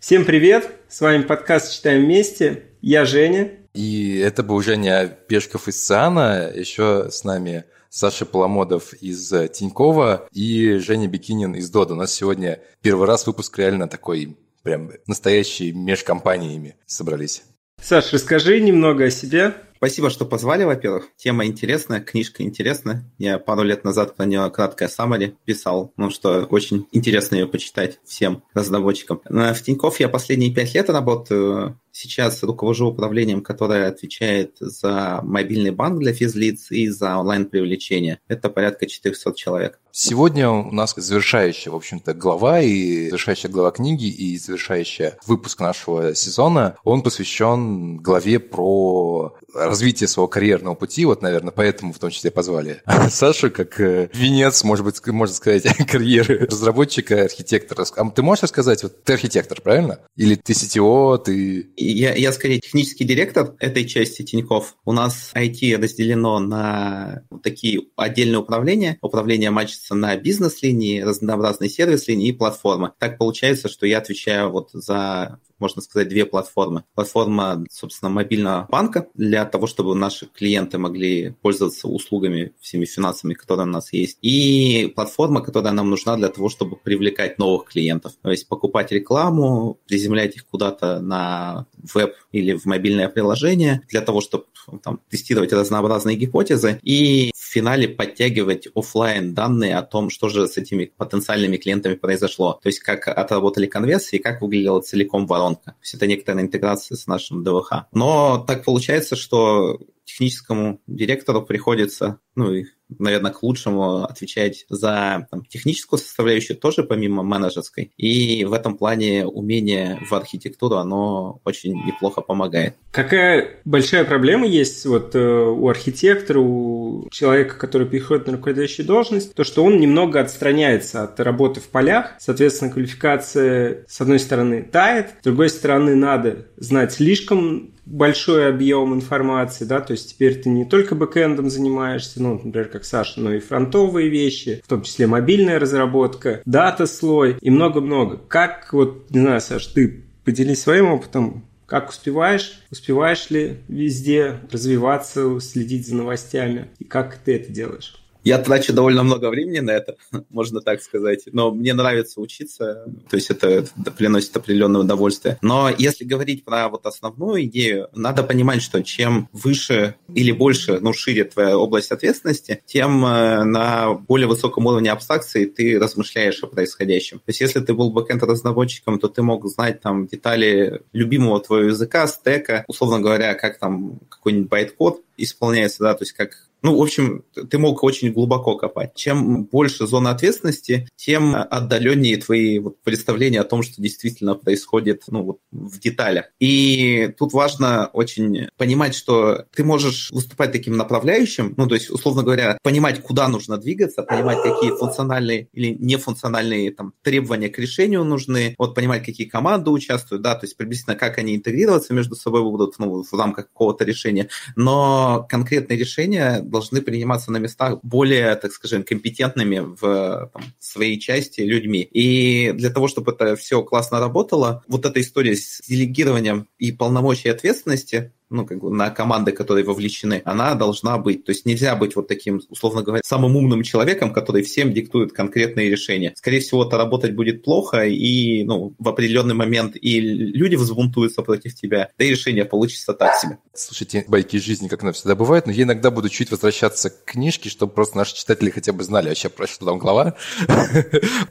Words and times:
Всем 0.00 0.24
привет! 0.24 0.66
С 0.88 1.02
вами 1.02 1.24
подкаст 1.24 1.74
«Читаем 1.74 2.06
вместе». 2.06 2.62
Я 2.80 3.04
Женя. 3.04 3.50
И 3.74 4.16
это 4.16 4.42
был 4.42 4.62
Женя 4.62 5.06
Пешков 5.06 5.68
из 5.68 5.76
ЦИАНа. 5.84 6.52
Еще 6.54 7.10
с 7.10 7.22
нами 7.22 7.66
Саша 7.90 8.24
Поломодов 8.24 8.94
из 8.94 9.28
Тинькова 9.52 10.26
и 10.32 10.78
Женя 10.78 11.06
Бикинин 11.06 11.54
из 11.54 11.68
Дода. 11.68 11.92
У 11.92 11.96
нас 11.98 12.14
сегодня 12.14 12.60
первый 12.80 13.06
раз 13.06 13.26
выпуск 13.26 13.58
реально 13.58 13.88
такой 13.88 14.38
прям 14.62 14.90
настоящий 15.06 15.70
межкомпаниями 15.72 16.76
собрались. 16.86 17.42
Саш, 17.82 18.10
расскажи 18.14 18.58
немного 18.58 19.04
о 19.04 19.10
себе. 19.10 19.52
Спасибо, 19.80 20.10
что 20.10 20.26
позвали, 20.26 20.64
во-первых. 20.64 21.08
Тема 21.16 21.46
интересная, 21.46 22.00
книжка 22.00 22.42
интересная. 22.42 23.10
Я 23.16 23.38
пару 23.38 23.62
лет 23.62 23.82
назад 23.82 24.14
про 24.14 24.26
нее 24.26 24.50
краткое 24.50 24.88
саммари 24.88 25.38
писал, 25.46 25.94
ну 25.96 26.10
что 26.10 26.46
очень 26.50 26.86
интересно 26.92 27.36
ее 27.36 27.46
почитать 27.46 27.98
всем 28.04 28.42
разработчикам. 28.52 29.22
В 29.24 29.54
Тинькофф 29.54 29.98
я 29.98 30.10
последние 30.10 30.52
пять 30.52 30.74
лет 30.74 30.90
работаю 30.90 31.80
Сейчас 31.92 32.42
руковожу 32.42 32.86
управлением, 32.86 33.42
которое 33.42 33.88
отвечает 33.88 34.56
за 34.60 35.20
мобильный 35.22 35.70
банк 35.70 35.98
для 35.98 36.12
физлиц 36.12 36.70
и 36.70 36.88
за 36.88 37.16
онлайн-привлечение. 37.18 38.20
Это 38.28 38.48
порядка 38.48 38.86
400 38.86 39.34
человек. 39.34 39.80
Сегодня 39.92 40.48
у 40.48 40.70
нас 40.70 40.94
завершающая, 40.96 41.72
в 41.72 41.76
общем-то, 41.76 42.14
глава 42.14 42.60
и 42.60 43.06
завершающая 43.06 43.50
глава 43.50 43.72
книги 43.72 44.06
и 44.06 44.38
завершающая 44.38 45.18
выпуск 45.26 45.60
нашего 45.60 46.14
сезона. 46.14 46.76
Он 46.84 47.02
посвящен 47.02 47.96
главе 47.96 48.38
про 48.38 49.34
развитие 49.52 50.06
своего 50.06 50.28
карьерного 50.28 50.74
пути. 50.74 51.04
Вот, 51.04 51.22
наверное, 51.22 51.50
поэтому 51.50 51.92
в 51.92 51.98
том 51.98 52.10
числе 52.10 52.30
позвали 52.30 52.82
Сашу 53.10 53.50
как 53.50 53.80
э, 53.80 54.08
венец, 54.14 54.62
может 54.62 54.84
быть, 54.84 55.04
можно 55.08 55.34
сказать, 55.34 55.64
карьеры 55.88 56.46
разработчика, 56.46 57.24
архитектора. 57.24 57.84
А 57.96 58.10
ты 58.10 58.22
можешь 58.22 58.44
рассказать, 58.44 58.82
вот 58.84 59.02
ты 59.02 59.14
архитектор, 59.14 59.60
правильно? 59.60 60.00
Или 60.16 60.36
ты 60.36 60.52
CTO, 60.52 61.18
ты 61.18 61.72
я, 61.84 62.14
я 62.14 62.32
скорее 62.32 62.60
технический 62.60 63.04
директор 63.04 63.54
этой 63.58 63.86
части 63.86 64.22
Тиньков. 64.22 64.76
У 64.84 64.92
нас 64.92 65.32
IT 65.34 65.76
разделено 65.76 66.38
на 66.38 67.22
такие 67.42 67.82
отдельные 67.96 68.38
управления. 68.38 68.98
Управление 69.00 69.50
мачится 69.50 69.94
на 69.94 70.16
бизнес-линии, 70.16 71.00
разнообразные 71.00 71.70
сервис-линии 71.70 72.28
и 72.28 72.32
платформы. 72.32 72.92
Так 72.98 73.18
получается, 73.18 73.68
что 73.68 73.86
я 73.86 73.98
отвечаю 73.98 74.50
вот 74.50 74.70
за 74.72 75.38
можно 75.60 75.82
сказать, 75.82 76.08
две 76.08 76.24
платформы. 76.24 76.84
Платформа, 76.94 77.64
собственно, 77.70 78.10
мобильного 78.10 78.66
банка 78.70 79.08
для 79.14 79.44
того, 79.44 79.66
чтобы 79.66 79.94
наши 79.94 80.26
клиенты 80.26 80.78
могли 80.78 81.34
пользоваться 81.42 81.88
услугами, 81.88 82.52
всеми 82.60 82.84
финансами, 82.84 83.34
которые 83.34 83.66
у 83.66 83.70
нас 83.70 83.92
есть. 83.92 84.18
И 84.22 84.92
платформа, 84.94 85.40
которая 85.42 85.72
нам 85.72 85.90
нужна 85.90 86.16
для 86.16 86.28
того, 86.28 86.48
чтобы 86.48 86.76
привлекать 86.76 87.38
новых 87.38 87.66
клиентов. 87.66 88.12
То 88.22 88.30
есть 88.30 88.48
покупать 88.48 88.92
рекламу, 88.92 89.78
приземлять 89.86 90.36
их 90.36 90.46
куда-то 90.46 91.00
на 91.00 91.66
веб 91.94 92.14
или 92.32 92.56
в 92.56 92.64
мобильное 92.64 93.08
приложение 93.08 93.82
для 93.88 94.00
того, 94.00 94.20
чтобы 94.20 94.44
там, 94.82 95.00
тестировать 95.08 95.52
разнообразные 95.52 96.16
гипотезы 96.16 96.78
и 96.82 97.32
финале 97.50 97.88
подтягивать 97.88 98.68
офлайн 98.74 99.34
данные 99.34 99.76
о 99.76 99.82
том, 99.82 100.10
что 100.10 100.28
же 100.28 100.46
с 100.46 100.56
этими 100.56 100.92
потенциальными 100.96 101.56
клиентами 101.56 101.94
произошло. 101.94 102.58
То 102.62 102.68
есть 102.68 102.80
как 102.80 103.08
отработали 103.08 103.66
конверсии, 103.66 104.18
как 104.18 104.40
выглядела 104.40 104.80
целиком 104.80 105.26
воронка. 105.26 105.72
То 105.72 105.76
есть 105.82 105.94
это 105.94 106.06
некоторая 106.06 106.44
интеграция 106.44 106.96
с 106.96 107.06
нашим 107.06 107.42
ДВХ. 107.42 107.86
Но 107.92 108.44
так 108.46 108.64
получается, 108.64 109.16
что 109.16 109.78
техническому 110.04 110.80
директору 110.86 111.42
приходится, 111.42 112.18
ну 112.34 112.52
и 112.52 112.66
наверное, 112.98 113.32
к 113.32 113.42
лучшему 113.42 114.04
отвечать 114.04 114.66
за 114.68 115.26
там, 115.30 115.44
техническую 115.44 115.98
составляющую 115.98 116.56
тоже 116.56 116.82
помимо 116.82 117.22
менеджерской. 117.22 117.92
И 117.96 118.44
в 118.44 118.52
этом 118.52 118.76
плане 118.76 119.26
умение 119.26 120.00
в 120.08 120.14
архитектуру, 120.14 120.76
оно 120.76 121.40
очень 121.44 121.74
неплохо 121.84 122.20
помогает. 122.20 122.74
Какая 122.90 123.60
большая 123.64 124.04
проблема 124.04 124.46
есть 124.46 124.84
вот 124.86 125.14
э, 125.14 125.18
у 125.18 125.68
архитектора, 125.68 126.40
у 126.40 127.08
человека, 127.10 127.56
который 127.56 127.86
переходит 127.86 128.26
на 128.26 128.34
руководящую 128.34 128.86
должность, 128.86 129.34
то, 129.34 129.44
что 129.44 129.64
он 129.64 129.78
немного 129.78 130.20
отстраняется 130.20 131.04
от 131.04 131.20
работы 131.20 131.60
в 131.60 131.68
полях, 131.68 132.14
соответственно, 132.18 132.72
квалификация, 132.72 133.84
с 133.88 134.00
одной 134.00 134.18
стороны, 134.18 134.62
тает, 134.62 135.10
с 135.20 135.24
другой 135.24 135.50
стороны, 135.50 135.94
надо 135.94 136.46
знать 136.56 136.92
слишком 136.92 137.70
большой 137.90 138.48
объем 138.48 138.94
информации, 138.94 139.64
да, 139.64 139.80
то 139.80 139.92
есть 139.92 140.10
теперь 140.10 140.40
ты 140.40 140.48
не 140.48 140.64
только 140.64 140.94
бэкэндом 140.94 141.50
занимаешься, 141.50 142.22
ну, 142.22 142.34
например, 142.34 142.68
как 142.68 142.84
Саша, 142.84 143.20
но 143.20 143.34
и 143.34 143.40
фронтовые 143.40 144.08
вещи, 144.08 144.62
в 144.64 144.68
том 144.68 144.82
числе 144.82 145.06
мобильная 145.06 145.58
разработка, 145.58 146.40
дата-слой 146.44 147.36
и 147.40 147.50
много-много. 147.50 148.18
Как, 148.28 148.72
вот, 148.72 149.10
не 149.10 149.20
знаю, 149.20 149.40
Саш, 149.40 149.66
ты 149.66 150.04
поделись 150.24 150.62
своим 150.62 150.86
опытом, 150.86 151.44
как 151.66 151.90
успеваешь? 151.90 152.62
Успеваешь 152.72 153.30
ли 153.30 153.58
везде 153.68 154.40
развиваться, 154.50 155.38
следить 155.38 155.86
за 155.86 155.94
новостями? 155.94 156.68
И 156.80 156.84
как 156.84 157.16
ты 157.16 157.36
это 157.36 157.52
делаешь? 157.52 157.99
Я 158.22 158.38
трачу 158.38 158.72
довольно 158.72 159.02
много 159.02 159.30
времени 159.30 159.60
на 159.60 159.70
это, 159.70 159.96
можно 160.30 160.60
так 160.60 160.82
сказать. 160.82 161.24
Но 161.32 161.50
мне 161.50 161.74
нравится 161.74 162.20
учиться, 162.20 162.84
то 163.08 163.16
есть 163.16 163.30
это, 163.30 163.48
это 163.48 163.90
приносит 163.96 164.36
определенное 164.36 164.82
удовольствие. 164.82 165.38
Но 165.42 165.70
если 165.76 166.04
говорить 166.04 166.44
про 166.44 166.68
вот 166.68 166.86
основную 166.86 167.44
идею, 167.44 167.88
надо 167.94 168.22
понимать, 168.22 168.62
что 168.62 168.82
чем 168.82 169.28
выше 169.32 169.96
или 170.14 170.32
больше, 170.32 170.78
ну, 170.80 170.92
шире 170.92 171.24
твоя 171.24 171.56
область 171.56 171.92
ответственности, 171.92 172.62
тем 172.66 173.04
э, 173.04 173.44
на 173.44 173.94
более 173.94 174.28
высоком 174.28 174.66
уровне 174.66 174.90
абстракции 174.90 175.46
ты 175.46 175.78
размышляешь 175.78 176.42
о 176.42 176.46
происходящем. 176.46 177.18
То 177.18 177.24
есть 177.28 177.40
если 177.40 177.60
ты 177.60 177.74
был 177.74 177.90
бэкэнд-разработчиком, 177.90 178.98
то 178.98 179.08
ты 179.08 179.22
мог 179.22 179.46
знать 179.48 179.80
там 179.80 180.06
детали 180.06 180.82
любимого 180.92 181.40
твоего 181.40 181.68
языка, 181.68 182.06
стека, 182.06 182.64
условно 182.68 183.00
говоря, 183.00 183.34
как 183.34 183.58
там 183.58 184.00
какой-нибудь 184.08 184.48
байт-код 184.48 185.02
исполняется, 185.16 185.82
да, 185.82 185.94
то 185.94 186.02
есть 186.02 186.12
как 186.12 186.49
ну, 186.62 186.76
в 186.76 186.82
общем, 186.82 187.24
ты 187.50 187.58
мог 187.58 187.82
очень 187.82 188.12
глубоко 188.12 188.56
копать. 188.56 188.94
Чем 188.94 189.44
больше 189.44 189.86
зона 189.86 190.10
ответственности, 190.10 190.88
тем 190.96 191.34
отдаленнее 191.34 192.16
твои 192.18 192.58
вот 192.58 192.80
представления 192.82 193.40
о 193.40 193.44
том, 193.44 193.62
что 193.62 193.80
действительно 193.80 194.34
происходит 194.34 195.04
ну, 195.08 195.22
вот, 195.22 195.38
в 195.50 195.78
деталях. 195.78 196.26
И 196.38 197.12
тут 197.18 197.32
важно 197.32 197.88
очень 197.92 198.48
понимать, 198.56 198.94
что 198.94 199.44
ты 199.54 199.64
можешь 199.64 200.10
выступать 200.10 200.52
таким 200.52 200.76
направляющим, 200.76 201.54
ну, 201.56 201.66
то 201.66 201.74
есть, 201.74 201.90
условно 201.90 202.22
говоря, 202.22 202.58
понимать, 202.62 203.02
куда 203.02 203.28
нужно 203.28 203.56
двигаться, 203.56 204.02
понимать, 204.02 204.38
какие 204.42 204.70
функциональные 204.70 205.48
или 205.52 205.76
нефункциональные 205.78 206.72
там, 206.72 206.92
требования 207.02 207.48
к 207.48 207.58
решению 207.58 208.04
нужны, 208.04 208.54
вот 208.58 208.74
понимать, 208.74 209.04
какие 209.04 209.26
команды 209.26 209.70
участвуют, 209.70 210.22
да, 210.22 210.34
то 210.34 210.44
есть 210.44 210.56
приблизительно 210.56 210.96
как 210.96 211.18
они 211.18 211.36
интегрироваться 211.36 211.94
между 211.94 212.14
собой 212.14 212.42
будут 212.42 212.78
ну, 212.78 213.02
в 213.02 213.12
рамках 213.12 213.46
какого-то 213.48 213.84
решения. 213.84 214.28
Но 214.56 215.26
конкретные 215.28 215.78
решения 215.78 216.42
должны 216.50 216.82
приниматься 216.82 217.32
на 217.32 217.38
местах 217.38 217.78
более, 217.82 218.34
так 218.36 218.52
скажем, 218.52 218.82
компетентными 218.82 219.60
в 219.60 220.30
там, 220.32 220.42
своей 220.58 220.98
части 220.98 221.40
людьми. 221.40 221.80
И 221.80 222.52
для 222.52 222.70
того, 222.70 222.88
чтобы 222.88 223.12
это 223.12 223.36
все 223.36 223.62
классно 223.62 224.00
работало, 224.00 224.64
вот 224.68 224.84
эта 224.86 225.00
история 225.00 225.36
с 225.36 225.60
делегированием 225.66 226.48
и 226.58 226.72
полномочий 226.72 227.28
ответственности, 227.28 228.12
ну, 228.30 228.46
как 228.46 228.60
бы 228.60 228.70
на 228.70 228.90
команды, 228.90 229.32
которые 229.32 229.64
вовлечены, 229.64 230.22
она 230.24 230.54
должна 230.54 230.98
быть. 230.98 231.24
То 231.24 231.30
есть 231.30 231.46
нельзя 231.46 231.74
быть 231.74 231.96
вот 231.96 232.06
таким, 232.06 232.40
условно 232.48 232.82
говоря, 232.82 233.02
самым 233.04 233.36
умным 233.36 233.62
человеком, 233.64 234.12
который 234.12 234.42
всем 234.42 234.72
диктует 234.72 235.12
конкретные 235.12 235.68
решения. 235.68 236.12
Скорее 236.16 236.40
всего, 236.40 236.64
это 236.64 236.76
работать 236.76 237.14
будет 237.14 237.42
плохо, 237.42 237.86
и 237.86 238.44
ну, 238.44 238.72
в 238.78 238.88
определенный 238.88 239.34
момент 239.34 239.76
и 239.80 240.00
люди 240.00 240.54
взбунтуются 240.54 241.22
против 241.22 241.54
тебя, 241.54 241.90
да 241.98 242.04
и 242.04 242.10
решение 242.10 242.44
получится 242.44 242.94
так 242.94 243.16
себе. 243.16 243.38
Слушайте, 243.52 244.04
байки 244.06 244.36
жизни, 244.36 244.68
как 244.68 244.82
оно 244.82 244.92
всегда 244.92 245.16
бывает, 245.16 245.46
но 245.46 245.52
я 245.52 245.64
иногда 245.64 245.90
буду 245.90 246.08
чуть 246.08 246.30
возвращаться 246.30 246.90
к 246.90 247.04
книжке, 247.04 247.50
чтобы 247.50 247.72
просто 247.72 247.96
наши 247.96 248.14
читатели 248.14 248.50
хотя 248.50 248.72
бы 248.72 248.84
знали 248.84 249.08
вообще, 249.08 249.28
про 249.28 249.46
что 249.46 249.66
там 249.66 249.78
глава. 249.78 250.14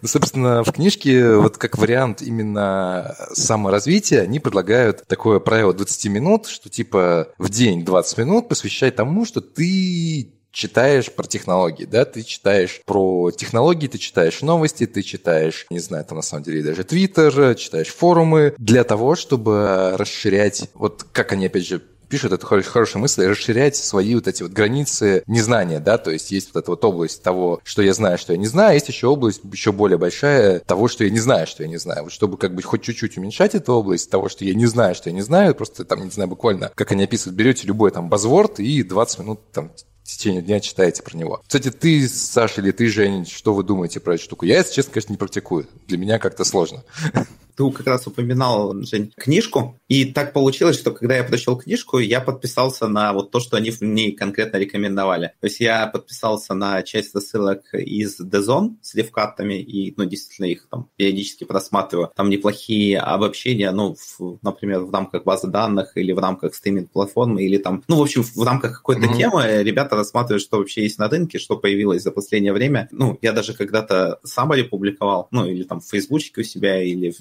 Ну, 0.01 0.07
собственно, 0.07 0.63
в 0.63 0.71
книжке, 0.71 1.35
вот 1.35 1.57
как 1.57 1.77
вариант 1.77 2.21
именно 2.21 3.15
саморазвития, 3.33 4.21
они 4.21 4.39
предлагают 4.39 5.03
такое 5.07 5.39
правило 5.39 5.73
20 5.73 6.05
минут, 6.05 6.47
что 6.47 6.69
типа 6.69 6.88
типа 6.89 7.27
в 7.37 7.49
день 7.49 7.85
20 7.85 8.17
минут 8.17 8.49
посвящай 8.49 8.89
тому, 8.89 9.25
что 9.25 9.41
ты 9.41 10.31
читаешь 10.51 11.11
про 11.11 11.27
технологии, 11.27 11.85
да, 11.85 12.05
ты 12.05 12.23
читаешь 12.23 12.81
про 12.83 13.29
технологии, 13.29 13.87
ты 13.87 13.99
читаешь 13.99 14.41
новости, 14.41 14.87
ты 14.87 15.03
читаешь, 15.03 15.67
не 15.69 15.79
знаю, 15.79 16.05
там 16.05 16.17
на 16.17 16.23
самом 16.23 16.43
деле 16.43 16.63
даже 16.63 16.83
Твиттер, 16.83 17.55
читаешь 17.55 17.89
форумы 17.89 18.55
для 18.57 18.83
того, 18.83 19.15
чтобы 19.15 19.93
расширять, 19.95 20.69
вот 20.73 21.05
как 21.11 21.31
они 21.33 21.45
опять 21.45 21.67
же 21.67 21.83
пишут 22.09 22.33
эту 22.33 22.45
хорошую 22.45 23.01
мысль, 23.01 23.25
расширять 23.25 23.75
свои 23.75 24.15
вот 24.15 24.27
эти 24.27 24.43
вот 24.43 24.51
границы 24.51 25.23
незнания, 25.27 25.79
да, 25.79 25.97
то 25.97 26.11
есть 26.11 26.31
есть 26.31 26.53
вот 26.53 26.63
эта 26.63 26.71
вот 26.71 26.83
область 26.83 27.23
того, 27.23 27.61
что 27.63 27.81
я 27.81 27.93
знаю, 27.93 28.17
что 28.17 28.33
я 28.33 28.39
не 28.39 28.47
знаю, 28.47 28.73
есть 28.73 28.87
еще 28.87 29.07
область 29.07 29.41
еще 29.51 29.71
более 29.71 29.97
большая 29.97 30.59
того, 30.59 30.87
что 30.87 31.03
я 31.03 31.09
не 31.09 31.19
знаю, 31.19 31.47
что 31.47 31.63
я 31.63 31.69
не 31.69 31.77
знаю. 31.77 32.03
Вот 32.03 32.11
чтобы 32.11 32.37
как 32.37 32.55
бы 32.55 32.61
хоть 32.61 32.81
чуть-чуть 32.81 33.17
уменьшать 33.17 33.55
эту 33.55 33.73
область 33.73 34.09
того, 34.09 34.29
что 34.29 34.43
я 34.43 34.53
не 34.53 34.65
знаю, 34.65 34.95
что 34.95 35.09
я 35.09 35.15
не 35.15 35.21
знаю, 35.21 35.55
просто 35.55 35.85
там, 35.85 36.03
не 36.03 36.11
знаю, 36.11 36.29
буквально, 36.29 36.71
как 36.75 36.91
они 36.91 37.03
описывают, 37.03 37.37
берете 37.37 37.67
любой 37.67 37.91
там 37.91 38.09
базворд 38.09 38.59
и 38.59 38.83
20 38.83 39.19
минут 39.19 39.51
там 39.51 39.71
в 40.03 40.11
течение 40.11 40.41
дня 40.41 40.59
читаете 40.59 41.03
про 41.03 41.15
него. 41.15 41.41
Кстати, 41.45 41.69
ты, 41.69 42.07
Саша, 42.07 42.61
или 42.61 42.71
ты, 42.71 42.87
Жень, 42.87 43.27
что 43.27 43.53
вы 43.53 43.63
думаете 43.63 43.99
про 43.99 44.15
эту 44.15 44.23
штуку? 44.23 44.45
Я, 44.45 44.57
если 44.57 44.73
честно, 44.73 44.93
конечно, 44.93 45.13
не 45.13 45.17
практикую. 45.17 45.67
Для 45.87 45.99
меня 45.99 46.17
как-то 46.17 46.43
сложно. 46.43 46.83
Ты 47.59 47.71
как 47.71 47.87
раз 47.87 48.07
упоминал, 48.07 48.73
Жень, 48.83 49.11
книжку, 49.17 49.77
и 49.89 50.05
так 50.05 50.31
получилось, 50.33 50.79
что 50.79 50.91
когда 50.91 51.17
я 51.17 51.23
прочел 51.23 51.57
книжку, 51.57 51.99
я 51.99 52.21
подписался 52.21 52.87
на 52.87 53.11
вот 53.11 53.31
то, 53.31 53.39
что 53.39 53.57
они 53.57 53.71
в 53.71 53.81
ней 53.81 54.13
конкретно 54.13 54.57
рекомендовали. 54.57 55.33
То 55.41 55.47
есть 55.47 55.59
я 55.59 55.87
подписался 55.87 56.53
на 56.53 56.81
часть 56.83 57.13
рассылок 57.13 57.73
из 57.73 58.21
DAZN 58.21 58.75
с 58.81 58.93
левкатами, 58.93 59.55
и, 59.55 59.93
ну, 59.97 60.05
действительно, 60.05 60.45
их 60.45 60.67
там 60.69 60.87
периодически 60.95 61.43
просматриваю. 61.43 62.11
Там 62.15 62.29
неплохие 62.29 62.99
обобщения, 62.99 63.71
ну, 63.71 63.95
в, 63.95 64.39
например, 64.41 64.81
в 64.81 64.93
рамках 64.93 65.25
базы 65.25 65.47
данных 65.47 65.97
или 65.97 66.13
в 66.13 66.19
рамках 66.19 66.55
стриминг-платформы, 66.55 67.43
или 67.43 67.57
там, 67.57 67.83
ну, 67.87 67.97
в 67.97 68.01
общем, 68.01 68.23
в 68.23 68.43
рамках 68.43 68.77
какой-то 68.77 69.07
mm-hmm. 69.07 69.17
темы 69.17 69.63
ребята 69.63 69.95
рассматривают, 69.95 70.43
что 70.43 70.59
вообще 70.59 70.83
есть 70.83 70.99
на 70.99 71.09
рынке, 71.09 71.39
что 71.39 71.57
появилось 71.57 72.03
за 72.03 72.11
последнее 72.11 72.53
время. 72.53 72.87
Ну, 72.91 73.17
я 73.21 73.33
даже 73.33 73.53
когда-то 73.53 74.19
Summary 74.23 74.63
публиковал, 74.63 75.27
ну, 75.31 75.45
или 75.45 75.63
там 75.63 75.81
в 75.81 75.89
Фейсбучке 75.89 76.41
у 76.41 76.43
себя, 76.43 76.81
или 76.81 77.13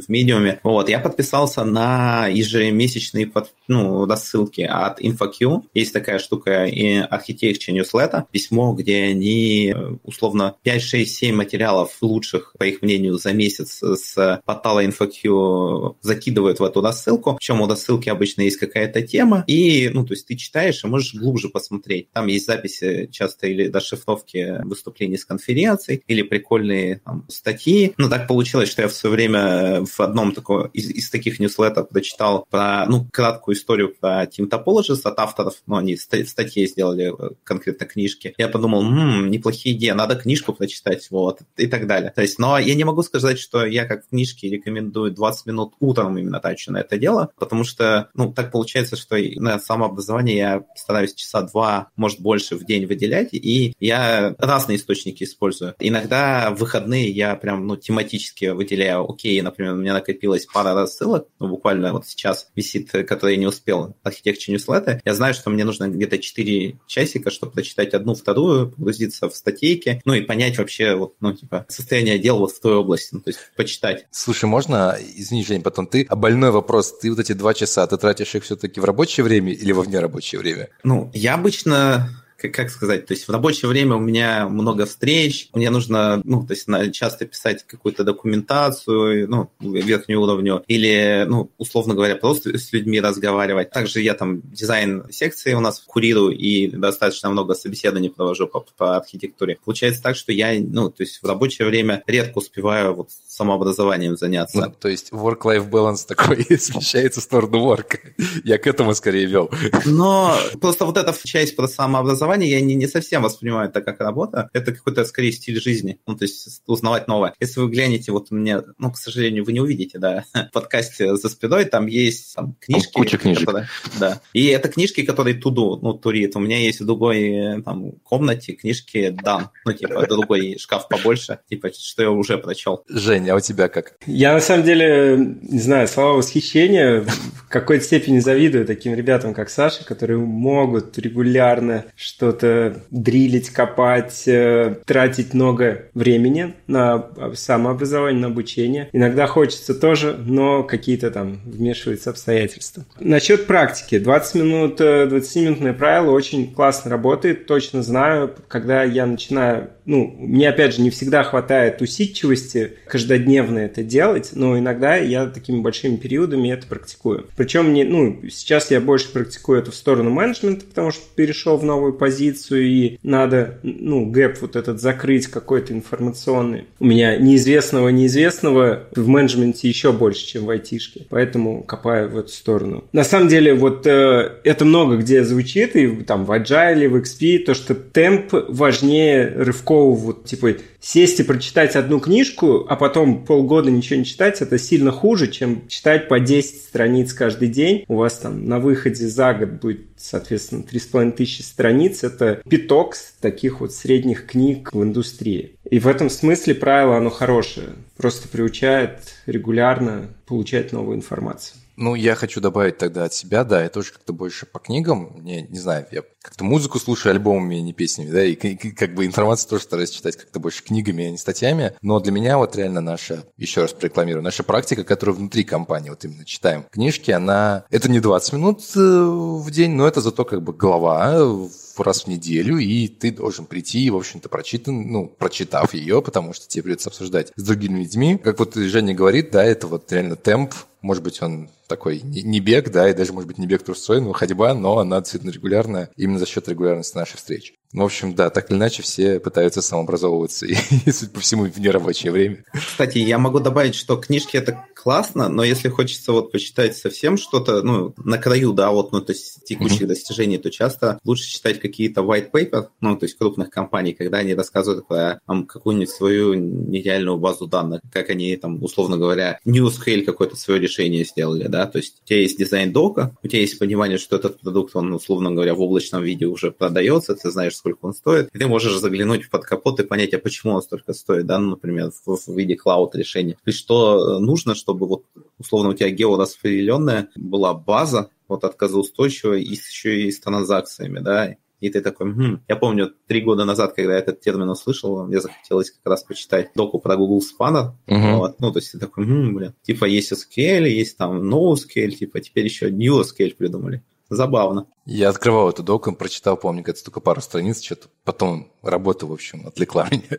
в, 0.00 0.08
Медиуме. 0.08 0.60
Вот, 0.62 0.88
я 0.88 0.98
подписался 0.98 1.64
на 1.64 2.26
ежемесячные 2.26 3.26
под, 3.26 3.52
ну, 3.68 4.06
рассылки 4.06 4.62
от 4.62 5.00
InfoQ. 5.00 5.62
Есть 5.74 5.92
такая 5.92 6.18
штука 6.18 6.66
и 6.66 6.98
Architecture 7.00 7.70
Newsletter, 7.70 8.24
письмо, 8.30 8.72
где 8.74 9.04
они 9.04 9.74
условно 10.04 10.56
5, 10.62 10.82
6, 10.82 11.14
7 11.14 11.34
материалов 11.34 11.96
лучших, 12.00 12.54
по 12.58 12.64
их 12.64 12.82
мнению, 12.82 13.18
за 13.18 13.32
месяц 13.32 13.82
с 13.82 14.42
портала 14.44 14.84
InfoQ 14.84 15.96
закидывают 16.00 16.60
в 16.60 16.64
эту 16.64 16.80
рассылку. 16.80 17.36
Причем 17.36 17.60
у 17.60 17.66
рассылки 17.66 18.08
обычно 18.08 18.42
есть 18.42 18.58
какая-то 18.58 19.02
тема, 19.02 19.44
и, 19.46 19.90
ну, 19.92 20.04
то 20.04 20.14
есть 20.14 20.26
ты 20.26 20.36
читаешь 20.36 20.84
и 20.84 20.86
можешь 20.86 21.14
глубже 21.14 21.48
посмотреть. 21.48 22.10
Там 22.12 22.26
есть 22.26 22.46
записи 22.46 23.08
часто 23.10 23.46
или 23.46 23.70
расшифровки 23.70 24.60
выступлений 24.64 25.16
с 25.16 25.24
конференций, 25.24 26.02
или 26.06 26.22
прикольные 26.22 27.00
там, 27.04 27.24
статьи. 27.28 27.94
Ну, 27.98 28.08
так 28.08 28.28
получилось, 28.28 28.68
что 28.68 28.82
я 28.82 28.88
в 28.88 28.92
свое 28.92 29.14
время 29.14 29.71
в 29.80 30.00
одном 30.00 30.32
таком 30.32 30.66
из, 30.66 30.90
из 30.90 31.10
таких 31.10 31.40
ньюслетов 31.40 31.88
прочитал 31.88 32.46
про, 32.50 32.86
ну, 32.86 33.06
краткую 33.12 33.56
историю 33.56 33.94
про 33.98 34.24
Team 34.24 34.48
Topologies 34.48 35.00
от 35.04 35.18
авторов, 35.18 35.54
ну, 35.66 35.76
они 35.76 35.96
статьи 35.96 36.66
сделали 36.66 37.12
э, 37.12 37.34
конкретно 37.44 37.86
книжки. 37.86 38.34
Я 38.38 38.48
подумал, 38.48 38.82
м-м, 38.82 39.30
неплохие 39.30 39.76
идеи, 39.76 39.90
надо 39.90 40.16
книжку 40.16 40.52
прочитать, 40.52 41.08
вот, 41.10 41.40
и 41.56 41.66
так 41.66 41.86
далее. 41.86 42.12
То 42.14 42.22
есть, 42.22 42.38
но 42.38 42.58
я 42.58 42.74
не 42.74 42.84
могу 42.84 43.02
сказать, 43.02 43.38
что 43.38 43.64
я 43.64 43.84
как 43.84 44.04
в 44.04 44.08
книжке 44.10 44.48
рекомендую 44.48 45.12
20 45.12 45.46
минут 45.46 45.74
утром 45.80 46.18
именно 46.18 46.40
трачу 46.40 46.72
на 46.72 46.78
это 46.78 46.98
дело, 46.98 47.30
потому 47.38 47.64
что, 47.64 48.10
ну, 48.14 48.32
так 48.32 48.52
получается, 48.52 48.96
что 48.96 49.16
на 49.36 49.58
самообразование 49.58 50.36
я 50.36 50.64
стараюсь 50.76 51.14
часа 51.14 51.42
два, 51.42 51.90
может, 51.96 52.20
больше 52.20 52.56
в 52.56 52.64
день 52.64 52.86
выделять, 52.86 53.30
и 53.32 53.74
я 53.80 54.34
разные 54.38 54.76
источники 54.76 55.24
использую. 55.24 55.74
Иногда 55.78 56.50
в 56.50 56.58
выходные 56.58 57.10
я 57.10 57.34
прям, 57.36 57.66
ну, 57.66 57.76
тематически 57.76 58.46
выделяю, 58.46 59.10
окей, 59.10 59.40
например, 59.40 59.61
у 59.70 59.76
меня 59.76 59.92
накопилось 59.92 60.46
пара 60.46 60.74
рассылок, 60.74 61.28
ну, 61.38 61.48
буквально 61.48 61.92
вот 61.92 62.06
сейчас 62.06 62.48
висит, 62.54 62.90
который 62.90 63.34
я 63.34 63.40
не 63.40 63.46
успел, 63.46 63.94
архитектуре 64.02 64.54
ньюслета. 64.54 65.00
Я 65.04 65.14
знаю, 65.14 65.34
что 65.34 65.50
мне 65.50 65.64
нужно 65.64 65.88
где-то 65.88 66.18
4 66.18 66.78
часика, 66.86 67.30
чтобы 67.30 67.52
прочитать 67.52 67.94
одну, 67.94 68.14
вторую, 68.14 68.70
погрузиться 68.70 69.28
в 69.28 69.36
статейки, 69.36 70.00
ну, 70.04 70.14
и 70.14 70.22
понять 70.22 70.58
вообще, 70.58 70.94
вот, 70.94 71.14
ну, 71.20 71.32
типа, 71.32 71.66
состояние 71.68 72.18
дел 72.18 72.38
вот 72.38 72.52
в 72.52 72.60
той 72.60 72.76
области, 72.76 73.10
ну, 73.12 73.20
то 73.20 73.30
есть 73.30 73.40
почитать. 73.56 74.06
Слушай, 74.10 74.46
можно, 74.46 74.96
извини, 75.16 75.44
Жень, 75.44 75.62
потом 75.62 75.86
ты, 75.86 76.06
а 76.08 76.16
больной 76.16 76.50
вопрос, 76.50 76.98
ты 76.98 77.10
вот 77.10 77.18
эти 77.18 77.32
два 77.32 77.54
часа, 77.54 77.86
ты 77.86 77.96
тратишь 77.96 78.34
их 78.34 78.44
все-таки 78.44 78.80
в 78.80 78.84
рабочее 78.84 79.24
время 79.24 79.52
или 79.52 79.72
во 79.72 79.82
внерабочее 79.82 80.40
время? 80.40 80.68
Ну, 80.84 81.10
я 81.14 81.34
обычно 81.34 82.21
как, 82.48 82.70
сказать, 82.70 83.06
то 83.06 83.14
есть 83.14 83.28
в 83.28 83.30
рабочее 83.30 83.68
время 83.68 83.96
у 83.96 84.00
меня 84.00 84.48
много 84.48 84.86
встреч, 84.86 85.48
мне 85.54 85.70
нужно, 85.70 86.20
ну, 86.24 86.46
то 86.46 86.54
есть 86.54 86.66
часто 86.92 87.26
писать 87.26 87.64
какую-то 87.66 88.04
документацию, 88.04 89.28
ну, 89.28 89.50
верхнюю 89.60 90.20
уровню, 90.20 90.64
или, 90.66 91.24
ну, 91.28 91.50
условно 91.58 91.94
говоря, 91.94 92.16
просто 92.16 92.58
с 92.58 92.72
людьми 92.72 93.00
разговаривать. 93.00 93.70
Также 93.70 94.00
я 94.00 94.14
там 94.14 94.40
дизайн 94.42 95.04
секции 95.10 95.54
у 95.54 95.60
нас 95.60 95.80
курирую 95.80 96.36
и 96.36 96.68
достаточно 96.68 97.30
много 97.30 97.54
собеседований 97.54 98.10
провожу 98.10 98.46
по, 98.46 98.60
по 98.76 98.96
архитектуре. 98.96 99.58
Получается 99.64 100.02
так, 100.02 100.16
что 100.16 100.32
я, 100.32 100.54
ну, 100.60 100.90
то 100.90 101.02
есть 101.02 101.22
в 101.22 101.26
рабочее 101.26 101.68
время 101.68 102.02
редко 102.06 102.38
успеваю 102.38 102.94
вот 102.94 103.10
самообразованием 103.32 104.16
заняться. 104.16 104.66
Ну, 104.66 104.70
то 104.78 104.88
есть 104.88 105.10
work-life 105.10 105.68
balance 105.68 106.06
такой 106.06 106.44
смещается 106.58 107.20
в 107.20 107.24
сторону 107.24 107.66
work. 107.66 107.98
Я 108.44 108.58
к 108.58 108.66
этому 108.66 108.94
скорее 108.94 109.26
вел. 109.26 109.50
Но 109.86 110.36
просто 110.60 110.84
вот 110.84 110.98
эта 110.98 111.14
часть 111.24 111.56
про 111.56 111.66
самообразование 111.66 112.50
я 112.50 112.60
не, 112.60 112.74
не 112.74 112.86
совсем 112.86 113.22
воспринимаю 113.22 113.70
это 113.70 113.80
как 113.80 114.00
работа. 114.00 114.50
Это 114.52 114.72
какой-то, 114.72 115.04
скорее, 115.04 115.32
стиль 115.32 115.60
жизни. 115.60 115.98
Ну, 116.06 116.16
то 116.16 116.24
есть 116.24 116.62
узнавать 116.66 117.08
новое. 117.08 117.34
Если 117.40 117.60
вы 117.60 117.70
глянете, 117.70 118.12
вот 118.12 118.30
меня, 118.30 118.62
ну, 118.78 118.92
к 118.92 118.98
сожалению, 118.98 119.44
вы 119.44 119.52
не 119.52 119.60
увидите, 119.60 119.98
да, 119.98 120.24
в 120.34 120.50
подкасте 120.52 121.16
за 121.16 121.28
спиной, 121.28 121.64
там 121.64 121.86
есть 121.86 122.34
там, 122.34 122.54
книжки. 122.60 122.92
Куча 122.92 123.18
книжек. 123.18 123.46
Которые, 123.46 123.68
да. 123.98 124.20
И 124.34 124.46
это 124.46 124.68
книжки, 124.68 125.02
которые 125.02 125.34
туду, 125.34 125.78
ну, 125.80 125.94
турит. 125.94 126.36
У 126.36 126.40
меня 126.40 126.58
есть 126.58 126.80
в 126.80 126.86
другой 126.86 127.62
там, 127.64 127.92
комнате 128.02 128.52
книжки 128.52 129.08
дан. 129.10 129.50
Ну, 129.64 129.72
типа, 129.72 130.06
другой 130.06 130.58
шкаф 130.58 130.88
побольше, 130.88 131.38
типа, 131.48 131.70
что 131.72 132.02
я 132.02 132.10
уже 132.10 132.36
прочел. 132.38 132.84
Жень, 132.88 133.31
а 133.32 133.36
у 133.36 133.40
тебя 133.40 133.68
как? 133.68 133.94
Я, 134.06 134.34
на 134.34 134.40
самом 134.40 134.64
деле, 134.64 135.16
не 135.42 135.58
знаю, 135.58 135.88
слова 135.88 136.18
восхищения 136.18 137.00
в 137.00 137.48
какой-то 137.48 137.84
степени 137.84 138.18
завидую 138.18 138.66
таким 138.66 138.94
ребятам, 138.94 139.32
как 139.32 139.48
Саша, 139.48 139.84
которые 139.84 140.18
могут 140.18 140.98
регулярно 140.98 141.84
что-то 141.96 142.82
дрилить, 142.90 143.50
копать, 143.50 144.24
э, 144.26 144.76
тратить 144.84 145.32
много 145.32 145.86
времени 145.94 146.54
на 146.66 147.08
самообразование, 147.34 148.20
на 148.20 148.26
обучение. 148.28 148.88
Иногда 148.92 149.26
хочется 149.26 149.74
тоже, 149.74 150.14
но 150.14 150.62
какие-то 150.62 151.10
там 151.10 151.40
вмешиваются 151.44 152.10
обстоятельства. 152.10 152.84
Насчет 153.00 153.46
практики. 153.46 153.98
20 153.98 154.34
минут, 154.34 154.80
20-минутное 154.80 155.72
э, 155.72 155.74
правило 155.74 156.10
очень 156.10 156.52
классно 156.52 156.90
работает. 156.90 157.46
Точно 157.46 157.82
знаю, 157.82 158.34
когда 158.48 158.82
я 158.82 159.06
начинаю 159.06 159.70
ну, 159.84 160.14
мне, 160.18 160.48
опять 160.48 160.74
же, 160.74 160.82
не 160.82 160.90
всегда 160.90 161.24
хватает 161.24 161.82
усидчивости 161.82 162.74
каждодневно 163.12 163.58
это 163.58 163.82
делать, 163.82 164.30
но 164.34 164.58
иногда 164.58 164.96
я 164.96 165.26
такими 165.26 165.60
большими 165.60 165.96
периодами 165.96 166.52
это 166.52 166.66
практикую. 166.66 167.26
Причем, 167.36 167.72
не, 167.72 167.84
ну, 167.84 168.20
сейчас 168.30 168.70
я 168.70 168.80
больше 168.80 169.12
практикую 169.12 169.58
это 169.58 169.70
в 169.70 169.74
сторону 169.74 170.10
менеджмента, 170.10 170.64
потому 170.64 170.90
что 170.90 171.02
перешел 171.14 171.56
в 171.56 171.64
новую 171.64 171.92
позицию, 171.92 172.66
и 172.66 172.98
надо, 173.02 173.58
ну, 173.62 174.06
гэп 174.06 174.40
вот 174.40 174.56
этот 174.56 174.80
закрыть 174.80 175.26
какой-то 175.26 175.72
информационный. 175.72 176.64
У 176.80 176.86
меня 176.86 177.16
неизвестного 177.16 177.88
неизвестного 177.88 178.84
в 178.94 179.08
менеджменте 179.08 179.68
еще 179.68 179.92
больше, 179.92 180.26
чем 180.26 180.46
в 180.46 180.50
айтишке, 180.50 181.06
поэтому 181.10 181.62
копаю 181.62 182.08
в 182.08 182.18
эту 182.18 182.30
сторону. 182.30 182.84
На 182.92 183.04
самом 183.04 183.28
деле, 183.28 183.54
вот 183.54 183.86
э, 183.86 184.32
это 184.44 184.64
много 184.64 184.96
где 184.96 185.24
звучит, 185.24 185.76
и 185.76 185.88
там 186.02 186.24
в 186.24 186.30
Agile, 186.30 186.88
в 186.88 186.96
XP, 186.96 187.40
то, 187.40 187.54
что 187.54 187.74
темп 187.74 188.32
важнее 188.48 189.32
рывков 189.36 189.72
такого 189.72 189.94
вот, 189.94 190.24
типа, 190.24 190.54
сесть 190.80 191.20
и 191.20 191.22
прочитать 191.22 191.76
одну 191.76 191.98
книжку, 191.98 192.66
а 192.68 192.76
потом 192.76 193.01
полгода 193.24 193.70
ничего 193.70 193.98
не 193.98 194.04
читать, 194.04 194.40
это 194.40 194.58
сильно 194.58 194.90
хуже, 194.90 195.30
чем 195.30 195.66
читать 195.68 196.08
по 196.08 196.20
10 196.20 196.62
страниц 196.62 197.12
каждый 197.12 197.48
день. 197.48 197.84
У 197.88 197.96
вас 197.96 198.18
там 198.18 198.46
на 198.46 198.58
выходе 198.58 199.06
за 199.06 199.34
год 199.34 199.50
будет, 199.60 199.86
соответственно, 199.96 200.62
3,5 200.62 201.12
тысячи 201.12 201.42
страниц. 201.42 202.04
Это 202.04 202.42
пяток 202.48 202.96
таких 203.20 203.60
вот 203.60 203.72
средних 203.72 204.26
книг 204.26 204.70
в 204.72 204.82
индустрии. 204.82 205.56
И 205.70 205.78
в 205.78 205.86
этом 205.86 206.10
смысле 206.10 206.54
правило, 206.54 206.96
оно 206.96 207.10
хорошее. 207.10 207.68
Просто 207.96 208.28
приучает 208.28 209.00
регулярно 209.26 210.08
получать 210.26 210.72
новую 210.72 210.96
информацию. 210.96 211.61
Ну, 211.76 211.94
я 211.94 212.14
хочу 212.14 212.40
добавить 212.40 212.78
тогда 212.78 213.04
от 213.04 213.14
себя, 213.14 213.44
да, 213.44 213.62
я 213.62 213.68
тоже 213.68 213.92
как-то 213.92 214.12
больше 214.12 214.46
по 214.46 214.58
книгам, 214.58 215.22
не, 215.22 215.42
не 215.42 215.58
знаю, 215.58 215.86
я 215.90 216.02
как-то 216.20 216.44
музыку 216.44 216.78
слушаю 216.78 217.12
альбомами, 217.12 217.58
а 217.58 217.62
не 217.62 217.72
песнями, 217.72 218.10
да, 218.10 218.24
и, 218.24 218.34
как 218.34 218.94
бы 218.94 219.06
информацию 219.06 219.48
тоже 219.48 219.64
стараюсь 219.64 219.90
читать 219.90 220.16
как-то 220.16 220.38
больше 220.38 220.62
книгами, 220.62 221.06
а 221.06 221.10
не 221.10 221.18
статьями, 221.18 221.74
но 221.80 221.98
для 222.00 222.12
меня 222.12 222.38
вот 222.38 222.56
реально 222.56 222.80
наша, 222.80 223.24
еще 223.36 223.62
раз 223.62 223.72
прорекламирую, 223.72 224.22
наша 224.22 224.42
практика, 224.42 224.84
которая 224.84 225.16
внутри 225.16 225.44
компании, 225.44 225.90
вот 225.90 226.04
именно 226.04 226.24
читаем 226.24 226.64
книжки, 226.70 227.10
она, 227.10 227.64
это 227.70 227.90
не 227.90 228.00
20 228.00 228.32
минут 228.34 228.62
э, 228.76 228.78
в 228.78 229.50
день, 229.50 229.72
но 229.72 229.88
это 229.88 230.00
зато 230.00 230.24
как 230.24 230.42
бы 230.42 230.52
голова 230.52 231.48
раз 231.78 232.04
в 232.04 232.06
неделю, 232.06 232.58
и 232.58 232.88
ты 232.88 233.10
должен 233.12 233.46
прийти, 233.46 233.88
в 233.90 233.96
общем-то, 233.96 234.28
прочитан, 234.28 234.90
ну, 234.90 235.06
прочитав 235.06 235.74
ее, 235.74 236.02
потому 236.02 236.34
что 236.34 236.46
тебе 236.46 236.64
придется 236.64 236.90
обсуждать 236.90 237.32
с 237.34 237.42
другими 237.42 237.80
людьми. 237.80 238.18
Как 238.22 238.38
вот 238.38 238.54
Женя 238.54 238.94
говорит, 238.94 239.30
да, 239.30 239.42
это 239.42 239.66
вот 239.66 239.90
реально 239.90 240.16
темп, 240.16 240.54
Может 240.82 241.02
быть, 241.02 241.22
он 241.22 241.48
такой 241.68 242.00
не 242.02 242.40
бег, 242.40 242.70
да, 242.70 242.90
и 242.90 242.94
даже, 242.94 243.12
может 243.12 243.28
быть, 243.28 243.38
не 243.38 243.46
бег 243.46 243.62
трусцой, 243.62 244.00
но 244.00 244.12
ходьба, 244.12 244.52
но 244.54 244.78
она 244.78 245.00
действительно 245.00 245.30
регулярная 245.30 245.90
именно 245.96 246.18
за 246.18 246.26
счет 246.26 246.48
регулярности 246.48 246.96
нашей 246.96 247.16
встречи. 247.16 247.54
Ну, 247.72 247.84
в 247.84 247.86
общем, 247.86 248.14
да, 248.14 248.28
так 248.28 248.50
или 248.50 248.58
иначе 248.58 248.82
все 248.82 249.18
пытаются 249.18 249.62
самообразовываться, 249.62 250.44
и, 250.46 250.54
судя 250.90 251.10
по 251.10 251.20
всему, 251.20 251.46
в 251.46 251.58
нерабочее 251.58 252.12
время. 252.12 252.44
Кстати, 252.52 252.98
я 252.98 253.18
могу 253.18 253.40
добавить, 253.40 253.74
что 253.74 253.96
книжки 253.96 254.36
это 254.36 254.66
классно, 254.74 255.30
но 255.30 255.42
если 255.42 255.70
хочется 255.70 256.12
вот 256.12 256.32
почитать 256.32 256.76
совсем 256.76 257.16
что-то, 257.16 257.62
ну, 257.62 257.94
на 257.96 258.18
краю, 258.18 258.52
да, 258.52 258.70
вот, 258.70 258.92
ну, 258.92 259.00
то 259.00 259.12
есть 259.12 259.44
текущих 259.44 259.82
mm-hmm. 259.82 259.86
достижений, 259.86 260.38
то 260.38 260.50
часто 260.50 260.98
лучше 261.04 261.30
читать 261.30 261.60
какие-то 261.60 262.02
white 262.02 262.30
paper, 262.30 262.66
ну, 262.82 262.96
то 262.96 263.04
есть 263.04 263.16
крупных 263.16 263.48
компаний, 263.48 263.94
когда 263.94 264.18
они 264.18 264.34
рассказывают 264.34 264.86
про 264.86 265.20
там, 265.26 265.46
какую-нибудь 265.46 265.88
свою 265.88 266.34
нереальную 266.34 267.16
базу 267.16 267.46
данных, 267.46 267.80
как 267.90 268.10
они 268.10 268.36
там, 268.36 268.62
условно 268.62 268.98
говоря, 268.98 269.38
NewScale 269.46 270.02
какое-то 270.02 270.36
свое 270.36 270.60
решение 270.60 270.71
сделали, 271.04 271.46
да, 271.48 271.66
то 271.66 271.78
есть 271.78 272.00
у 272.02 272.06
тебя 272.06 272.20
есть 272.20 272.38
дизайн 272.38 272.72
дока, 272.72 273.16
у 273.22 273.28
тебя 273.28 273.40
есть 273.40 273.58
понимание, 273.58 273.98
что 273.98 274.16
этот 274.16 274.40
продукт, 274.40 274.74
он, 274.76 274.92
условно 274.92 275.30
говоря, 275.30 275.54
в 275.54 275.60
облачном 275.60 276.02
виде 276.02 276.26
уже 276.26 276.50
продается, 276.50 277.14
ты 277.14 277.30
знаешь, 277.30 277.56
сколько 277.56 277.86
он 277.86 277.94
стоит, 277.94 278.28
и 278.32 278.38
ты 278.38 278.46
можешь 278.46 278.76
заглянуть 278.78 279.30
под 279.30 279.44
капот 279.44 279.80
и 279.80 279.84
понять, 279.84 280.14
а 280.14 280.18
почему 280.18 280.54
он 280.54 280.62
столько 280.62 280.92
стоит, 280.92 281.26
да, 281.26 281.38
ну, 281.38 281.50
например, 281.50 281.92
в, 282.04 282.16
в 282.16 282.36
виде 282.36 282.56
клауд 282.56 282.94
решения. 282.94 283.34
То 283.34 283.46
есть 283.46 283.58
что 283.58 284.18
нужно, 284.18 284.54
чтобы 284.54 284.86
вот, 284.86 285.04
условно, 285.38 285.70
у 285.70 285.74
тебя 285.74 285.90
геораспределенная 285.90 287.08
была 287.16 287.54
база, 287.54 288.10
вот 288.28 288.44
отказоустойчивая 288.44 289.38
и 289.38 289.50
еще 289.50 290.02
и 290.02 290.10
с 290.10 290.20
транзакциями, 290.20 291.00
да, 291.00 291.36
и 291.62 291.70
ты 291.70 291.80
такой, 291.80 292.12
хм. 292.12 292.40
я 292.48 292.56
помню, 292.56 292.92
три 293.06 293.20
года 293.20 293.44
назад, 293.44 293.74
когда 293.74 293.92
я 293.92 294.00
этот 294.00 294.20
термин 294.20 294.50
услышал, 294.50 295.06
мне 295.06 295.20
захотелось 295.20 295.70
как 295.70 295.86
раз 295.86 296.02
почитать 296.02 296.50
доку 296.56 296.80
про 296.80 296.96
Google 296.96 297.20
Spanner. 297.20 297.72
Uh-huh. 297.86 298.16
Вот. 298.16 298.40
Ну, 298.40 298.52
то 298.52 298.58
есть 298.58 298.72
ты 298.72 298.78
такой, 298.80 299.06
хм, 299.06 299.34
блин, 299.34 299.54
типа 299.62 299.84
есть 299.84 300.12
SQL, 300.12 300.68
есть 300.68 300.96
там 300.98 301.22
NoSQL, 301.32 301.90
типа 301.90 302.20
теперь 302.20 302.46
еще 302.46 302.68
NewSQL 302.68 303.36
придумали. 303.36 303.84
Забавно. 304.10 304.66
Я 304.84 305.08
открывал 305.08 305.48
эту 305.50 305.62
доку, 305.62 305.94
прочитал, 305.94 306.36
помню, 306.36 306.64
это 306.66 306.82
только 306.84 307.00
пару 307.00 307.20
страниц, 307.20 307.62
что-то 307.62 307.88
потом 308.04 308.52
работа, 308.60 309.06
в 309.06 309.12
общем, 309.12 309.46
отвлекла 309.46 309.88
меня. 309.90 310.18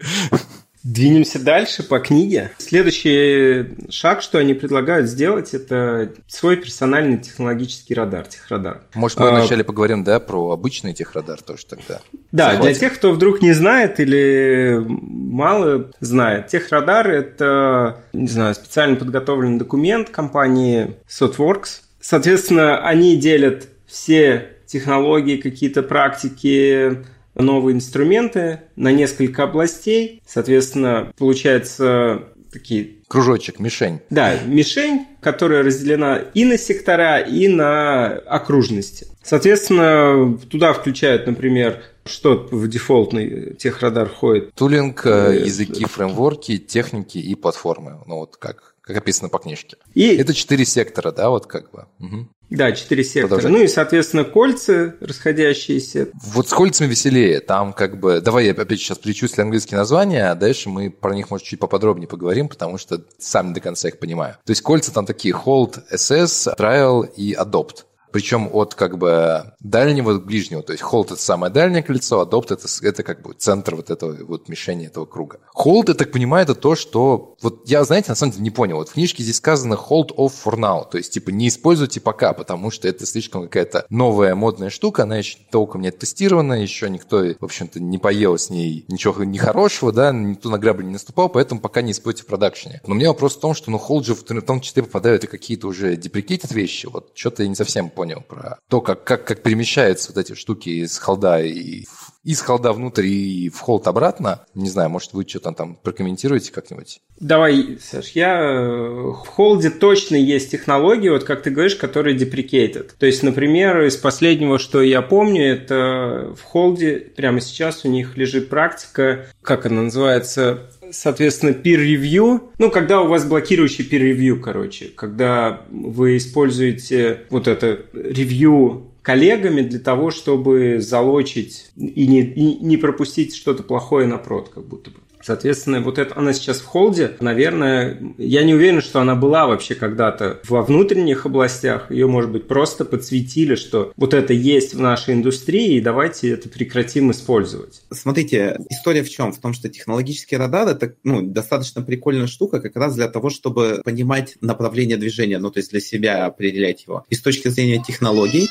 Двинемся 0.84 1.40
дальше 1.40 1.82
по 1.82 2.00
книге. 2.00 2.52
Следующий 2.58 3.90
шаг, 3.90 4.22
что 4.22 4.38
они 4.38 4.54
предлагают 4.54 5.08
сделать, 5.08 5.54
это 5.54 6.12
свой 6.28 6.58
персональный 6.58 7.18
технологический 7.18 7.94
радар, 7.94 8.28
техрадар. 8.28 8.82
Может, 8.94 9.18
мы 9.20 9.30
а, 9.30 9.32
вначале 9.32 9.63
поговорим, 9.63 10.04
да, 10.04 10.20
про 10.20 10.52
обычный 10.52 10.94
техрадар 10.94 11.42
тоже 11.42 11.66
тогда? 11.66 12.02
Да, 12.34 12.52
Захватим. 12.52 12.63
для 12.63 12.74
тех, 12.74 12.96
кто 12.96 13.12
вдруг 13.13 13.42
не 13.42 13.54
знает 13.54 14.02
или 14.02 14.84
мало 14.86 15.90
знает, 16.02 16.48
техрадар– 16.48 17.10
это, 17.10 18.04
не 18.12 18.28
знаю, 18.28 18.54
специально 18.54 18.98
подготовленный 18.98 19.60
документ 19.60 20.10
компании 20.10 20.96
Sotworks. 21.08 21.80
Соответственно, 22.02 22.86
они 22.86 23.16
делят 23.16 23.70
все 23.88 24.50
технологии, 24.66 25.38
какие-то 25.38 25.82
практики, 25.82 27.06
новые 27.36 27.75
инструменты 27.75 28.62
на 28.75 28.92
несколько 28.92 29.44
областей. 29.44 30.22
Соответственно, 30.25 31.12
получается 31.18 32.25
такие... 32.52 32.98
Кружочек, 33.08 33.60
мишень. 33.60 34.00
Да, 34.10 34.38
мишень, 34.46 35.08
которая 35.22 35.63
разделена 35.63 36.18
и 36.34 36.46
на 36.46 36.58
сектора, 36.58 37.20
и 37.20 37.48
на 37.48 38.08
окружности. 38.08 39.08
Соответственно, 39.24 40.38
туда 40.50 40.74
включают, 40.74 41.28
например, 41.28 41.82
что 42.06 42.48
в 42.52 42.68
дефолтный 42.68 43.56
техрадар 43.56 44.10
входит? 44.10 44.54
Тулинг, 44.54 45.06
э, 45.06 45.44
языки, 45.46 45.86
фреймворки, 45.86 46.58
техники 46.58 47.18
и 47.18 47.34
платформы. 47.36 48.00
Ну 48.06 48.18
вот 48.18 48.36
как, 48.38 48.73
как 48.84 48.98
описано 48.98 49.30
по 49.30 49.40
книжке. 49.40 49.78
И... 49.94 50.16
Это 50.16 50.34
четыре 50.34 50.66
сектора, 50.66 51.12
да, 51.12 51.30
вот 51.30 51.48
как 51.48 51.72
бы. 51.72 51.88
Угу. 52.00 52.28
Да, 52.50 52.72
четыре 52.74 53.04
сектора. 53.04 53.40
Продолжай. 53.40 53.52
Ну 53.52 53.63
и, 53.63 53.68
соответственно, 53.68 54.25
кольца 54.25 54.96
расходящиеся. 55.00 56.10
Вот 56.13 56.50
с 56.50 56.54
кольцами 56.54 56.90
веселее. 56.90 57.40
Там 57.40 57.74
как 57.74 58.00
бы... 58.00 58.22
Давай 58.22 58.46
я 58.46 58.52
опять 58.52 58.80
сейчас 58.80 59.00
перечислю 59.00 59.44
английские 59.44 59.78
названия, 59.78 60.30
а 60.30 60.36
дальше 60.36 60.70
мы 60.70 60.92
про 60.92 61.16
них, 61.16 61.32
может, 61.32 61.48
чуть 61.48 61.60
поподробнее 61.60 62.08
поговорим, 62.08 62.50
потому 62.50 62.78
что 62.78 63.04
сам 63.18 63.48
не 63.48 63.54
до 63.54 63.62
конца 63.62 63.88
их 63.88 63.98
понимаю. 63.98 64.36
То 64.46 64.52
есть 64.52 64.62
кольца 64.62 64.94
там 64.94 65.06
такие 65.06 65.34
Hold, 65.34 65.82
SS, 65.92 66.56
Trial 66.56 67.10
и 67.16 67.34
Adopt 67.34 67.86
причем 68.13 68.50
от 68.53 68.75
как 68.75 68.98
бы 68.98 69.53
дальнего 69.60 70.20
к 70.20 70.25
ближнему. 70.25 70.62
То 70.62 70.72
есть 70.72 70.84
hold– 70.84 71.05
это 71.13 71.15
самое 71.15 71.51
дальнее 71.51 71.82
кольцо, 71.82 72.22
адопт– 72.22 72.51
это, 72.51 72.67
это 72.84 73.03
как 73.03 73.24
бы 73.24 73.34
центр 73.34 73.75
вот 73.75 73.89
этого 73.89 74.15
вот 74.25 74.48
мишени 74.48 74.86
этого 74.86 75.05
круга. 75.05 75.39
Hold, 75.58 75.86
я 75.88 75.93
так 75.96 76.12
понимаю, 76.12 76.43
это 76.43 76.55
то, 76.55 76.75
что... 76.75 77.36
Вот 77.41 77.67
я, 77.67 77.84
знаете, 77.84 78.12
на 78.12 78.15
самом 78.15 78.34
деле 78.34 78.43
не 78.43 78.51
понял. 78.51 78.77
Вот 78.77 78.89
в 78.89 78.93
книжке 78.93 79.24
здесь 79.24 79.38
сказано 79.38 79.74
hold 79.74 80.15
off 80.15 80.32
for 80.46 80.55
now. 80.55 80.88
То 80.89 81.00
есть, 81.00 81.12
типа, 81.12 81.32
не 81.32 81.48
используйте 81.48 82.00
пока, 82.00 82.34
потому 82.34 82.70
что 82.70 82.88
это 82.88 83.05
слишком 83.05 83.43
какая-то 83.43 83.86
новая 83.89 84.36
модная 84.36 84.70
штука, 84.70 85.03
она 85.03 85.17
еще 85.17 85.38
толком 85.51 85.82
не 85.82 85.89
тестирована, 85.89 86.53
еще 86.53 86.89
никто, 86.91 87.24
в 87.39 87.43
общем-то, 87.43 87.79
не 87.79 87.98
поел 87.98 88.38
с 88.38 88.51
ней 88.51 88.86
ничего 88.88 89.24
нехорошего, 89.24 89.91
да, 89.91 90.12
никто 90.12 90.50
на 90.50 90.60
грабли 90.60 90.84
не 90.84 90.91
наступал, 90.91 91.29
поэтому 91.29 91.62
пока 91.62 91.82
не 91.82 91.93
используйте 91.93 92.24
в 92.24 92.27
продакшене. 92.27 92.79
Но 92.86 92.93
у 92.93 92.96
меня 92.96 93.08
вопрос 93.10 93.36
в 93.36 93.39
том, 93.39 93.55
что, 93.55 93.72
ну, 93.72 93.77
hold 93.77 94.03
же 94.03 94.13
в 94.13 94.24
том 94.24 94.62
числе 94.62 94.84
попадают 94.84 95.24
и 95.24 95.27
какие-то 95.27 95.67
уже 95.67 95.96
деприкейтед 95.96 96.51
вещи. 96.51 96.86
Вот 96.86 97.12
что-то 97.15 97.41
я 97.41 97.50
не 97.50 97.55
совсем 97.55 97.89
понял 97.89 98.02
понял 98.03 98.22
про 98.27 98.60
то, 98.67 98.81
как, 98.81 99.05
как, 99.05 99.25
как 99.25 99.43
перемещаются 99.43 100.12
вот 100.12 100.19
эти 100.19 100.36
штуки 100.36 100.67
из 100.67 100.98
холда 101.00 101.41
и 101.41 101.86
из 102.24 102.41
холда 102.41 102.72
внутрь 102.72 103.05
и 103.05 103.50
в 103.50 103.60
холд 103.60 103.88
обратно. 103.88 104.45
Не 104.53 104.69
знаю, 104.69 104.89
может, 104.89 105.13
вы 105.13 105.27
что-то 105.27 105.51
там 105.51 105.75
прокомментируете 105.75 106.51
как-нибудь? 106.51 107.01
Давай, 107.19 107.77
Саш, 107.81 108.10
я 108.12 108.39
э, 108.39 109.12
в 109.12 109.27
холде 109.27 109.69
точно 109.69 110.15
есть 110.15 110.51
технологии, 110.51 111.10
вот 111.10 111.25
как 111.25 111.43
ты 111.43 111.50
говоришь, 111.50 111.75
которые 111.75 112.17
deprecated. 112.17 112.91
То 112.98 113.05
есть, 113.05 113.24
например, 113.24 113.81
из 113.81 113.98
последнего, 113.98 114.57
что 114.57 114.81
я 114.81 115.01
помню, 115.01 115.53
это 115.53 116.33
в 116.36 116.41
холде 116.43 116.95
прямо 117.15 117.41
сейчас 117.41 117.83
у 117.86 117.89
них 117.89 118.17
лежит 118.17 118.50
практика, 118.50 119.27
как 119.41 119.65
она 119.65 119.83
называется, 119.83 120.72
соответственно, 120.94 121.52
peer 121.52 121.78
review. 121.78 122.52
Ну, 122.58 122.72
когда 122.72 123.02
у 123.02 123.08
вас 123.08 123.26
блокирующий 123.26 123.86
peer 123.86 124.14
review, 124.14 124.40
короче, 124.40 124.86
когда 124.96 125.66
вы 125.70 126.18
используете 126.18 127.22
вот 127.30 127.48
это 127.48 127.86
review 127.94 128.84
коллегами 129.02 129.62
для 129.62 129.80
того, 129.80 130.12
чтобы 130.12 130.80
залочить 130.80 131.72
и 131.76 132.08
не, 132.08 132.22
и 132.22 132.64
не 132.64 132.78
пропустить 132.78 133.36
что-то 133.36 133.62
плохое 133.62 134.08
на 134.08 134.18
прод, 134.18 134.50
как 134.50 134.66
будто 134.66 134.92
бы. 134.92 134.98
Соответственно, 135.24 135.82
вот 135.82 135.98
это 135.98 136.18
она 136.18 136.34
сейчас 136.34 136.60
в 136.60 136.65
холде. 136.65 137.15
Наверное, 137.20 137.98
я 138.18 138.44
не 138.44 138.53
уверен, 138.53 138.82
что 138.82 139.00
она 139.00 139.15
была 139.15 139.48
вообще 139.48 139.75
когда-то 139.75 140.42
во 140.48 140.62
внутренних 140.62 141.25
областях. 141.25 141.89
Ее, 141.89 142.08
может 142.08 142.32
быть, 142.32 142.48
просто 142.48 142.86
подсветили, 142.86 143.56
что 143.56 143.94
вот 143.96 144.13
это 144.13 144.34
есть 144.34 144.74
в 144.74 144.82
нашей 144.82 145.13
индустрии, 145.13 145.75
и 145.75 145.82
давайте 145.82 146.32
это 146.32 146.50
прекратим 146.50 147.12
использовать. 147.12 147.82
Смотрите, 147.92 148.58
история 148.70 149.03
в 149.03 149.10
чем? 149.10 149.32
В 149.32 149.39
том, 149.39 149.53
что 149.53 149.70
технологический 149.70 150.36
радар 150.36 150.68
это 150.68 150.96
ну, 151.03 151.22
достаточно 151.22 151.82
прикольная 151.82 152.27
штука 152.27 152.60
как 152.60 152.75
раз 152.75 152.96
для 152.96 153.08
того, 153.08 153.30
чтобы 153.30 153.82
понимать 153.84 154.36
направление 154.42 154.98
движения, 154.98 155.38
ну, 155.38 155.51
то 155.51 155.60
есть 155.60 155.72
для 155.72 155.80
себя 155.80 156.25
определять 156.25 156.86
его. 156.86 157.06
И 157.10 157.15
с 157.15 157.22
точки 157.22 157.48
зрения 157.48 157.82
технологий, 157.86 158.48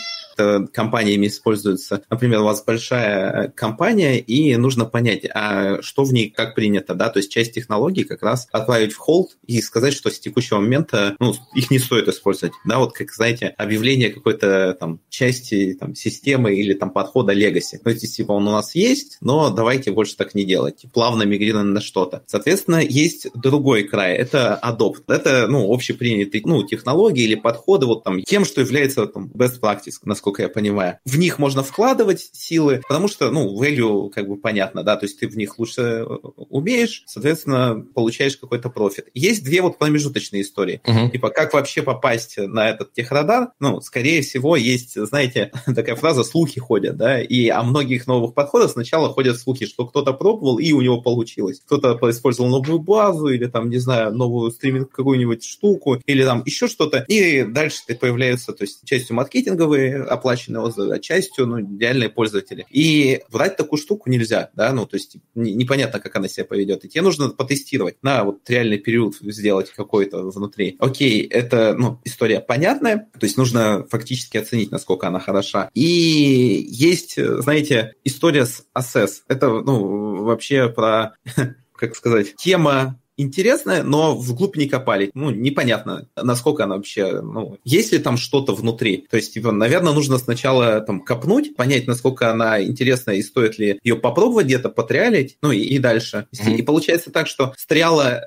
компаниями 0.72 1.26
используется. 1.26 2.02
Например, 2.10 2.40
у 2.40 2.44
вас 2.44 2.64
большая 2.64 3.48
компания, 3.54 4.18
и 4.18 4.56
нужно 4.56 4.84
понять, 4.84 5.26
а 5.32 5.80
что 5.82 6.04
в 6.04 6.12
ней 6.12 6.30
как 6.30 6.54
принято, 6.54 6.94
да, 6.94 7.08
то 7.08 7.18
есть 7.18 7.30
часть 7.30 7.52
технологий 7.52 8.04
как 8.04 8.22
раз 8.22 8.48
отправить 8.52 8.92
в 8.92 8.98
холд 8.98 9.36
и 9.46 9.60
сказать, 9.60 9.94
что 9.94 10.10
с 10.10 10.18
текущего 10.18 10.58
момента, 10.58 11.16
ну, 11.18 11.34
их 11.54 11.70
не 11.70 11.78
стоит 11.78 12.08
использовать, 12.08 12.54
да, 12.64 12.78
вот 12.78 12.92
как, 12.92 13.12
знаете, 13.12 13.48
объявление 13.58 14.10
какой-то 14.10 14.76
там 14.78 15.00
части 15.08 15.76
там 15.78 15.94
системы 15.94 16.54
или 16.54 16.74
там 16.74 16.90
подхода 16.90 17.32
legacy. 17.32 17.78
Ну, 17.84 17.90
есть, 17.90 18.16
типа, 18.16 18.32
он 18.32 18.48
у 18.48 18.52
нас 18.52 18.74
есть, 18.74 19.18
но 19.20 19.50
давайте 19.50 19.92
больше 19.92 20.16
так 20.16 20.34
не 20.34 20.44
делать. 20.44 20.84
Плавно 20.92 21.22
мигрируем 21.24 21.72
на 21.72 21.80
что-то. 21.80 22.22
Соответственно, 22.26 22.80
есть 22.82 23.28
другой 23.34 23.84
край, 23.84 24.16
это 24.16 24.58
adopt. 24.62 25.04
Это, 25.08 25.46
ну, 25.48 25.72
общепринятые, 25.72 26.42
ну, 26.44 26.62
технологии 26.64 27.24
или 27.24 27.34
подходы 27.34 27.86
вот 27.86 28.04
там 28.04 28.22
тем, 28.22 28.44
что 28.44 28.60
является 28.60 29.06
там 29.06 29.30
best 29.34 29.60
practice, 29.60 29.98
насколько 30.04 30.21
я 30.42 30.48
понимаю. 30.48 30.98
В 31.04 31.18
них 31.18 31.38
можно 31.38 31.62
вкладывать 31.62 32.30
силы, 32.32 32.82
потому 32.88 33.08
что, 33.08 33.30
ну, 33.30 33.60
value 33.60 34.10
как 34.10 34.28
бы 34.28 34.36
понятно, 34.36 34.82
да, 34.82 34.96
то 34.96 35.06
есть 35.06 35.20
ты 35.20 35.28
в 35.28 35.36
них 35.36 35.58
лучше 35.58 35.82
э, 35.82 36.04
умеешь, 36.04 37.04
соответственно, 37.06 37.84
получаешь 37.94 38.36
какой-то 38.36 38.70
профит. 38.70 39.08
Есть 39.14 39.44
две 39.44 39.62
вот 39.62 39.78
промежуточные 39.78 40.42
истории. 40.42 40.80
Uh-huh. 40.84 41.10
Типа, 41.10 41.30
как 41.30 41.52
вообще 41.54 41.82
попасть 41.82 42.38
на 42.38 42.68
этот 42.68 42.92
техрадар? 42.92 43.48
Ну, 43.60 43.80
скорее 43.80 44.22
всего, 44.22 44.56
есть, 44.56 44.94
знаете, 44.94 45.52
такая 45.66 45.96
фраза 45.96 46.24
«слухи 46.24 46.60
ходят», 46.60 46.96
да, 46.96 47.20
и 47.20 47.48
о 47.48 47.62
многих 47.62 48.06
новых 48.06 48.34
подходах 48.34 48.70
сначала 48.70 49.12
ходят 49.12 49.38
слухи, 49.38 49.66
что 49.66 49.86
кто-то 49.86 50.12
пробовал, 50.12 50.58
и 50.58 50.72
у 50.72 50.80
него 50.80 51.00
получилось. 51.00 51.60
Кто-то 51.64 51.98
использовал 52.10 52.50
новую 52.50 52.78
базу, 52.78 53.28
или 53.28 53.46
там, 53.46 53.70
не 53.70 53.78
знаю, 53.78 54.12
новую 54.14 54.50
стриминг 54.50 54.90
какую-нибудь 54.90 55.44
штуку, 55.44 56.00
или 56.06 56.24
там 56.24 56.42
еще 56.44 56.68
что-то, 56.68 57.04
и 57.08 57.44
дальше 57.44 57.82
появляются, 58.00 58.52
то 58.52 58.64
есть 58.64 58.84
частью 58.84 59.16
маркетинговые 59.16 60.02
оплаченные 60.12 60.62
отзывы, 60.62 60.94
а 60.94 60.98
частью, 60.98 61.46
ну, 61.46 61.78
реальные 61.78 62.08
пользователи. 62.08 62.66
И 62.70 63.22
брать 63.30 63.56
такую 63.56 63.78
штуку 63.78 64.10
нельзя, 64.10 64.50
да, 64.54 64.72
ну, 64.72 64.86
то 64.86 64.96
есть 64.96 65.16
непонятно, 65.34 66.00
как 66.00 66.14
она 66.16 66.28
себя 66.28 66.44
поведет. 66.44 66.84
И 66.84 66.88
тебе 66.88 67.02
нужно 67.02 67.30
потестировать, 67.30 67.96
на 68.02 68.24
вот 68.24 68.48
реальный 68.48 68.78
период 68.78 69.14
сделать 69.20 69.70
какой-то 69.70 70.22
внутри. 70.22 70.76
Окей, 70.78 71.26
это, 71.26 71.74
ну, 71.76 72.00
история 72.04 72.40
понятная, 72.40 73.08
то 73.18 73.24
есть 73.24 73.36
нужно 73.36 73.86
фактически 73.90 74.36
оценить, 74.36 74.70
насколько 74.70 75.08
она 75.08 75.20
хороша. 75.20 75.70
И 75.74 76.66
есть, 76.68 77.16
знаете, 77.16 77.94
история 78.04 78.46
с 78.46 78.64
Assess. 78.76 79.22
Это, 79.28 79.48
ну, 79.48 80.24
вообще 80.24 80.68
про 80.68 81.14
как 81.82 81.96
сказать, 81.96 82.36
тема 82.36 83.00
интересная, 83.22 83.82
но 83.82 84.16
вглубь 84.16 84.56
не 84.56 84.68
копали. 84.68 85.10
Ну, 85.14 85.30
непонятно, 85.30 86.08
насколько 86.16 86.64
она 86.64 86.76
вообще, 86.76 87.20
ну, 87.20 87.58
есть 87.64 87.92
ли 87.92 87.98
там 87.98 88.16
что-то 88.16 88.54
внутри. 88.54 89.06
То 89.10 89.16
есть, 89.16 89.34
типа, 89.34 89.52
наверное, 89.52 89.92
нужно 89.92 90.18
сначала 90.18 90.80
там 90.80 91.00
копнуть, 91.00 91.56
понять, 91.56 91.86
насколько 91.86 92.30
она 92.30 92.62
интересная 92.62 93.16
и 93.16 93.22
стоит 93.22 93.58
ли 93.58 93.78
ее 93.82 93.96
попробовать 93.96 94.46
где-то 94.46 94.68
потриалить, 94.68 95.38
ну, 95.42 95.50
и, 95.52 95.60
и 95.60 95.78
дальше. 95.78 96.26
Mm-hmm. 96.32 96.56
И 96.56 96.62
получается 96.62 97.10
так, 97.10 97.26
что 97.26 97.54
с 97.56 97.66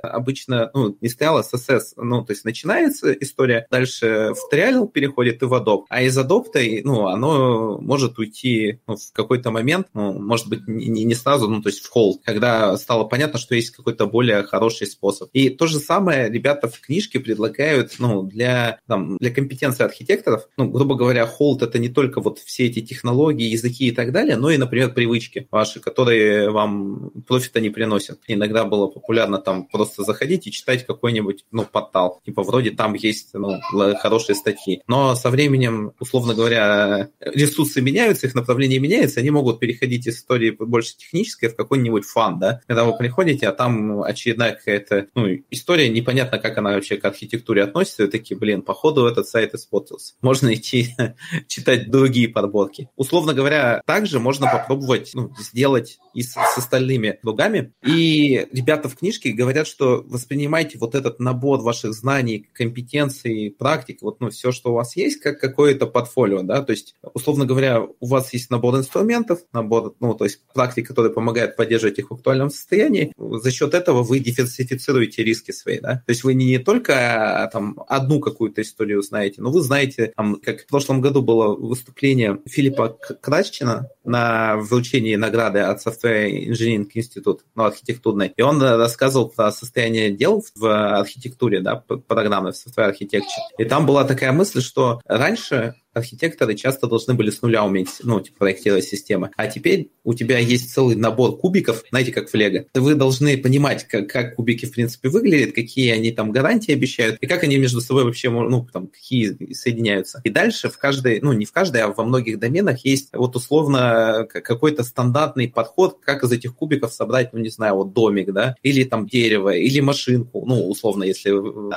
обычно, 0.01 0.71
ну, 0.73 0.97
не 1.01 1.09
стриала, 1.09 1.43
с 1.43 1.53
SS, 1.53 1.93
ну, 1.97 2.23
то 2.23 2.33
есть 2.33 2.45
начинается 2.45 3.11
история, 3.13 3.67
дальше 3.69 4.33
в 4.33 4.49
триал 4.49 4.87
переходит 4.87 5.41
и 5.43 5.45
в 5.45 5.53
Adopt. 5.53 5.85
А 5.89 6.01
из 6.01 6.17
Adopt, 6.17 6.81
ну, 6.83 7.07
оно 7.07 7.77
может 7.79 8.17
уйти 8.17 8.79
ну, 8.87 8.95
в 8.95 9.11
какой-то 9.13 9.51
момент, 9.51 9.87
ну, 9.93 10.13
может 10.13 10.47
быть, 10.47 10.67
не, 10.67 11.03
не 11.03 11.15
сразу, 11.15 11.47
ну, 11.47 11.61
то 11.61 11.69
есть 11.69 11.83
в 11.83 11.89
холд, 11.89 12.21
когда 12.23 12.75
стало 12.77 13.05
понятно, 13.05 13.39
что 13.39 13.55
есть 13.55 13.71
какой-то 13.71 14.05
более 14.07 14.43
хороший 14.43 14.84
хороший 14.85 14.91
способ. 14.91 15.29
И 15.33 15.49
то 15.49 15.67
же 15.67 15.79
самое 15.79 16.29
ребята 16.29 16.67
в 16.67 16.79
книжке 16.79 17.19
предлагают 17.19 17.95
ну, 17.99 18.23
для, 18.23 18.79
там, 18.87 19.17
для 19.17 19.31
компетенции 19.31 19.83
архитекторов. 19.83 20.47
Ну, 20.57 20.69
грубо 20.69 20.95
говоря, 20.95 21.25
холд 21.25 21.61
это 21.61 21.79
не 21.79 21.89
только 21.89 22.21
вот 22.21 22.39
все 22.39 22.65
эти 22.65 22.81
технологии, 22.81 23.47
языки 23.47 23.87
и 23.87 23.91
так 23.91 24.11
далее, 24.11 24.37
но 24.37 24.49
и, 24.51 24.57
например, 24.57 24.93
привычки 24.93 25.47
ваши, 25.51 25.79
которые 25.79 26.49
вам 26.49 27.11
профита 27.27 27.61
не 27.61 27.69
приносят. 27.69 28.19
Иногда 28.27 28.63
было 28.63 28.87
популярно 28.87 29.37
там 29.37 29.65
просто 29.65 30.03
заходить 30.03 30.47
и 30.47 30.51
читать 30.51 30.85
какой-нибудь 30.85 31.45
ну, 31.51 31.65
портал. 31.65 32.21
Типа 32.25 32.43
вроде 32.43 32.71
там 32.71 32.93
есть 32.93 33.33
ну, 33.33 33.59
хорошие 33.99 34.35
статьи. 34.35 34.81
Но 34.87 35.15
со 35.15 35.29
временем, 35.29 35.91
условно 35.99 36.33
говоря, 36.33 37.09
ресурсы 37.19 37.81
меняются, 37.81 38.27
их 38.27 38.35
направление 38.35 38.79
меняется, 38.79 39.19
они 39.19 39.31
могут 39.31 39.59
переходить 39.59 40.07
из 40.07 40.15
истории 40.15 40.51
больше 40.51 40.97
технической 40.97 41.49
в 41.49 41.55
какой-нибудь 41.55 42.05
фан, 42.05 42.39
да, 42.39 42.61
когда 42.67 42.83
вы 42.83 42.97
приходите, 42.97 43.47
а 43.47 43.51
там 43.51 44.01
очередная 44.03 44.53
какая-то 44.75 45.09
ну, 45.15 45.27
история, 45.49 45.89
непонятно, 45.89 46.37
как 46.37 46.57
она 46.57 46.71
вообще 46.71 46.97
к 46.97 47.05
архитектуре 47.05 47.63
относится, 47.63 48.03
и 48.03 48.07
такие, 48.07 48.37
блин, 48.37 48.61
походу 48.61 49.05
этот 49.05 49.27
сайт 49.27 49.53
испортился. 49.53 50.15
Можно 50.21 50.53
идти 50.53 50.95
читать 51.47 51.89
другие 51.89 52.29
подборки. 52.29 52.89
Условно 52.95 53.33
говоря, 53.33 53.81
также 53.85 54.19
можно 54.19 54.47
попробовать 54.51 55.11
ну, 55.13 55.31
сделать 55.39 55.99
и 56.13 56.21
с, 56.21 56.33
с 56.33 56.57
остальными 56.57 57.19
другами. 57.23 57.73
И 57.85 58.47
ребята 58.51 58.89
в 58.89 58.95
книжке 58.95 59.31
говорят, 59.31 59.67
что 59.67 60.03
воспринимайте 60.05 60.77
вот 60.77 60.95
этот 60.95 61.19
набор 61.19 61.61
ваших 61.61 61.93
знаний, 61.93 62.47
компетенций, 62.53 63.55
практик, 63.57 64.01
вот 64.01 64.19
ну, 64.19 64.29
все, 64.29 64.51
что 64.51 64.71
у 64.71 64.75
вас 64.75 64.95
есть, 64.95 65.19
как 65.19 65.39
какое-то 65.39 65.87
портфолио, 65.87 66.41
да, 66.41 66.61
то 66.61 66.71
есть, 66.71 66.95
условно 67.13 67.45
говоря, 67.45 67.81
у 67.81 68.07
вас 68.07 68.33
есть 68.33 68.49
набор 68.49 68.75
инструментов, 68.75 69.39
набор, 69.53 69.95
ну, 69.99 70.13
то 70.13 70.25
есть 70.25 70.41
практик, 70.53 70.87
которые 70.87 71.13
помогают 71.13 71.55
поддерживать 71.55 71.99
их 71.99 72.09
в 72.09 72.13
актуальном 72.13 72.49
состоянии. 72.49 73.11
За 73.17 73.51
счет 73.51 73.73
этого 73.73 74.03
вы 74.03 74.19
диверсифицируете 74.19 74.54
диверсифицируете 74.55 75.23
риски 75.23 75.51
свои, 75.51 75.79
да. 75.79 75.95
То 76.05 76.09
есть 76.09 76.23
вы 76.23 76.33
не, 76.33 76.45
не 76.45 76.59
только 76.59 77.43
а, 77.43 77.47
там 77.47 77.79
одну 77.87 78.19
какую-то 78.19 78.61
историю 78.61 79.01
знаете, 79.01 79.41
но 79.41 79.51
вы 79.51 79.61
знаете, 79.61 80.13
там, 80.15 80.35
как 80.35 80.61
в 80.61 80.67
прошлом 80.67 81.01
году 81.01 81.21
было 81.21 81.55
выступление 81.55 82.39
Филиппа 82.45 82.97
Краччина 83.21 83.89
на 84.03 84.57
вручении 84.57 85.15
награды 85.15 85.59
от 85.59 85.85
Software 85.85 86.29
Engineering 86.49 86.89
Institute, 86.95 87.39
ну, 87.55 87.63
архитектурной, 87.63 88.33
и 88.35 88.41
он 88.41 88.61
рассказывал 88.61 89.29
про 89.29 89.51
состояние 89.51 90.11
дел 90.11 90.43
в 90.55 90.99
архитектуре, 90.99 91.61
да, 91.61 91.75
программы 91.75 92.51
в 92.51 92.55
Software 92.55 92.91
Architecture. 92.91 93.21
И 93.57 93.65
там 93.65 93.85
была 93.85 94.03
такая 94.03 94.31
мысль, 94.31 94.61
что 94.61 95.01
раньше 95.05 95.75
архитекторы 95.95 96.55
часто 96.55 96.87
должны 96.87 97.13
были 97.13 97.29
с 97.29 97.41
нуля 97.41 97.65
уметь, 97.65 97.89
ну, 98.03 98.19
типа, 98.19 98.39
проектировать 98.39 98.85
системы. 98.85 99.31
А 99.35 99.47
теперь 99.47 99.91
у 100.03 100.13
тебя 100.13 100.37
есть 100.37 100.73
целый 100.73 100.95
набор 100.95 101.37
кубиков, 101.37 101.83
знаете, 101.89 102.11
как 102.11 102.29
в 102.29 102.33
Лего. 102.33 102.65
Вы 102.73 102.95
должны 102.95 103.37
понимать, 103.37 103.87
как, 103.87 104.09
как 104.09 104.35
кубики, 104.35 104.65
в 104.65 104.71
принципе, 104.71 105.09
выглядят, 105.09 105.53
какие 105.53 105.91
они 105.91 106.11
там 106.11 106.31
гарантии 106.31 106.73
обещают, 106.73 107.17
и 107.21 107.27
как 107.27 107.43
они 107.43 107.57
между 107.57 107.81
собой 107.81 108.03
вообще, 108.03 108.29
ну, 108.29 108.67
там, 108.71 108.87
какие 108.87 109.53
соединяются. 109.53 110.21
И 110.23 110.29
дальше 110.29 110.69
в 110.69 110.77
каждой, 110.77 111.21
ну, 111.21 111.33
не 111.33 111.45
в 111.45 111.51
каждой, 111.51 111.81
а 111.81 111.87
во 111.87 112.03
многих 112.03 112.39
доменах 112.39 112.85
есть 112.85 113.09
вот 113.13 113.35
условно 113.35 114.27
какой-то 114.29 114.83
стандартный 114.83 115.47
подход, 115.47 115.99
как 116.03 116.23
из 116.23 116.31
этих 116.31 116.55
кубиков 116.55 116.93
собрать, 116.93 117.33
ну, 117.33 117.39
не 117.39 117.49
знаю, 117.49 117.75
вот 117.75 117.93
домик, 117.93 118.31
да, 118.31 118.55
или 118.63 118.83
там 118.83 119.07
дерево, 119.07 119.55
или 119.55 119.79
машинку, 119.79 120.45
ну, 120.45 120.67
условно, 120.67 121.03
если 121.03 121.31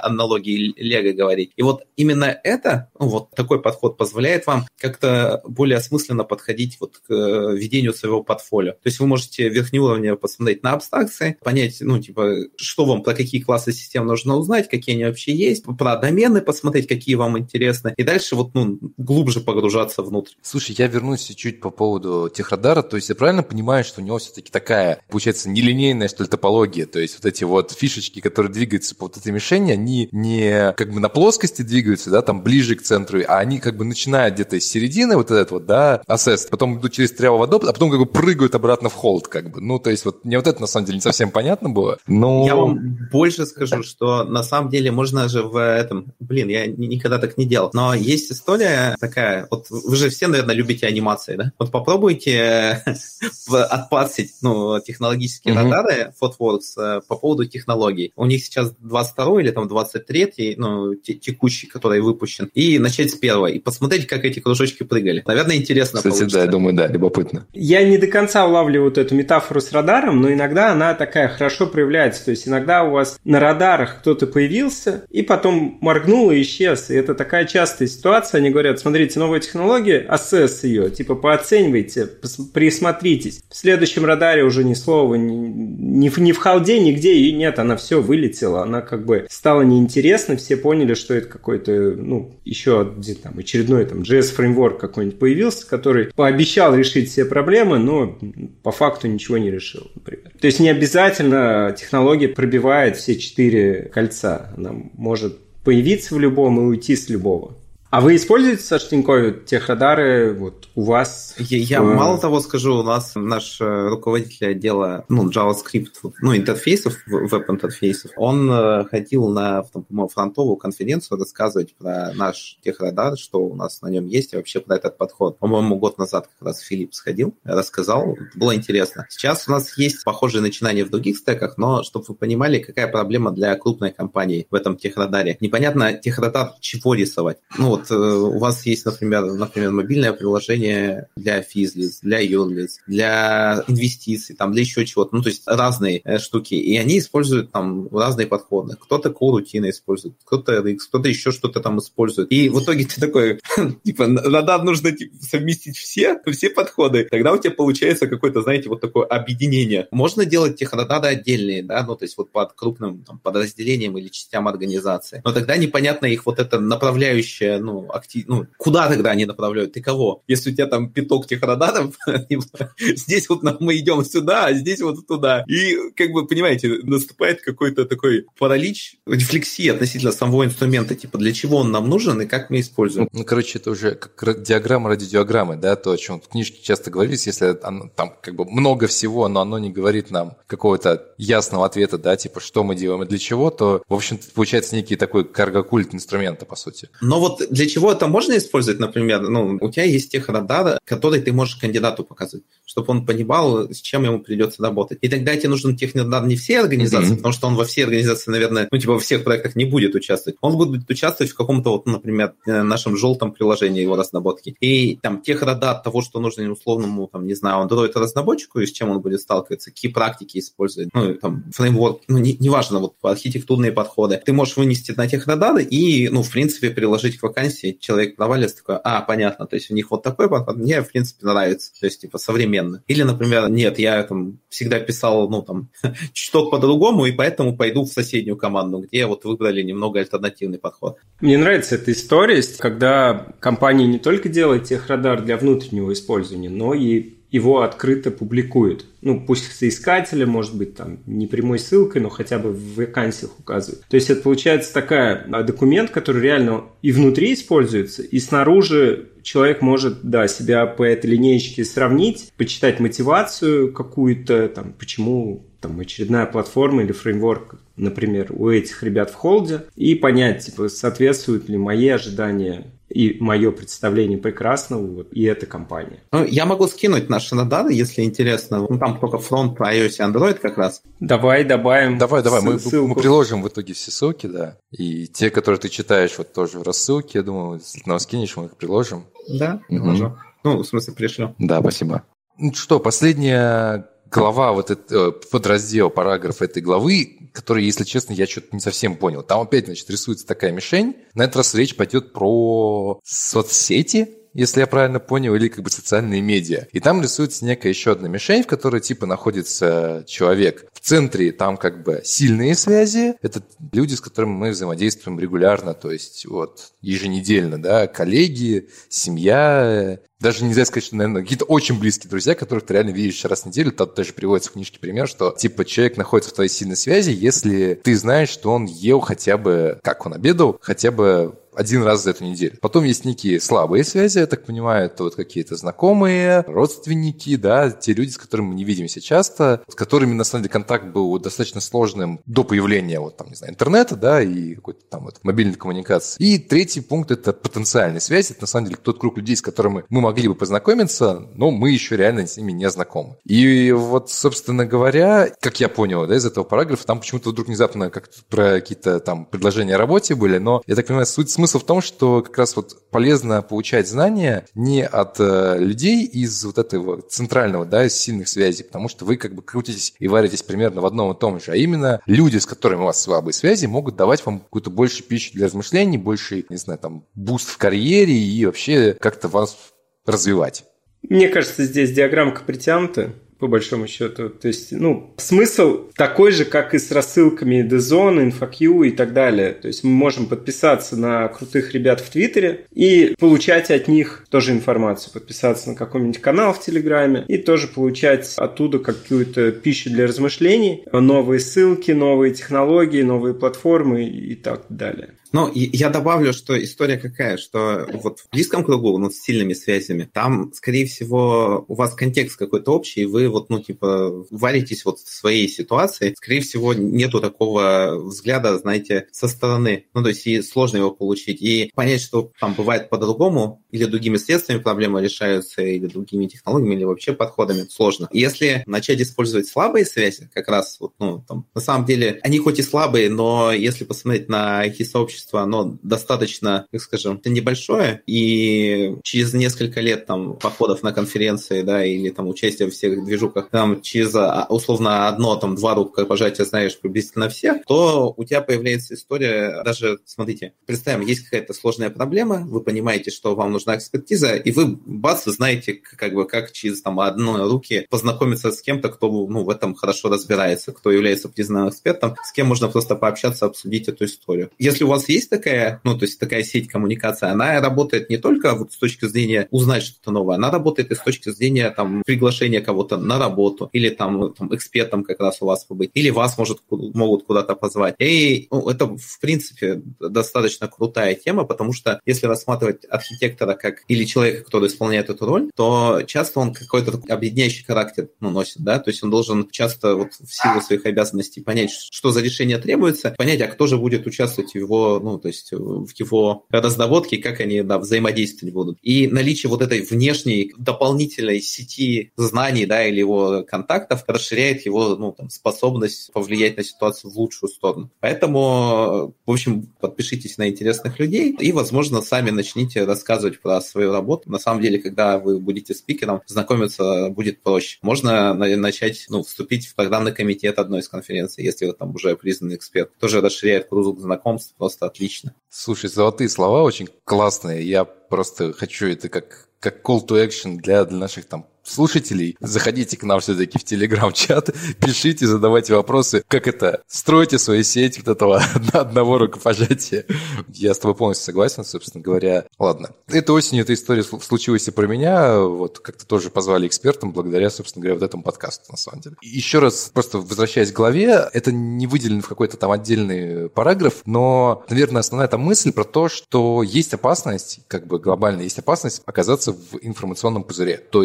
аналогии 0.05 0.75
Лего 0.77 1.13
говорить. 1.15 1.53
И 1.57 1.63
вот 1.63 1.85
именно 1.97 2.39
это, 2.43 2.91
ну, 2.99 3.09
вот 3.09 3.31
такой 3.31 3.61
подход 3.61 3.97
позволяет 4.09 4.47
вам 4.47 4.67
как-то 4.79 5.43
более 5.47 5.77
осмысленно 5.77 6.25
подходить 6.25 6.79
вот 6.81 6.97
к 6.97 7.13
э, 7.13 7.57
ведению 7.57 7.93
своего 7.93 8.23
портфолио. 8.23 8.73
То 8.73 8.87
есть 8.87 9.01
вы 9.01 9.07
можете 9.07 9.49
верхнее 9.51 9.83
уровень 9.83 10.17
посмотреть 10.17 10.63
на 10.63 10.73
абстракции, 10.73 11.37
понять, 11.45 11.77
ну, 11.81 11.99
типа, 11.99 12.37
что 12.57 12.87
вам, 12.87 13.03
про 13.03 13.13
какие 13.15 13.43
классы 13.43 13.73
систем 13.73 14.07
нужно 14.07 14.37
узнать, 14.37 14.71
какие 14.71 14.95
они 14.95 15.05
вообще 15.05 15.35
есть, 15.35 15.65
про 15.65 15.97
домены 15.97 16.41
посмотреть, 16.41 16.89
какие 16.89 17.17
вам 17.17 17.39
интересны, 17.39 17.93
и 17.99 18.03
дальше 18.03 18.35
вот, 18.35 18.55
ну, 18.55 18.79
глубже 18.97 19.41
погружаться 19.41 20.03
внутрь. 20.03 20.33
Слушай, 20.41 20.75
я 20.79 20.87
вернусь 20.87 21.27
чуть 21.37 21.61
по 21.61 21.71
поводу 21.71 22.31
техрадара, 22.35 22.81
то 22.81 22.97
есть 22.97 23.11
я 23.11 23.15
правильно 23.15 23.43
понимаю, 23.43 23.85
что 23.85 24.01
у 24.01 24.05
него 24.05 24.17
все-таки 24.19 24.51
такая, 24.51 25.03
получается, 25.09 25.51
нелинейная, 25.51 26.09
что 26.09 26.23
ли, 26.23 26.31
топология, 26.31 26.87
то 26.87 26.99
есть 26.99 27.17
вот 27.17 27.27
эти 27.27 27.45
вот 27.45 27.73
фишечки, 27.73 28.21
которые 28.21 28.51
двигаются 28.51 28.95
по 28.95 29.05
вот 29.05 29.19
этой 29.19 29.33
мишени, 29.33 29.73
они 29.73 30.09
не 30.13 30.73
как 30.79 30.93
бы 30.93 31.01
на 31.01 31.11
плоскости 31.11 31.61
двигаются, 31.61 32.09
да, 32.09 32.23
там 32.23 32.43
ближе 32.43 32.75
к 32.75 32.83
центру, 32.83 33.21
а 33.27 33.39
они 33.39 33.59
как 33.59 33.77
бы 33.77 33.85
начинают 33.99 34.35
где-то 34.35 34.57
из 34.57 34.69
середины 34.69 35.17
вот 35.17 35.31
этот 35.33 35.51
вот, 35.51 35.67
да, 35.67 36.03
ассест, 36.07 36.51
потом 36.51 36.79
идут 36.79 36.93
через 36.93 37.11
тряво 37.13 37.39
водоп, 37.39 37.65
а 37.65 37.73
потом 37.73 37.91
как 37.91 37.99
бы 37.99 38.07
прыгают 38.07 38.55
обратно 38.55 38.89
в 38.89 38.95
холд, 38.95 39.27
как 39.27 39.51
бы. 39.51 39.61
Ну, 39.61 39.81
то 39.81 39.91
есть 39.91 40.05
вот 40.05 40.25
мне 40.25 40.37
вот 40.37 40.47
это 40.47 40.61
на 40.61 40.69
самом 40.69 40.87
деле 40.87 40.97
не 40.99 41.03
совсем 41.03 41.33
понятно 41.33 41.69
было, 41.69 41.99
но... 42.07 42.47
Я 42.47 42.55
вам 42.55 42.97
больше 43.11 43.45
скажу, 43.47 43.83
что 43.83 44.23
на 44.23 44.45
самом 44.45 44.71
деле 44.71 44.93
можно 44.93 45.29
же 45.29 45.43
в 45.43 45.57
этом... 45.61 46.13
Блин, 46.21 46.49
я 46.49 46.67
никогда 46.67 47.19
так 47.19 47.37
не 47.39 47.45
делал. 47.45 47.71
Но 47.73 47.93
есть 47.93 48.31
история 48.31 48.95
такая, 49.01 49.49
вот 49.51 49.67
вы 49.69 49.97
же 49.97 50.11
все, 50.11 50.29
наверное, 50.29 50.55
любите 50.55 50.87
анимации, 50.87 51.35
да? 51.35 51.53
Вот 51.59 51.73
попробуйте 51.73 52.85
отпасить, 53.49 54.35
ну, 54.43 54.79
технологические 54.81 55.55
mm-hmm. 55.55 55.71
радары 55.71 56.15
Fotworks 56.23 56.79
э, 56.79 57.01
по 57.09 57.17
поводу 57.17 57.47
технологий. 57.47 58.13
У 58.15 58.27
них 58.27 58.45
сейчас 58.45 58.73
22 58.79 59.41
или 59.41 59.51
там 59.51 59.67
23 59.67 60.55
ну, 60.57 60.95
текущий, 60.95 61.67
который 61.67 62.01
выпущен, 62.01 62.49
и 62.55 62.79
начать 62.79 63.11
с 63.11 63.15
первого, 63.15 63.49
и 63.49 63.59
посмотреть 63.59 63.88
посмотреть, 63.89 64.07
как 64.07 64.25
эти 64.25 64.41
кружочки 64.41 64.83
прыгали. 64.83 65.23
Наверное, 65.27 65.57
интересно 65.57 65.99
Кстати, 65.99 66.13
получится. 66.13 66.39
да, 66.39 66.45
я 66.45 66.51
думаю, 66.51 66.75
да, 66.75 66.87
любопытно. 66.87 67.47
Я 67.53 67.83
не 67.85 67.99
до 67.99 68.07
конца 68.07 68.47
улавливаю 68.47 68.91
вот 68.91 68.99
эту 68.99 69.15
метафору 69.15 69.61
с 69.61 69.73
радаром, 69.73 70.21
но 70.21 70.33
иногда 70.33 70.73
она 70.73 70.95
такая 70.95 71.29
хорошо 71.29 71.67
проявляется. 71.67 72.25
То 72.25 72.31
есть 72.33 72.47
иногда 72.47 72.85
у 72.85 72.91
вас 72.91 73.19
на 73.25 73.41
радарах 73.41 73.99
кто-то 74.01 74.27
появился, 74.27 75.05
и 75.11 75.23
потом 75.23 75.79
моргнул 75.81 76.31
и 76.31 76.43
исчез. 76.43 76.91
И 76.91 76.95
это 76.95 77.15
такая 77.15 77.47
частая 77.47 77.89
ситуация. 77.89 78.39
Они 78.39 78.51
говорят, 78.51 78.79
смотрите, 78.79 79.19
новая 79.19 79.41
технология, 79.41 80.05
ассесс 80.09 80.65
ее, 80.65 80.91
типа 80.91 81.15
пооценивайте, 81.15 82.07
присмотритесь. 82.53 83.43
В 83.49 83.57
следующем 83.57 84.05
радаре 84.05 84.45
уже 84.45 84.65
ни 84.65 84.75
слова, 84.75 85.15
ни, 85.15 85.33
ни, 85.33 86.21
ни 86.21 86.33
в 86.33 86.39
халде, 86.39 86.79
нигде 86.79 87.15
и 87.15 87.33
нет, 87.33 87.59
она 87.59 87.77
все 87.77 88.01
вылетела. 88.01 88.63
Она 88.63 88.81
как 88.81 89.05
бы 89.05 89.27
стала 89.31 89.63
неинтересна, 89.63 90.37
все 90.37 90.57
поняли, 90.57 90.95
что 90.95 91.15
это 91.15 91.29
какой-то, 91.29 91.73
ну, 91.73 92.39
еще 92.45 92.85
там 93.23 93.39
очередной 93.39 93.78
очередной 93.79 93.87
там 93.87 94.03
JS 94.03 94.35
фреймворк 94.35 94.81
какой-нибудь 94.81 95.19
появился, 95.19 95.67
который 95.69 96.07
пообещал 96.15 96.75
решить 96.75 97.11
все 97.11 97.25
проблемы, 97.25 97.79
но 97.79 98.19
по 98.63 98.73
факту 98.73 99.09
ничего 99.09 99.39
не 99.39 99.51
решил, 99.51 99.91
например. 99.95 100.31
То 100.41 100.47
есть 100.47 100.61
не 100.61 100.69
обязательно 100.69 101.75
технология 101.79 102.29
пробивает 102.29 102.97
все 102.97 103.17
четыре 103.17 103.91
кольца. 103.93 104.53
Она 104.57 104.73
может 104.95 105.39
появиться 105.65 106.15
в 106.15 106.21
любом 106.21 106.59
и 106.59 106.63
уйти 106.63 106.97
с 106.97 107.09
любого. 107.09 107.57
А 107.91 108.03
вы 108.03 108.17
используете, 108.17 108.63
Саш 108.63 108.89
Тинькове, 108.89 109.33
техрадары 109.33 110.35
вот 110.35 110.69
у 110.75 110.83
вас? 110.83 111.35
Я, 111.39 111.57
я 111.57 111.83
мало 111.83 112.19
того 112.19 112.41
скажу, 112.41 112.81
у 112.81 112.83
нас 112.83 113.13
наш 113.15 113.63
э, 113.63 113.89
руководитель 113.89 114.49
отдела 114.49 115.07
ну, 115.09 115.31
JavaScript, 115.31 116.13
ну, 116.21 116.37
интерфейсов, 116.37 116.99
веб-интерфейсов, 117.07 118.11
он 118.17 118.51
э, 118.51 118.85
ходил 118.85 119.29
на, 119.29 119.63
по-моему, 119.63 120.09
фронтовую 120.09 120.57
конференцию 120.57 121.19
рассказывать 121.19 121.75
про 121.77 122.13
наш 122.13 122.59
техрадар, 122.63 123.17
что 123.17 123.39
у 123.39 123.55
нас 123.55 123.81
на 123.81 123.89
нем 123.89 124.07
есть, 124.07 124.35
и 124.35 124.37
вообще 124.37 124.61
про 124.61 124.77
этот 124.77 124.99
подход. 124.99 125.39
По-моему, 125.39 125.77
год 125.77 125.97
назад 125.97 126.29
как 126.39 126.47
раз 126.47 126.61
Филипп 126.61 126.93
сходил, 126.93 127.35
рассказал, 127.43 128.19
было 128.35 128.55
интересно. 128.55 129.07
Сейчас 129.09 129.49
у 129.49 129.53
нас 129.53 129.79
есть 129.79 130.05
похожие 130.05 130.43
начинания 130.43 130.85
в 130.85 130.91
других 130.91 131.17
стеках, 131.17 131.57
но 131.57 131.83
чтобы 131.83 132.05
вы 132.09 132.15
понимали, 132.15 132.59
какая 132.59 132.89
проблема 132.89 133.31
для 133.31 133.57
крупной 133.57 133.93
компании 133.93 134.47
в 134.51 134.55
этом 134.55 134.77
техрадаре. 134.77 135.39
Непонятно 135.41 135.95
техрадар 135.95 136.53
чего 136.61 136.93
рисовать. 136.93 137.39
Ну, 137.57 137.78
вот 137.79 137.91
э, 137.91 137.95
у 137.95 138.39
вас 138.39 138.67
есть, 138.67 138.85
например, 138.85 139.25
например, 139.33 139.71
мобильное 139.71 140.13
приложение 140.13 141.09
для 141.17 141.43
физлиц, 141.43 142.01
для 142.03 142.21
юрлиц, 142.21 142.81
для 142.87 143.65
инвестиций, 143.69 144.35
там, 144.37 144.53
для 144.53 144.63
еще 144.63 144.85
чего-то, 144.85 145.15
ну, 145.15 145.23
то 145.23 145.29
есть 145.29 145.43
разные 145.47 146.01
э, 146.05 146.19
штуки, 146.19 146.55
и 146.55 146.77
они 146.77 146.99
используют 146.99 147.53
там 147.53 147.89
разные 147.91 148.27
подходы. 148.27 148.77
Кто-то 148.81 149.11
core 149.11 149.43
использует, 149.43 150.15
кто-то 150.25 150.59
RX, 150.59 150.79
кто-то 150.89 151.09
еще 151.09 151.33
что-то 151.33 151.61
там 151.61 151.79
использует. 151.79 152.31
И 152.33 152.49
в 152.49 152.63
итоге 152.63 152.85
ты 152.85 153.01
такой, 153.01 153.41
типа, 153.85 154.07
надо 154.07 154.59
нужно 154.63 154.93
типа, 154.93 155.17
совместить 155.21 155.77
все, 155.77 156.21
все 156.27 156.51
подходы, 156.51 157.07
тогда 157.11 157.33
у 157.33 157.39
тебя 157.39 157.53
получается 157.53 158.07
какое-то, 158.07 158.43
знаете, 158.43 158.69
вот 158.69 158.81
такое 158.81 159.07
объединение. 159.07 159.89
Можно 159.91 160.25
делать 160.25 160.57
технодады 160.57 161.09
отдельные, 161.09 161.63
да, 161.63 161.85
ну, 161.85 161.97
то 161.97 162.05
есть 162.05 162.17
вот 162.17 162.31
под 162.31 162.53
крупным 162.53 163.05
там, 163.05 163.19
подразделением 163.19 163.97
или 163.99 164.09
частям 164.09 164.49
организации. 164.49 165.23
Но 165.25 165.33
тогда 165.33 165.57
непонятно 165.57 166.07
их 166.07 166.27
вот 166.27 166.39
это 166.39 166.59
направляющее, 166.59 167.59
ну, 167.69 167.87
актив... 167.91 168.25
ну, 168.27 168.47
куда 168.57 168.89
тогда 168.89 169.11
они 169.11 169.27
направляют, 169.27 169.77
и 169.77 169.81
кого? 169.81 170.23
Если 170.27 170.51
у 170.51 170.55
тебя 170.55 170.67
там 170.67 170.91
пяток 170.91 171.27
технодадов, 171.27 171.97
здесь 172.79 173.29
вот 173.29 173.43
мы 173.61 173.77
идем 173.77 174.05
сюда, 174.05 174.47
а 174.47 174.53
здесь 174.55 174.81
вот 174.81 175.07
туда. 175.07 175.45
И, 175.47 175.77
как 175.97 176.11
бы, 176.11 176.27
понимаете, 176.27 176.81
наступает 176.83 177.43
какой-то 177.43 177.85
такой 177.85 178.27
паралич, 178.39 178.97
рефлексии 179.07 179.69
относительно 179.69 180.13
самого 180.13 180.45
инструмента, 180.45 180.95
типа, 180.95 181.19
для 181.19 181.33
чего 181.33 181.59
он 181.59 181.71
нам 181.71 181.89
нужен 181.89 182.21
и 182.23 182.27
как 182.27 182.51
мы 182.51 182.61
используем. 182.61 183.09
Ну, 183.13 183.25
короче, 183.25 183.59
это 183.59 183.71
уже 183.71 183.95
как 183.95 184.43
диаграмма 184.43 184.89
ради 184.89 185.07
диаграммы, 185.07 185.57
да, 185.57 185.77
то, 185.77 185.91
о 185.91 185.97
чем 185.97 186.21
в 186.21 186.29
книжке 186.29 186.63
часто 186.63 186.91
говорилось, 186.91 187.27
если 187.27 187.57
оно, 187.63 187.89
там 187.95 188.15
как 188.21 188.35
бы 188.35 188.45
много 188.45 188.87
всего, 188.87 189.29
но 189.29 189.41
оно 189.41 189.59
не 189.59 189.71
говорит 189.71 190.11
нам 190.11 190.37
какого-то 190.47 191.05
ясного 191.19 191.67
ответа, 191.67 191.99
да, 191.99 192.17
типа, 192.17 192.41
что 192.41 192.65
мы 192.65 192.75
делаем 192.75 193.03
и 193.03 193.07
для 193.07 193.19
чего, 193.19 193.51
то, 193.51 193.83
в 193.89 193.95
общем-то, 193.95 194.27
получается 194.35 194.75
некий 194.75 194.97
такой 194.97 195.25
каргокульт 195.25 195.95
инструмента, 195.95 196.47
по 196.47 196.57
сути. 196.57 196.89
Но 197.01 197.21
вот 197.21 197.43
для 197.59 197.69
чего 197.69 197.91
это 197.91 198.07
можно 198.07 198.37
использовать, 198.37 198.79
например, 198.79 199.21
ну, 199.23 199.59
у 199.61 199.71
тебя 199.71 199.83
есть 199.83 200.13
техрадар, 200.13 200.79
который 200.85 201.21
ты 201.21 201.33
можешь 201.33 201.57
кандидату 201.57 202.05
показывать, 202.05 202.45
чтобы 202.65 202.93
он 202.93 203.05
понимал, 203.05 203.69
с 203.73 203.81
чем 203.81 204.05
ему 204.05 204.21
придется 204.21 204.63
работать. 204.63 204.99
И 205.03 205.09
тогда 205.09 205.37
тебе 205.37 205.49
нужен 205.49 205.77
техрадар 205.77 206.25
не 206.25 206.37
все 206.37 206.61
организации, 206.61 207.15
mm-hmm. 207.15 207.17
потому 207.17 207.33
что 207.33 207.49
он 207.49 207.57
во 207.57 207.65
всей 207.65 207.83
организации, 207.83 208.31
наверное, 208.31 208.69
ну, 208.71 208.79
типа, 208.79 208.93
во 208.93 209.01
всех 209.01 209.25
проектах 209.25 209.57
не 209.57 209.65
будет 209.65 209.97
участвовать. 209.97 210.39
Он 210.41 210.57
будет 210.57 210.89
участвовать 210.89 211.33
в 211.33 211.35
каком-то, 211.35 211.71
вот, 211.71 211.87
например, 211.87 212.35
э, 212.47 212.63
нашем 212.63 212.97
желтом 212.97 213.33
приложении 213.33 213.83
его 213.83 213.97
разработки. 213.97 214.57
И 214.61 214.97
там 215.03 215.21
техрадар 215.21 215.83
того, 215.83 216.01
что 216.01 216.21
нужно 216.21 216.49
условному, 216.53 217.09
там, 217.09 217.27
не 217.27 217.35
знаю, 217.35 217.67
Android-разработчику, 217.67 218.61
и 218.61 218.67
с 218.67 218.71
чем 218.71 218.91
он 218.91 219.01
будет 219.01 219.21
сталкиваться, 219.21 219.71
какие 219.71 219.91
практики 219.91 220.39
использует, 220.39 220.91
ну, 220.95 221.15
там, 221.15 221.45
фреймворк, 221.53 222.03
ну, 222.07 222.19
не, 222.19 222.37
неважно, 222.39 222.79
вот, 222.79 222.95
архитектурные 223.03 223.73
подходы. 223.73 224.23
Ты 224.25 224.33
можешь 224.33 224.57
вынести 224.57 224.93
на 224.97 225.09
техрадары 225.09 225.65
и, 225.65 226.09
ну, 226.09 226.23
в 226.23 226.31
принципе, 226.31 226.71
приложить 226.71 227.19
к 227.19 227.23
вакансии. 227.25 227.48
Человек 227.81 228.17
провалится 228.17 228.59
такой, 228.59 228.77
а, 228.85 229.03
понятно, 229.03 229.47
то 229.47 229.57
есть 229.57 229.71
у 229.71 229.75
них 229.75 229.91
вот 229.91 230.03
такой 230.03 230.29
подход, 230.29 230.57
мне, 230.57 230.83
в 230.83 230.91
принципе, 230.91 231.27
нравится, 231.27 231.73
то 231.79 231.87
есть, 231.87 232.01
типа, 232.01 232.19
современно. 232.19 232.83
Или, 232.87 233.03
например, 233.03 233.49
нет, 233.49 233.79
я 233.79 234.03
там 234.03 234.39
всегда 234.49 234.81
писал, 234.81 235.29
ну, 235.29 235.43
там, 235.43 235.69
чуток 236.13 236.51
по-другому, 236.51 237.07
и 237.07 237.13
поэтому 237.13 237.57
пойду 237.57 237.85
в 237.85 237.89
соседнюю 237.89 238.37
команду, 238.37 238.81
где 238.81 239.07
вот 239.07 239.25
выбрали 239.25 239.63
немного 239.63 240.01
альтернативный 240.01 240.59
подход. 240.59 240.99
Мне 241.21 241.39
нравится 241.39 241.75
эта 241.75 241.93
история, 241.93 242.43
когда 242.59 243.29
компания 243.41 243.87
не 243.87 243.99
только 243.99 244.29
делает 244.29 244.65
техрадар 244.65 245.23
для 245.23 245.37
внутреннего 245.37 245.93
использования, 245.93 246.51
но 246.51 246.75
и 246.75 247.18
его 247.31 247.63
открыто 247.63 248.11
публикуют. 248.11 248.87
Ну, 249.03 249.21
пусть 249.21 249.53
соискателя, 249.53 250.27
может 250.27 250.57
быть, 250.57 250.75
там, 250.75 250.99
не 251.07 251.27
прямой 251.27 251.59
ссылкой, 251.59 252.01
но 252.01 252.09
хотя 252.09 252.39
бы 252.39 252.53
в 252.53 252.77
вакансиях 252.77 253.39
указывают. 253.39 253.85
То 253.89 253.97
есть 253.97 254.11
это 254.11 254.23
получается 254.23 254.73
такая 254.73 255.27
а, 255.31 255.43
документ, 255.43 255.91
который 255.91 256.23
реально 256.23 256.65
и 256.83 256.91
внутри 256.93 257.35
используется, 257.35 258.03
и 258.03 258.19
снаружи 258.19 259.11
человек 259.23 259.61
может, 259.61 260.03
да, 260.03 260.27
себя 260.27 260.67
по 260.67 260.83
этой 260.83 261.11
линейке 261.11 261.65
сравнить, 261.65 262.33
почитать 262.37 262.81
мотивацию 262.81 263.73
какую-то, 263.73 264.49
там, 264.49 264.73
почему 264.73 265.45
там 265.61 265.79
очередная 265.81 266.27
платформа 266.27 266.83
или 266.83 266.93
фреймворк, 266.93 267.57
например, 267.77 268.29
у 268.31 268.49
этих 268.49 268.83
ребят 268.83 269.11
в 269.11 269.15
холде, 269.15 269.65
и 269.77 269.95
понять, 269.95 270.47
типа, 270.47 270.69
соответствуют 270.69 271.49
ли 271.49 271.57
мои 271.57 271.89
ожидания 271.89 272.73
и 272.89 273.17
мое 273.21 273.51
представление 273.51 274.19
прекрасного, 274.19 274.87
вот, 274.87 275.09
и 275.13 275.25
эта 275.25 275.47
компания. 275.47 276.01
Ну, 276.13 276.25
я 276.25 276.47
могу 276.47 276.67
скинуть 276.67 277.09
наши 277.09 277.35
наданы, 277.35 277.71
если 277.71 278.03
интересно. 278.03 278.67
Ну, 278.69 278.79
там 278.79 278.99
только 278.99 279.19
фронт 279.19 279.59
iOS 279.59 279.97
и 279.99 280.03
Android 280.03 280.35
как 280.35 280.57
раз. 280.59 280.83
Давай 281.01 281.45
добавим 281.45 281.99
Давай, 281.99 282.23
давай, 282.23 282.41
мы, 282.43 282.53
мы 282.55 282.95
приложим 282.95 283.43
в 283.43 283.49
итоге 283.49 283.75
все 283.75 283.91
ссылки, 283.91 284.27
да. 284.27 284.57
И 284.71 285.07
те, 285.07 285.31
которые 285.31 285.61
ты 285.61 285.69
читаешь, 285.69 286.17
вот 286.19 286.33
тоже 286.33 286.59
в 286.59 286.63
рассылке, 286.63 287.19
я 287.19 287.23
думаю, 287.23 287.59
если 287.59 287.81
ты 287.81 287.89
нам 287.89 287.99
скинешь, 287.99 288.37
мы 288.37 288.47
их 288.47 288.57
приложим. 288.57 289.07
Да, 289.29 289.61
угу. 289.69 290.17
Ну, 290.45 290.59
в 290.59 290.65
смысле, 290.65 290.95
пришлю. 290.95 291.35
Да, 291.39 291.61
спасибо. 291.61 292.05
Ну 292.39 292.55
что, 292.55 292.79
последняя 292.79 293.89
глава, 294.11 294.53
вот 294.53 294.71
это, 294.71 294.95
э, 294.95 295.13
подраздел, 295.31 295.91
параграф 295.91 296.43
этой 296.43 296.63
главы, 296.63 297.31
который, 297.33 297.65
если 297.65 297.85
честно, 297.85 298.13
я 298.13 298.27
что-то 298.27 298.49
не 298.53 298.61
совсем 298.61 298.97
понял. 298.97 299.23
Там 299.23 299.41
опять, 299.41 299.67
значит, 299.67 299.89
рисуется 299.91 300.27
такая 300.27 300.53
мишень. 300.53 300.97
На 301.15 301.25
этот 301.25 301.37
раз 301.37 301.55
речь 301.55 301.77
пойдет 301.77 302.13
про 302.13 303.01
соцсети, 303.05 304.18
если 304.35 304.61
я 304.61 304.67
правильно 304.67 305.01
понял, 305.01 305.35
или 305.35 305.49
как 305.49 305.65
бы 305.65 305.71
социальные 305.71 306.21
медиа. 306.21 306.67
И 306.73 306.81
там 306.81 307.03
рисуется 307.03 307.45
некая 307.45 307.71
еще 307.71 307.93
одна 307.93 308.09
мишень, 308.09 308.43
в 308.43 308.47
которой 308.47 308.81
типа 308.81 309.07
находится 309.07 310.05
человек. 310.07 310.67
В 310.73 310.81
центре 310.81 311.33
там 311.33 311.57
как 311.57 311.83
бы 311.83 312.03
сильные 312.05 312.55
связи. 312.55 313.15
Это 313.23 313.43
люди, 313.73 313.95
с 313.95 314.01
которыми 314.01 314.33
мы 314.33 314.51
взаимодействуем 314.51 315.19
регулярно, 315.19 315.75
то 315.75 315.91
есть 315.91 316.27
вот 316.27 316.73
еженедельно, 316.81 317.61
да, 317.61 317.87
коллеги, 317.87 318.69
семья, 318.89 319.99
даже 320.21 320.45
нельзя 320.45 320.65
сказать, 320.65 320.85
что, 320.85 320.97
наверное, 320.97 321.23
какие-то 321.23 321.45
очень 321.45 321.79
близкие 321.79 322.11
друзья, 322.11 322.35
которых 322.35 322.67
ты 322.67 322.75
реально 322.75 322.91
видишь 322.91 323.25
раз 323.25 323.43
в 323.43 323.47
неделю. 323.47 323.71
Тут 323.71 323.95
даже 323.95 324.13
приводится 324.13 324.51
в 324.51 324.55
книжке 324.55 324.79
пример, 324.81 325.07
что, 325.07 325.35
типа, 325.37 325.65
человек 325.65 325.97
находится 325.97 326.31
в 326.31 326.35
твоей 326.35 326.51
сильной 326.51 326.77
связи, 326.77 327.11
если 327.11 327.75
ты 327.75 327.97
знаешь, 327.97 328.29
что 328.29 328.53
он 328.53 328.65
ел 328.65 329.01
хотя 329.01 329.37
бы, 329.37 329.79
как 329.83 330.07
он 330.07 330.15
обедал, 330.15 330.59
хотя 330.61 330.91
бы 330.91 331.39
один 331.59 331.83
раз 331.83 332.05
за 332.05 332.11
эту 332.11 332.25
неделю. 332.25 332.57
Потом 332.61 332.85
есть 332.85 333.05
некие 333.05 333.41
слабые 333.41 333.85
связи, 333.85 334.19
я 334.19 334.27
так 334.27 334.45
понимаю, 334.45 334.87
это 334.87 335.05
вот 335.05 335.17
какие-то 335.17 335.57
знакомые, 335.57 336.45
родственники, 336.47 337.37
да, 337.37 337.71
те 337.71 337.93
люди, 337.93 338.11
с 338.11 338.19
которыми 338.19 338.49
мы 338.49 338.55
не 338.55 338.65
видимся 338.65 339.01
часто, 339.01 339.63
с 339.69 339.75
которыми, 339.75 340.15
на 340.15 340.25
самом 340.25 340.45
деле, 340.45 340.53
контакт 340.53 340.87
был 340.87 341.19
достаточно 341.19 341.61
сложным 341.61 342.21
до 342.27 342.45
появления, 342.45 343.01
вот 343.01 343.17
там, 343.17 343.29
не 343.29 343.35
знаю, 343.35 343.53
интернета, 343.53 343.97
да, 343.97 344.23
и 344.23 344.55
какой-то 344.55 344.81
там 344.89 345.05
вот 345.05 345.19
мобильной 345.23 345.57
коммуникации. 345.57 346.23
И 346.23 346.39
третий 346.39 346.81
пункт– 346.81 347.11
это 347.13 347.33
потенциальная 347.33 348.01
связь. 348.01 348.31
Это, 348.31 348.43
на 348.43 348.47
самом 348.47 348.67
деле, 348.67 348.79
тот 348.83 348.99
круг 348.99 349.17
людей, 349.17 349.37
с 349.37 349.43
которыми 349.43 349.85
мы 349.89 350.01
могли 350.01 350.29
бы 350.29 350.35
познакомиться, 350.35 351.29
но 351.35 351.51
мы 351.51 351.71
еще 351.71 351.97
реально 351.97 352.27
с 352.27 352.37
ними 352.37 352.53
не 352.53 352.71
знакомы. 352.71 353.17
И 353.25 353.73
вот, 353.73 354.11
собственно 354.11 354.65
говоря, 354.65 355.31
как 355.41 355.61
я 355.61 355.69
понял, 355.69 356.07
да, 356.07 356.17
из 356.17 356.25
этого 356.25 356.45
параграфа, 356.45 356.87
там 356.87 357.01
почему-то 357.01 357.31
вдруг 357.31 357.49
внезапно 357.49 357.91
как 357.91 358.09
про 358.29 358.53
какие-то 358.61 359.01
там 359.01 359.27
предложения 359.27 359.75
о 359.75 359.79
работе 359.79 360.15
были, 360.15 360.39
но 360.39 360.63
я 360.67 360.77
так 360.77 360.87
понимаю, 360.87 361.07
суть, 361.07 361.31
смысл 361.49 361.65
в 361.65 361.67
том, 361.67 361.81
что 361.81 362.23
как 362.23 362.37
раз 362.37 362.57
вот 362.57 362.91
полезно 362.91 363.41
получать 363.43 363.89
знания 363.89 364.45
не 364.55 364.85
от 364.85 365.17
э, 365.19 365.57
людей 365.59 366.05
из 366.05 366.45
вот 366.45 366.59
этого 366.59 367.01
центрального, 367.01 367.65
да, 367.65 367.87
из 367.87 367.95
сильных 367.95 368.29
связей, 368.29 368.65
потому 368.65 368.89
что 368.89 369.07
вы 369.07 369.17
как 369.17 369.35
бы 369.35 369.41
крутитесь 369.41 369.95
и 369.99 370.09
варитесь 370.09 370.43
примерно 370.43 370.83
в 370.83 370.87
одном 370.87 371.13
и 371.13 371.19
том 371.19 371.41
же, 371.41 371.53
а 371.53 371.57
именно 371.57 372.01
люди, 372.05 372.37
с 372.37 372.45
которыми 372.45 372.83
у 372.83 372.85
вас 372.85 373.03
слабые 373.03 373.33
связи, 373.33 373.67
могут 373.67 373.97
давать 373.97 374.25
вам 374.27 374.41
какую-то 374.41 374.71
больше 374.71 375.03
пищу 375.03 375.33
для 375.33 375.47
размышлений, 375.47 375.97
больше, 375.97 376.45
не 376.51 376.57
знаю, 376.57 376.79
там, 376.79 377.07
буст 377.15 377.49
в 377.49 377.57
карьере 377.57 378.15
и 378.15 378.45
вообще 378.45 378.95
как-то 379.01 379.29
вас 379.29 379.57
развивать. 380.05 380.65
Мне 381.03 381.29
кажется, 381.29 381.65
здесь 381.65 381.93
диаграммка 381.93 382.43
притянута 382.45 383.15
по 383.39 383.47
большому 383.47 383.87
счету. 383.87 384.29
То 384.29 384.49
есть, 384.49 384.73
ну, 384.73 385.15
смысл 385.17 385.89
такой 385.95 386.33
же, 386.33 386.45
как 386.45 386.75
и 386.75 386.79
с 386.79 386.91
рассылками 386.91 387.67
DZone, 387.69 388.31
InfoQ 388.31 388.89
и 388.89 388.91
так 388.91 389.13
далее. 389.13 389.53
То 389.53 389.69
есть 389.69 389.85
мы 389.85 389.91
можем 389.91 390.27
подписаться 390.27 390.97
на 390.97 391.29
крутых 391.29 391.73
ребят 391.75 392.01
в 392.01 392.11
Твиттере 392.11 392.67
и 392.73 393.15
получать 393.19 393.71
от 393.71 393.89
них 393.89 394.27
тоже 394.31 394.53
информацию. 394.53 395.13
Подписаться 395.13 395.71
на 395.71 395.75
какой-нибудь 395.77 396.21
канал 396.21 396.53
в 396.53 396.61
Телеграме 396.61 397.25
и 397.29 397.39
тоже 397.39 397.69
получать 397.69 398.35
оттуда 398.37 398.79
какую-то 398.79 399.53
пищу 399.53 399.91
для 399.91 400.07
размышлений, 400.07 400.85
новые 400.93 401.41
ссылки, 401.41 401.93
новые 401.93 402.35
технологии, 402.35 403.03
новые 403.03 403.35
платформы 403.35 404.05
и 404.05 404.35
так 404.35 404.65
далее. 404.69 405.15
Ну, 405.33 405.51
я 405.55 405.91
добавлю, 405.91 406.33
что 406.33 406.63
история 406.63 406.97
какая, 406.97 407.37
что 407.37 407.87
вот 407.93 408.21
в 408.21 408.31
близком 408.31 408.65
кругу, 408.65 408.97
ну, 408.99 409.11
с 409.11 409.21
сильными 409.21 409.53
связями, 409.53 410.09
там, 410.13 410.53
скорее 410.55 410.87
всего, 410.87 411.65
у 411.69 411.75
вас 411.75 411.95
контекст 411.95 412.39
какой-то 412.39 412.73
общий, 412.73 413.03
и 413.03 413.07
вы 413.07 413.29
вот, 413.29 413.51
ну, 413.51 413.61
типа, 413.61 414.25
варитесь 414.31 414.85
вот 414.85 414.99
в 415.01 415.09
своей 415.09 415.49
ситуации. 415.49 416.15
Скорее 416.17 416.41
всего, 416.41 416.75
нету 416.75 417.21
такого 417.21 417.99
взгляда, 417.99 418.57
знаете, 418.59 419.07
со 419.13 419.29
стороны. 419.29 419.87
Ну, 419.95 420.03
то 420.03 420.09
есть 420.09 420.27
и 420.27 420.43
сложно 420.43 420.79
его 420.79 420.91
получить. 420.91 421.43
И 421.43 421.71
понять, 421.75 422.01
что 422.01 422.33
там 422.41 422.55
бывает 422.55 422.89
по-другому, 422.89 423.63
или 423.71 423.85
другими 423.85 424.17
средствами 424.17 424.59
проблемы 424.59 425.03
решаются, 425.03 425.63
или 425.63 425.87
другими 425.87 426.27
технологиями, 426.27 426.77
или 426.77 426.85
вообще 426.85 427.13
подходами, 427.13 427.67
сложно. 427.69 428.09
Если 428.13 428.63
начать 428.67 429.01
использовать 429.01 429.47
слабые 429.47 429.85
связи, 429.85 430.31
как 430.33 430.49
раз 430.49 430.79
вот, 430.81 430.93
ну, 430.99 431.25
там, 431.29 431.47
на 431.55 431.61
самом 431.61 431.87
деле, 431.87 432.21
они 432.23 432.39
хоть 432.39 432.59
и 432.59 432.63
слабые, 432.63 433.11
но 433.11 433.53
если 433.53 433.85
посмотреть 433.85 434.29
на 434.29 434.67
IT-сообщество, 434.67 435.18
сообщество, 435.19 435.43
оно 435.43 435.79
достаточно, 435.83 436.67
как 436.71 436.81
скажем, 436.81 437.21
небольшое, 437.25 438.03
и 438.07 438.97
через 439.03 439.35
несколько 439.35 439.81
лет 439.81 440.07
там 440.07 440.37
походов 440.37 440.83
на 440.83 440.93
конференции, 440.93 441.63
да, 441.63 441.85
или 441.85 442.11
там 442.11 442.29
участия 442.29 442.67
в 442.67 442.71
всех 442.71 443.05
движухах, 443.05 443.51
там 443.51 443.83
через 443.83 444.15
а, 444.15 444.47
условно 444.49 445.09
одно, 445.09 445.37
там 445.37 445.57
два 445.57 445.75
рукопожатия 445.75 446.45
знаешь 446.45 446.79
приблизительно 446.79 447.29
всех, 447.29 447.65
то 447.67 448.15
у 448.17 448.25
тебя 448.25 448.41
появляется 448.41 448.95
история, 448.95 449.63
даже, 449.65 449.99
смотрите, 450.05 450.53
представим, 450.67 451.07
есть 451.07 451.25
какая-то 451.25 451.53
сложная 451.53 451.91
проблема, 451.91 452.47
вы 452.47 452.61
понимаете, 452.61 453.11
что 453.11 453.35
вам 453.35 453.53
нужна 453.53 453.77
экспертиза, 453.77 454.37
и 454.37 454.51
вы, 454.51 454.79
бац, 454.87 455.25
знаете, 455.25 455.75
как 455.75 456.15
бы, 456.15 456.27
как 456.27 456.53
через 456.53 456.83
там 456.83 457.01
одной 457.01 457.49
руки 457.49 457.87
познакомиться 457.91 458.53
с 458.53 458.63
кем-то, 458.63 458.89
кто 458.89 459.09
ну, 459.09 459.45
в 459.45 459.51
этом 459.51 459.75
хорошо 459.75 460.09
разбирается, 460.09 460.73
кто 460.73 460.91
является 460.91 461.29
признанным 461.29 461.69
экспертом, 461.69 462.17
с 462.23 462.33
кем 462.33 462.47
можно 462.47 462.69
просто 462.69 462.95
пообщаться, 462.95 463.47
обсудить 463.47 463.89
эту 463.89 464.05
историю. 464.05 464.51
Если 464.59 464.85
у 464.85 464.89
вас 464.89 465.08
есть 465.09 465.31
такая, 465.31 465.81
ну, 465.85 465.97
то 465.97 466.05
есть 466.05 466.19
такая 466.19 466.43
сеть 466.43 466.69
коммуникации, 466.69 467.29
она 467.29 467.61
работает 467.61 468.11
не 468.11 468.19
только 468.19 468.55
вот 468.55 468.73
с 468.73 468.79
точки 468.79 469.07
зрения 469.07 469.49
узнать 469.51 469.83
что-то 469.83 470.11
новое, 470.11 470.37
она 470.37 470.51
работает 470.51 470.91
и 470.91 470.95
с 470.95 471.01
точки 471.01 471.31
зрения 471.31 471.71
там 471.71 472.03
приглашения 472.05 472.61
кого-то 472.61 472.97
на 472.97 473.19
работу 473.19 473.69
или 473.73 473.91
там, 473.91 474.33
там 474.35 474.55
экспертом 474.55 475.05
как 475.05 475.21
раз 475.21 475.39
у 475.41 475.47
вас 475.47 475.65
побыть, 475.65 475.91
или 475.95 476.11
вас 476.11 476.39
может, 476.39 476.59
могут 476.71 477.25
куда-то 477.25 477.55
позвать. 477.55 477.95
И 477.99 478.49
ну, 478.51 478.69
это, 478.69 478.87
в 478.87 479.21
принципе, 479.21 479.83
достаточно 480.01 480.69
крутая 480.69 481.15
тема, 481.15 481.45
потому 481.45 481.73
что 481.73 482.01
если 482.07 482.27
рассматривать 482.27 482.85
архитектора 482.89 483.55
как 483.55 483.83
или 483.89 484.05
человека, 484.05 484.45
который 484.45 484.69
исполняет 484.69 485.11
эту 485.11 485.27
роль, 485.27 485.51
то 485.55 486.03
часто 486.07 486.41
он 486.41 486.53
какой-то 486.53 487.01
объединяющий 487.09 487.65
характер 487.65 488.09
ну, 488.21 488.31
носит, 488.31 488.59
да, 488.59 488.79
то 488.79 488.91
есть 488.91 489.03
он 489.03 489.11
должен 489.11 489.49
часто 489.51 489.95
вот 489.95 490.13
в 490.13 490.35
силу 490.35 490.61
своих 490.61 490.87
обязанностей 490.87 491.41
понять, 491.41 491.71
что 491.71 492.11
за 492.11 492.21
решение 492.21 492.59
требуется, 492.59 493.15
понять, 493.17 493.41
а 493.41 493.49
кто 493.49 493.67
же 493.67 493.79
будет 493.79 494.07
участвовать 494.07 494.53
в 494.53 494.57
его, 494.57 494.98
ну, 495.01 495.19
то 495.19 495.29
есть 495.29 495.53
в 495.53 495.91
его 495.97 496.45
раздоводке, 496.51 497.19
как 497.19 497.41
они, 497.41 497.63
да, 497.63 497.79
взаимодействовать 497.79 498.55
будут. 498.55 498.79
И 498.83 499.07
наличие 499.07 499.51
вот 499.51 499.63
этой 499.63 499.83
внешней 499.83 500.53
дополнительной 500.59 501.41
сети 501.41 502.13
знаний, 502.17 502.67
да, 502.67 502.87
или 502.87 502.99
его 502.99 503.45
контактов 503.45 504.05
расширяет 504.07 504.67
его, 504.67 504.97
ну, 504.97 505.13
там, 505.13 505.31
способность 505.31 506.13
повлиять 506.13 506.57
на 506.57 506.65
ситуацию 506.65 507.11
в 507.11 507.19
лучшую 507.19 507.51
сторону. 507.51 507.91
Поэтому, 508.01 509.15
в 509.27 509.31
общем, 509.31 509.69
подпишитесь 509.81 510.39
на 510.39 510.49
интересных 510.49 510.99
людей 510.99 511.35
и, 511.39 511.53
возможно, 511.53 512.03
сами 512.03 512.31
начните 512.31 512.85
рассказывать 512.85 513.41
про 513.41 513.61
свою 513.61 513.93
работу. 513.93 514.31
На 514.31 514.39
самом 514.39 514.63
деле, 514.63 514.79
когда 514.79 515.19
вы 515.19 515.39
будете 515.39 515.75
спикером, 515.75 516.23
знакомиться 516.27 517.11
будет 517.11 517.43
проще. 517.43 517.79
Можно 517.83 518.35
начать, 518.35 519.07
ну, 519.09 519.23
вступить 519.23 519.67
в 519.67 519.75
программный 519.75 520.13
комитет 520.13 520.59
одной 520.59 520.81
из 520.81 520.89
конференций, 520.89 521.45
если 521.45 521.67
вы 521.67 521.73
там 521.73 521.95
уже 521.95 522.17
признанный 522.17 522.57
эксперт. 522.57 522.91
Тоже 522.99 523.21
расширяет 523.21 523.69
круг 523.69 524.01
знакомств 524.01 524.55
просто 524.57 524.87
отлично. 524.89 525.35
Слушай, 525.49 525.89
золотые 525.89 526.29
слова 526.29 526.63
очень 526.63 526.89
классные. 527.05 527.63
Я 527.69 527.85
просто 527.85 528.53
хочу 528.53 528.89
это 528.89 529.09
как, 529.09 529.49
как 529.61 529.89
call 529.89 530.07
to 530.07 530.27
action 530.27 530.57
для, 530.57 530.85
для 530.85 530.99
наших 530.99 531.27
там 531.27 531.47
слушателей, 531.69 532.37
заходите 532.41 532.97
к 532.97 533.03
нам 533.05 533.21
все-таки 533.21 533.59
в 533.59 533.65
телеграм-чат, 533.65 534.51
пишите, 534.81 535.27
задавайте 535.27 535.75
вопросы, 535.75 536.23
как 536.29 536.47
это, 536.47 536.83
стройте 536.87 537.39
свою 537.39 537.63
сеть 537.63 537.99
вот 537.99 538.09
этого 538.09 538.43
одного 538.73 539.19
рукопожатия. 539.19 540.05
Я 540.49 540.75
с 540.75 540.79
тобой 540.79 540.95
полностью 540.95 541.27
согласен, 541.27 541.65
собственно 541.65 542.03
говоря. 542.03 542.47
Ладно, 542.59 542.91
этой 543.09 543.31
осенью 543.31 543.65
эта 543.65 543.75
история 543.75 544.03
случилась 544.03 544.69
и 544.69 544.71
про 544.71 544.87
меня, 544.87 545.41
вот 545.41 545.79
как-то 545.79 546.07
тоже 546.07 546.31
позвали 546.31 546.67
экспертам 546.67 547.13
благодаря, 547.13 547.51
собственно 547.51 547.83
говоря, 547.83 547.99
вот 548.01 548.05
этому 548.05 548.23
подкасту, 548.23 548.71
на 548.71 548.79
самом 548.79 549.01
деле. 549.01 549.17
Еще 549.23 549.59
раз, 549.59 549.91
просто 549.93 550.19
возвращаясь 550.19 550.73
к 550.73 550.77
главе, 550.77 551.29
это 551.33 551.53
не 551.53 551.87
выделено 551.87 552.21
в 552.21 552.29
какой-то 552.29 552.57
там 552.57 552.71
отдельный 552.71 553.49
параграф, 553.49 554.03
но, 554.05 554.65
наверное, 554.69 555.01
основная 555.01 555.29
там 555.29 555.41
мысль 555.41 555.73
про 555.73 555.85
то, 555.85 556.09
что 556.09 556.63
есть 556.63 556.95
опасность, 556.95 557.61
как 557.69 557.87
бы 557.87 557.99
глобальная 557.99 558.45
есть 558.45 558.59
опасность 558.59 559.03
оказаться 559.07 559.53
в 559.53 559.79
информационном 559.83 560.45
пузыре. 560.45 560.79
То 560.79 561.03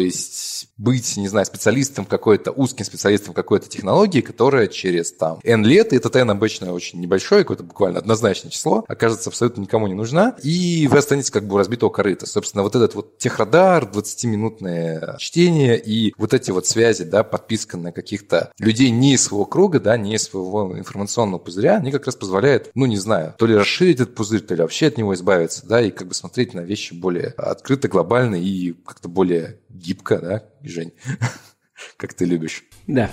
есть 0.64 0.72
быть, 0.76 1.16
не 1.16 1.28
знаю, 1.28 1.46
специалистом 1.46 2.04
какой-то, 2.04 2.50
узким 2.50 2.84
специалистом 2.84 3.34
какой-то 3.34 3.68
технологии, 3.68 4.20
которая 4.20 4.66
через 4.66 5.12
там 5.12 5.38
N 5.44 5.64
лет, 5.64 5.92
и 5.92 5.96
этот 5.96 6.16
N 6.16 6.30
обычно 6.30 6.72
очень 6.72 7.00
небольшое, 7.00 7.42
какое-то 7.42 7.64
буквально 7.64 7.98
однозначное 7.98 8.50
число, 8.50 8.84
окажется 8.88 9.30
абсолютно 9.30 9.62
никому 9.62 9.86
не 9.86 9.94
нужна, 9.94 10.36
и 10.42 10.88
вы 10.90 10.98
останетесь 10.98 11.30
как 11.30 11.46
бы 11.46 11.54
у 11.54 11.58
разбитого 11.58 11.90
корыта. 11.90 12.26
Собственно, 12.26 12.62
вот 12.62 12.74
этот 12.74 12.94
вот 12.94 13.18
техрадар, 13.18 13.84
20-минутное 13.84 15.16
чтение 15.18 15.80
и 15.80 16.14
вот 16.16 16.34
эти 16.34 16.50
вот 16.50 16.66
связи, 16.66 17.04
да, 17.04 17.22
подписка 17.22 17.76
на 17.76 17.92
каких-то 17.92 18.52
людей 18.58 18.90
не 18.90 19.14
из 19.14 19.24
своего 19.24 19.44
круга, 19.44 19.80
да, 19.80 19.96
не 19.96 20.14
из 20.14 20.24
своего 20.24 20.76
информационного 20.78 21.38
пузыря, 21.38 21.76
они 21.76 21.90
как 21.90 22.06
раз 22.06 22.16
позволяют, 22.16 22.70
ну, 22.74 22.86
не 22.86 22.96
знаю, 22.96 23.34
то 23.38 23.46
ли 23.46 23.54
расширить 23.54 24.00
этот 24.00 24.14
пузырь, 24.14 24.40
то 24.40 24.54
ли 24.54 24.62
вообще 24.62 24.86
от 24.86 24.98
него 24.98 25.14
избавиться, 25.14 25.66
да, 25.66 25.80
и 25.80 25.90
как 25.90 26.08
бы 26.08 26.14
смотреть 26.14 26.54
на 26.54 26.60
вещи 26.60 26.94
более 26.94 27.28
открыто, 27.36 27.88
глобально 27.88 28.36
и 28.36 28.72
как-то 28.72 29.08
более 29.08 29.58
гибко, 29.74 30.18
да, 30.18 30.44
Жень, 30.62 30.92
как 31.96 32.14
ты 32.14 32.24
любишь. 32.24 32.64
Да. 32.86 33.10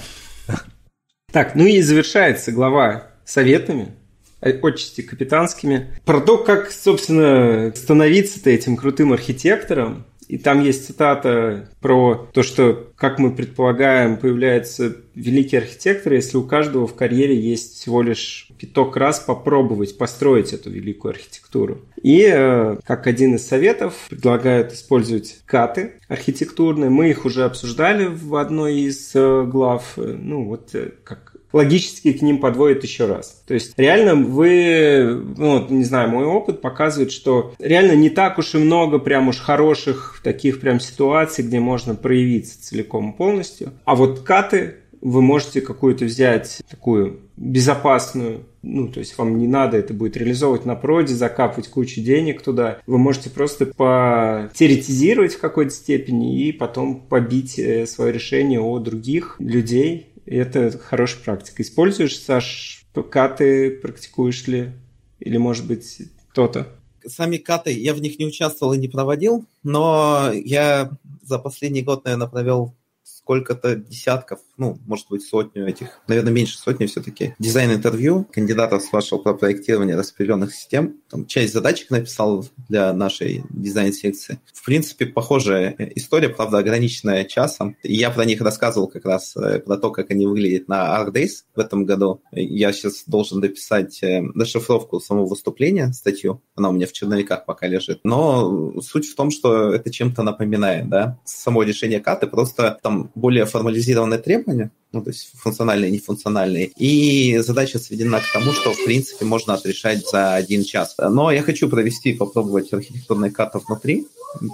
Так, 1.31 1.55
ну 1.55 1.65
и 1.65 1.81
завершается 1.81 2.51
глава 2.51 3.11
советами, 3.25 3.93
отчасти 4.41 5.01
капитанскими, 5.01 5.97
про 6.05 6.21
то, 6.21 6.37
как, 6.37 6.71
собственно, 6.71 7.73
становиться-то 7.75 8.49
этим 8.49 8.75
крутым 8.75 9.13
архитектором, 9.13 10.05
и 10.31 10.37
там 10.37 10.61
есть 10.63 10.85
цитата 10.85 11.67
про 11.81 12.29
то, 12.31 12.41
что, 12.41 12.87
как 12.95 13.19
мы 13.19 13.35
предполагаем, 13.35 14.15
появляется 14.15 14.95
великий 15.13 15.57
архитектор, 15.57 16.13
если 16.13 16.37
у 16.37 16.43
каждого 16.43 16.87
в 16.87 16.95
карьере 16.95 17.37
есть 17.37 17.73
всего 17.73 18.01
лишь 18.01 18.47
пяток 18.57 18.95
раз 18.95 19.19
попробовать 19.19 19.97
построить 19.97 20.53
эту 20.53 20.69
великую 20.69 21.11
архитектуру. 21.11 21.81
И 22.01 22.25
э, 22.31 22.77
как 22.85 23.07
один 23.07 23.35
из 23.35 23.45
советов 23.45 23.93
предлагают 24.09 24.71
использовать 24.71 25.41
каты 25.45 25.95
архитектурные. 26.07 26.89
Мы 26.89 27.09
их 27.09 27.25
уже 27.25 27.43
обсуждали 27.43 28.05
в 28.05 28.37
одной 28.37 28.79
из 28.79 29.13
э, 29.13 29.43
глав. 29.43 29.97
Ну 29.97 30.45
вот 30.45 30.73
э, 30.75 30.91
как 31.03 31.30
логически 31.53 32.13
к 32.13 32.21
ним 32.21 32.39
подводит 32.39 32.83
еще 32.83 33.05
раз. 33.05 33.43
То 33.47 33.53
есть 33.53 33.73
реально 33.77 34.15
вы, 34.15 35.23
ну, 35.37 35.67
не 35.69 35.83
знаю, 35.83 36.09
мой 36.09 36.25
опыт 36.25 36.61
показывает, 36.61 37.11
что 37.11 37.53
реально 37.59 37.93
не 37.93 38.09
так 38.09 38.37
уж 38.37 38.55
и 38.55 38.57
много 38.57 38.99
прям 38.99 39.27
уж 39.27 39.37
хороших 39.37 40.21
таких 40.23 40.59
прям 40.59 40.79
ситуаций, 40.79 41.43
где 41.43 41.59
можно 41.59 41.95
проявиться 41.95 42.61
целиком 42.61 43.11
и 43.11 43.17
полностью. 43.17 43.73
А 43.85 43.95
вот 43.95 44.21
каты 44.21 44.75
вы 45.01 45.21
можете 45.21 45.61
какую-то 45.61 46.05
взять 46.05 46.61
такую 46.69 47.21
безопасную, 47.35 48.45
ну, 48.61 48.87
то 48.87 48.99
есть 48.99 49.17
вам 49.17 49.39
не 49.39 49.47
надо 49.47 49.77
это 49.77 49.93
будет 49.93 50.15
реализовывать 50.15 50.65
на 50.65 50.75
проде, 50.75 51.15
закапывать 51.15 51.67
кучу 51.67 52.01
денег 52.01 52.43
туда. 52.43 52.77
Вы 52.85 52.99
можете 52.99 53.31
просто 53.31 53.65
потеоретизировать 53.65 55.33
в 55.33 55.39
какой-то 55.39 55.71
степени 55.71 56.43
и 56.43 56.51
потом 56.51 57.01
побить 57.01 57.57
э, 57.57 57.87
свое 57.87 58.13
решение 58.13 58.61
о 58.61 58.77
других 58.77 59.37
людей, 59.39 60.10
и 60.31 60.37
это 60.37 60.71
хорошая 60.77 61.21
практика. 61.25 61.61
Используешь, 61.61 62.17
Саш, 62.17 62.85
каты 63.09 63.69
практикуешь 63.69 64.47
ли? 64.47 64.71
Или, 65.19 65.35
может 65.35 65.67
быть, 65.67 66.03
кто-то? 66.29 66.69
Сами 67.05 67.35
каты, 67.35 67.77
я 67.77 67.93
в 67.93 67.99
них 67.99 68.17
не 68.17 68.25
участвовал 68.25 68.71
и 68.71 68.77
не 68.77 68.87
проводил, 68.87 69.45
но 69.61 70.31
я 70.33 70.91
за 71.21 71.37
последний 71.37 71.81
год, 71.81 72.05
наверное, 72.05 72.27
провел 72.27 72.73
сколько-то 73.03 73.75
десятков, 73.75 74.39
ну, 74.61 74.77
может 74.85 75.07
быть, 75.09 75.23
сотню 75.23 75.67
этих, 75.67 76.01
наверное, 76.07 76.31
меньше 76.31 76.55
сотни 76.55 76.85
все-таки, 76.85 77.33
дизайн-интервью 77.39 78.27
кандидатов 78.31 78.83
с 78.83 78.93
вашего 78.93 79.17
по 79.17 79.33
проектированию 79.33 79.97
распределенных 79.97 80.53
систем. 80.53 80.97
Там 81.09 81.25
часть 81.25 81.51
задачек 81.51 81.89
написал 81.89 82.45
для 82.69 82.93
нашей 82.93 83.43
дизайн-секции. 83.49 84.39
В 84.53 84.63
принципе, 84.63 85.07
похожая 85.07 85.75
история, 85.95 86.29
правда, 86.29 86.59
ограниченная 86.59 87.23
часом. 87.23 87.75
И 87.81 87.95
я 87.95 88.11
про 88.11 88.23
них 88.23 88.39
рассказывал 88.39 88.87
как 88.87 89.05
раз, 89.05 89.35
э, 89.35 89.59
про 89.59 89.77
то, 89.77 89.89
как 89.89 90.11
они 90.11 90.27
выглядят 90.27 90.67
на 90.67 90.95
ArcDays 91.01 91.45
в 91.55 91.59
этом 91.59 91.85
году. 91.85 92.21
Я 92.31 92.71
сейчас 92.71 93.05
должен 93.07 93.41
дописать 93.41 94.03
э, 94.03 94.21
расшифровку 94.35 94.99
самого 94.99 95.25
выступления, 95.25 95.91
статью. 95.91 96.43
Она 96.55 96.69
у 96.69 96.73
меня 96.73 96.85
в 96.85 96.91
черновиках 96.91 97.45
пока 97.45 97.65
лежит. 97.65 98.01
Но 98.03 98.79
суть 98.81 99.07
в 99.07 99.15
том, 99.15 99.31
что 99.31 99.73
это 99.73 99.89
чем-то 99.89 100.21
напоминает, 100.21 100.87
да. 100.87 101.19
Само 101.25 101.63
решение 101.63 101.99
каты 101.99 102.27
просто 102.27 102.77
там 102.83 103.09
более 103.15 103.45
формализированные 103.45 104.19
требования, 104.19 104.50
ну, 104.91 105.01
то 105.01 105.09
есть 105.09 105.31
функциональные 105.35 105.89
и 105.89 105.93
нефункциональные. 105.93 106.71
И 106.77 107.37
задача 107.39 107.79
сведена 107.79 108.19
к 108.19 108.33
тому, 108.33 108.51
что, 108.51 108.73
в 108.73 108.85
принципе, 108.85 109.25
можно 109.25 109.53
отрешать 109.53 110.07
за 110.07 110.33
один 110.33 110.63
час. 110.63 110.95
Но 110.97 111.31
я 111.31 111.41
хочу 111.43 111.69
провести, 111.69 112.13
попробовать 112.13 112.73
архитектурные 112.73 113.31
карты 113.31 113.59
внутри, 113.59 114.07